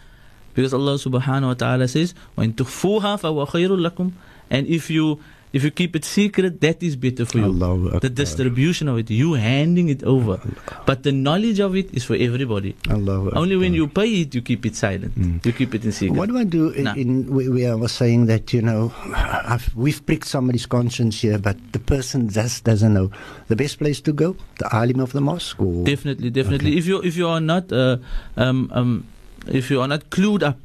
because 0.56 0.74
Allah 0.74 0.94
subhanahu 0.96 1.48
wa 1.48 1.54
taala 1.54 1.88
says, 1.88 2.14
وَإِن 2.36 2.54
تُخْفُوهَا 2.54 3.20
فَهُوَ 3.20 3.48
خَيْرٌ 3.48 3.70
لَكُمْ 3.90 4.12
And 4.50 4.66
if 4.66 4.90
you 4.90 5.18
if 5.52 5.62
you 5.64 5.70
keep 5.70 5.94
it 5.94 6.02
secret, 6.02 6.62
that 6.62 6.82
is 6.82 6.96
better 6.96 7.26
for 7.26 7.36
you. 7.36 7.44
Allahu 7.44 8.00
The 8.00 8.08
Akbar. 8.08 8.08
distribution 8.24 8.88
of 8.88 8.96
it, 8.96 9.10
you 9.10 9.34
handing 9.34 9.90
it 9.90 10.02
over. 10.02 10.40
But 10.86 11.02
the 11.02 11.12
knowledge 11.12 11.60
of 11.60 11.76
it 11.76 11.92
is 11.92 12.04
for 12.04 12.16
everybody. 12.16 12.74
Allahu 12.88 13.32
Only 13.36 13.56
when 13.60 13.72
Akbar. 13.72 13.76
you 13.76 13.86
pay 13.88 14.20
it, 14.24 14.34
you 14.34 14.40
keep 14.40 14.64
it 14.64 14.76
silent. 14.76 15.12
Mm. 15.12 15.44
You 15.44 15.52
keep 15.52 15.74
it 15.74 15.84
in 15.84 15.92
secret. 15.92 16.16
What 16.16 16.30
do 16.32 16.38
I 16.40 16.44
do 16.44 16.70
in, 16.72 16.84
Nah. 16.84 16.94
in 16.96 17.28
where 17.28 17.52
where 17.52 17.72
I 17.72 17.74
was 17.76 17.92
saying 17.92 18.32
that 18.32 18.52
you 18.56 18.62
know 18.64 18.92
I've, 19.12 19.68
we've 19.76 20.00
pricked 20.06 20.24
somebody's 20.24 20.64
conscience 20.64 21.20
here, 21.20 21.36
but 21.36 21.56
the 21.76 21.80
person 21.80 22.30
just 22.32 22.64
doesn't 22.64 22.92
know 22.96 23.10
the 23.48 23.56
best 23.56 23.76
place 23.78 24.00
to 24.08 24.12
go, 24.16 24.36
the 24.56 24.68
alim 24.72 25.00
of 25.00 25.12
the 25.12 25.20
mosque, 25.20 25.60
or 25.60 25.84
Definitely, 25.84 26.30
definitely. 26.32 26.72
Okay. 26.72 26.78
If 26.80 26.86
you 26.88 26.96
if 27.04 27.14
you 27.16 27.28
are 27.28 27.40
not 27.44 27.68
uh, 27.72 27.98
um, 28.40 28.72
um, 28.72 29.04
if 29.49 29.69
you 29.71 29.81
are 29.81 29.87
not 29.87 30.09
clued 30.09 30.43
up 30.43 30.57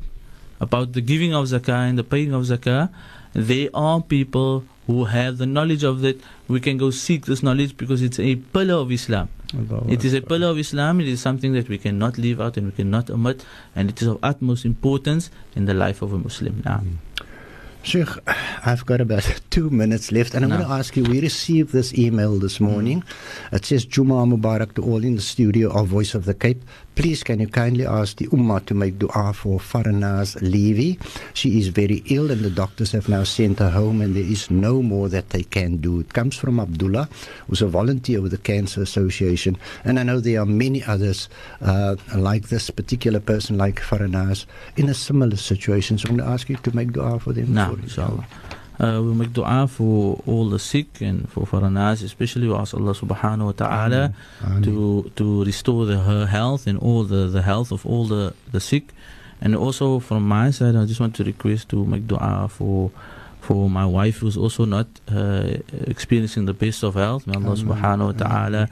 about 0.61 0.93
the 0.93 1.01
giving 1.01 1.35
of 1.35 1.47
zakah 1.47 1.89
and 1.89 1.99
the 1.99 2.05
paying 2.05 2.33
of 2.33 2.43
zakah, 2.45 2.91
there 3.33 3.69
are 3.75 4.01
people 4.03 4.65
who 4.87 5.05
have 5.05 5.39
the 5.39 5.47
knowledge 5.47 5.85
of 5.85 6.01
that. 6.03 6.21
We 6.49 6.61
can 6.61 6.77
go 6.77 6.91
seek 6.91 7.27
this 7.27 7.43
knowledge 7.43 7.77
because 7.77 8.03
it's 8.03 8.19
a 8.21 8.37
pillar 8.37 8.75
of 8.75 8.93
Islam. 8.93 9.29
It 9.89 10.05
is 10.05 10.15
a 10.15 10.21
pillar 10.23 10.49
of 10.49 10.59
Islam. 10.59 11.01
It 11.01 11.09
is 11.09 11.21
something 11.21 11.53
that 11.53 11.69
we 11.69 11.79
cannot 11.79 12.17
leave 12.19 12.41
out 12.41 12.57
and 12.57 12.67
we 12.67 12.73
cannot 12.73 13.11
omit, 13.11 13.45
and 13.77 13.91
it 13.91 14.01
is 14.01 14.09
of 14.09 14.19
utmost 14.23 14.65
importance 14.65 15.31
in 15.55 15.67
the 15.67 15.75
life 15.75 16.01
of 16.03 16.13
a 16.13 16.19
Muslim. 16.19 16.63
Now, 16.65 16.79
hmm. 16.79 16.95
Sheikh, 17.85 18.09
I've 18.65 18.87
got 18.87 19.01
about 19.01 19.25
two 19.51 19.69
minutes 19.69 20.11
left, 20.13 20.35
and 20.35 20.45
I'm 20.45 20.51
No. 20.51 20.57
going 20.59 20.69
to 20.69 20.75
ask 20.75 20.97
you. 20.97 21.03
We 21.05 21.21
received 21.21 21.73
this 21.73 21.93
email 21.99 22.39
this 22.39 22.61
morning. 22.61 23.03
Hmm. 23.51 23.57
It 23.57 23.65
says 23.67 23.85
Juma 23.85 24.25
Mubarak 24.25 24.75
to 24.77 24.83
all 24.83 25.03
in 25.05 25.17
the 25.17 25.21
studio 25.23 25.71
of 25.71 25.89
Voice 25.89 26.15
of 26.15 26.25
the 26.25 26.33
Cape. 26.35 26.63
Please, 26.95 27.23
can 27.25 27.41
you 27.41 27.49
kindly 27.49 27.87
ask 27.87 28.19
the 28.19 28.27
Ummah 28.29 28.67
to 28.67 28.75
make 28.75 28.99
dua 28.99 29.33
for 29.33 29.59
Farnaz 29.59 30.37
Levy? 30.43 30.99
She 31.33 31.59
is 31.59 31.69
very 31.69 32.03
ill, 32.11 32.31
and 32.31 32.43
the 32.45 32.51
doctors 32.51 32.93
have 32.93 33.09
now 33.09 33.25
sent 33.25 33.61
her 33.61 33.71
home, 33.71 34.03
and 34.03 34.15
there 34.15 34.23
is 34.23 34.51
no 34.51 34.83
more 34.83 35.09
that 35.09 35.31
they 35.31 35.43
can 35.43 35.79
do. 35.79 36.01
It 36.01 36.13
comes 36.13 36.37
from 36.37 36.61
Abdullah, 36.61 37.09
who's 37.49 37.63
a 37.63 37.67
volunteer 37.67 38.21
with 38.21 38.33
the 38.33 38.39
Cancer 38.39 38.83
Association, 38.83 39.57
and 39.85 39.99
I 39.99 40.03
know 40.03 40.21
there 40.21 40.43
are 40.43 40.47
many 40.47 40.85
others 40.85 41.31
uh, 41.63 41.97
like 42.15 42.49
this 42.49 42.69
particular 42.69 43.21
person, 43.21 43.57
like 43.57 43.81
Farnaz, 43.81 44.45
in 44.77 44.91
a 44.91 44.95
similar 44.95 45.37
situation. 45.37 45.97
So 45.97 46.09
I'm 46.11 46.19
going 46.19 46.29
to 46.29 46.33
ask 46.35 46.51
you 46.51 46.57
to 46.57 46.77
make 46.77 46.93
dua 46.93 47.19
for 47.19 47.33
them. 47.33 47.55
for- 47.55 47.81
inshallah. 47.81 48.27
Uh, 48.83 49.01
we 49.01 49.15
make 49.15 49.33
dua 49.33 49.69
for 49.69 50.19
all 50.27 50.51
the 50.51 50.59
sick 50.59 51.01
and 51.01 51.31
for 51.31 51.47
Faranas, 51.47 52.03
especially. 52.03 52.49
We 52.49 52.55
ask 52.55 52.75
Allah 52.75 52.95
subhanahu 52.95 53.47
wa 53.47 53.53
ta'ala 53.53 54.03
to 54.67 55.11
to 55.15 55.45
restore 55.45 55.87
the, 55.87 55.99
her 56.03 56.27
health 56.27 56.67
and 56.67 56.79
all 56.83 57.05
the, 57.05 57.29
the 57.31 57.43
health 57.43 57.71
of 57.71 57.87
all 57.87 58.07
the, 58.07 58.35
the 58.51 58.59
sick. 58.59 58.91
And 59.41 59.55
also 59.55 60.01
from 60.01 60.27
my 60.27 60.51
side, 60.51 60.75
I 60.75 60.85
just 60.85 60.99
want 60.99 61.15
to 61.17 61.25
request 61.25 61.69
to 61.71 61.85
make 61.87 62.07
dua 62.11 62.49
for 62.51 62.91
for 63.41 63.71
my 63.71 63.87
wife 63.87 64.19
who's 64.19 64.37
also 64.37 64.65
not 64.65 64.87
uh, 65.11 65.59
experiencing 65.87 66.47
the 66.47 66.55
best 66.55 66.83
of 66.83 66.95
health. 66.95 67.27
May 67.27 67.35
Allah 67.35 67.55
Ameen. 67.55 67.67
subhanahu 67.67 68.07
wa 68.11 68.17
ta'ala 68.19 68.63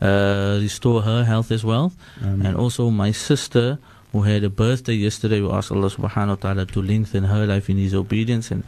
uh, 0.00 0.58
restore 0.60 1.02
her 1.02 1.24
health 1.24 1.52
as 1.52 1.64
well. 1.64 1.92
Ameen. 2.20 2.46
And 2.46 2.56
also 2.56 2.88
my 2.90 3.12
sister 3.12 3.78
who 4.12 4.22
had 4.22 4.44
a 4.44 4.48
birthday 4.48 4.94
yesterday, 4.94 5.40
we 5.40 5.50
ask 5.50 5.72
Allah 5.72 5.90
subhanahu 5.90 6.28
wa 6.28 6.42
ta'ala 6.44 6.64
to 6.66 6.80
lengthen 6.80 7.24
her 7.24 7.44
life 7.46 7.68
in 7.68 7.76
his 7.76 7.92
obedience 7.94 8.50
and 8.50 8.64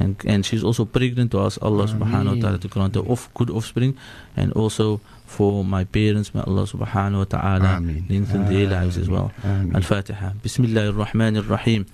and 0.00 0.16
and 0.26 0.44
she's 0.48 0.64
also 0.64 0.84
pregnant 0.84 1.30
to 1.30 1.38
ask 1.44 1.60
Allah 1.62 1.86
subhanahu 1.86 2.36
wa 2.36 2.40
ta'ala 2.42 2.58
to 2.58 2.68
grant 2.68 2.94
her 2.96 3.04
off, 3.04 3.28
good 3.34 3.50
offspring 3.50 3.96
and 4.36 4.52
also 4.54 5.00
for 5.26 5.62
my 5.64 5.84
parents 5.84 6.34
may 6.34 6.40
Allah 6.40 6.64
subhanahu 6.66 7.22
wa 7.22 7.28
ta'ala 7.28 7.78
lengthen 8.08 8.48
their 8.50 8.66
lives 8.66 8.96
as 8.98 9.08
well. 9.08 9.30
Al-Fatiha. 9.46 10.32
Bismillah 10.42 10.90
ar-Rahman 10.90 11.36
ar-Rahim 11.36 11.86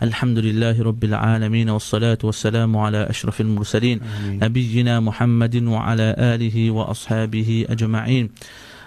Alhamdulillahi 0.00 0.78
Rabbil 0.78 1.16
Alameen. 1.16 1.72
Wassalatu 1.74 2.30
wassalamu 2.30 2.86
ala 2.86 3.08
ashrafil 3.08 3.50
mursaleen 3.50 3.98
Nabiyyina 4.38 5.02
Muhammadin 5.02 5.66
wa 5.66 5.90
ala 5.90 6.14
alihi 6.14 6.70
wa 6.70 6.86
ashabihi 6.94 7.66
ajma'in. 7.66 8.30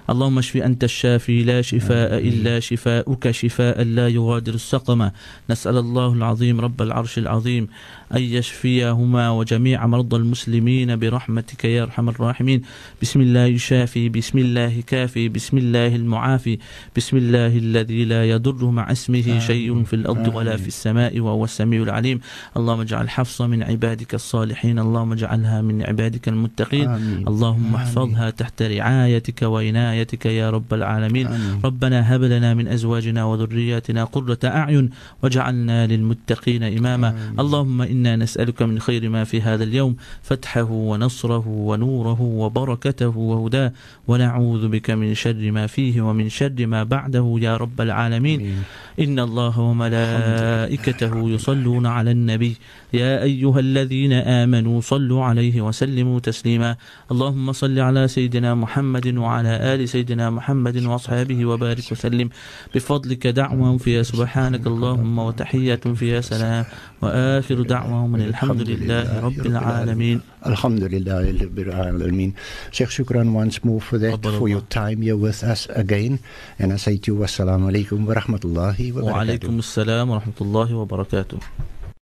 اللهم 0.09 0.37
اشف 0.37 0.57
أنت 0.57 0.83
الشافي 0.83 1.43
لا 1.43 1.61
شفاء 1.61 2.17
إلا 2.17 2.59
شفاؤك 2.59 3.31
شفاء 3.31 3.83
لا 3.83 4.07
يغادر 4.07 4.53
السقم. 4.53 5.09
نسأل 5.49 5.77
الله 5.77 6.13
العظيم 6.13 6.61
رب 6.61 6.81
العرش 6.81 7.17
العظيم 7.17 7.67
أن 8.15 8.21
يشفيهما 8.21 9.29
وجميع 9.29 9.87
مرضى 9.87 10.15
المسلمين 10.15 10.99
برحمتك 10.99 11.65
يا 11.65 11.83
أرحم 11.83 12.09
الراحمين. 12.09 12.61
بسم 13.01 13.21
الله 13.21 13.57
شافي 13.57 14.09
بسم 14.09 14.37
الله 14.37 14.83
كافي 14.87 15.29
بسم 15.29 15.57
الله 15.57 15.95
المعافي 15.95 16.59
بسم 16.95 17.17
الله 17.17 17.57
الذي 17.57 18.05
لا 18.05 18.29
يضر 18.29 18.65
مع 18.65 18.91
اسمه 18.91 19.39
شيء 19.39 19.83
في 19.83 19.95
الأرض 19.95 20.35
ولا 20.35 20.55
في 20.57 20.67
السماء 20.67 21.19
وهو 21.19 21.43
السميع 21.43 21.83
العليم. 21.83 22.19
اللهم 22.57 22.79
اجعل 22.79 23.09
حفصة 23.09 23.47
من 23.47 23.63
عبادك 23.63 24.13
الصالحين 24.13 24.79
اللهم 24.79 25.11
اجعلها 25.11 25.61
من 25.61 25.83
عبادك 25.83 26.27
المتقين. 26.27 26.89
اللهم. 27.27 27.75
احفظها 27.75 28.29
تحت 28.29 28.61
رعايتك 28.61 29.41
وعنايتك. 29.41 29.96
يا 30.25 30.49
رب 30.49 30.73
العالمين 30.73 31.27
آمين. 31.27 31.61
ربنا 31.65 32.15
هب 32.15 32.23
لنا 32.23 32.53
من 32.53 32.67
أزواجنا 32.67 33.25
وذرياتنا 33.25 34.03
قرة 34.03 34.39
أعين 34.45 34.89
واجعلنا 35.23 35.87
للمتقين 35.87 36.63
إماما 36.63 37.09
آمين. 37.09 37.39
اللهم 37.39 37.81
إنا 37.81 38.15
نسألك 38.15 38.61
من 38.61 38.79
خير 38.79 39.09
ما 39.09 39.23
في 39.23 39.41
هذا 39.41 39.63
اليوم 39.63 39.95
فتحه 40.23 40.71
ونصره 40.71 41.47
ونوره 41.47 42.21
وبركته 42.21 43.17
وهداه 43.17 43.71
ونعوذ 44.07 44.67
بك 44.67 44.91
من 44.91 45.13
شر 45.13 45.51
ما 45.51 45.67
فيه 45.67 46.01
ومن 46.01 46.29
شر 46.29 46.65
ما 46.67 46.83
بعده 46.83 47.35
يا 47.41 47.57
رب 47.57 47.81
العالمين 47.81 48.39
آمين. 48.39 48.63
إن 48.99 49.19
الله 49.19 49.59
وملائكته 49.59 51.29
يصلون 51.29 51.85
على 51.85 52.11
النبي 52.11 52.55
يا 52.93 53.23
أيها 53.23 53.59
الذين 53.59 54.13
آمنوا 54.13 54.81
صلوا 54.81 55.23
عليه 55.23 55.61
وسلموا 55.61 56.19
تسليما 56.19 56.75
اللهم 57.11 57.51
صل 57.51 57.79
على 57.79 58.07
سيدنا 58.07 58.55
محمد 58.55 59.07
وعلى 59.17 59.73
آل 59.73 59.89
سيدنا 59.89 60.29
محمد 60.29 60.83
وأصحابه 60.85 61.45
وبارك 61.45 61.91
وسلم 61.91 62.29
بفضلك 62.75 63.27
دعوة 63.27 63.77
فيها 63.77 64.03
سبحانك 64.03 64.67
اللهم 64.67 65.19
وتحية 65.19 65.75
فيها 65.75 66.21
سلام 66.21 66.65
وآخر 67.01 67.61
دعوة 67.61 68.07
من 68.07 68.21
الحمد 68.21 68.61
لله 68.69 69.19
رب 69.19 69.45
العالمين 69.45 70.21
Alhamdulillah, 70.47 71.27
Rabbil 71.27 71.73
Alameen. 71.73 72.31
Sheikh 72.71 72.87
Shukran 72.87 73.33
once 73.33 73.65
more 73.65 73.81
for 73.81 73.97
that, 73.97 74.23
for 74.23 74.47
your 74.47 74.61
time 74.61 75.01
here 75.01 75.17
with 75.17 75.43
us 75.43 75.67
again. 75.75 76.19
And 76.57 76.71
I 76.71 76.77
say 76.77 76.95
to 76.97 77.11
you, 77.11 77.19
Wassalamu 77.19 77.67
alaikum 77.67 78.05
wa 78.07 78.13
rahmatullahi 78.13 78.93
wa 78.93 79.01
barakatuh. 79.01 79.11
وعليكم 79.11 79.59
السلام 79.59 80.09
ورحمة 80.09 80.39
الله 80.41 80.75
وبركاته 80.75 81.37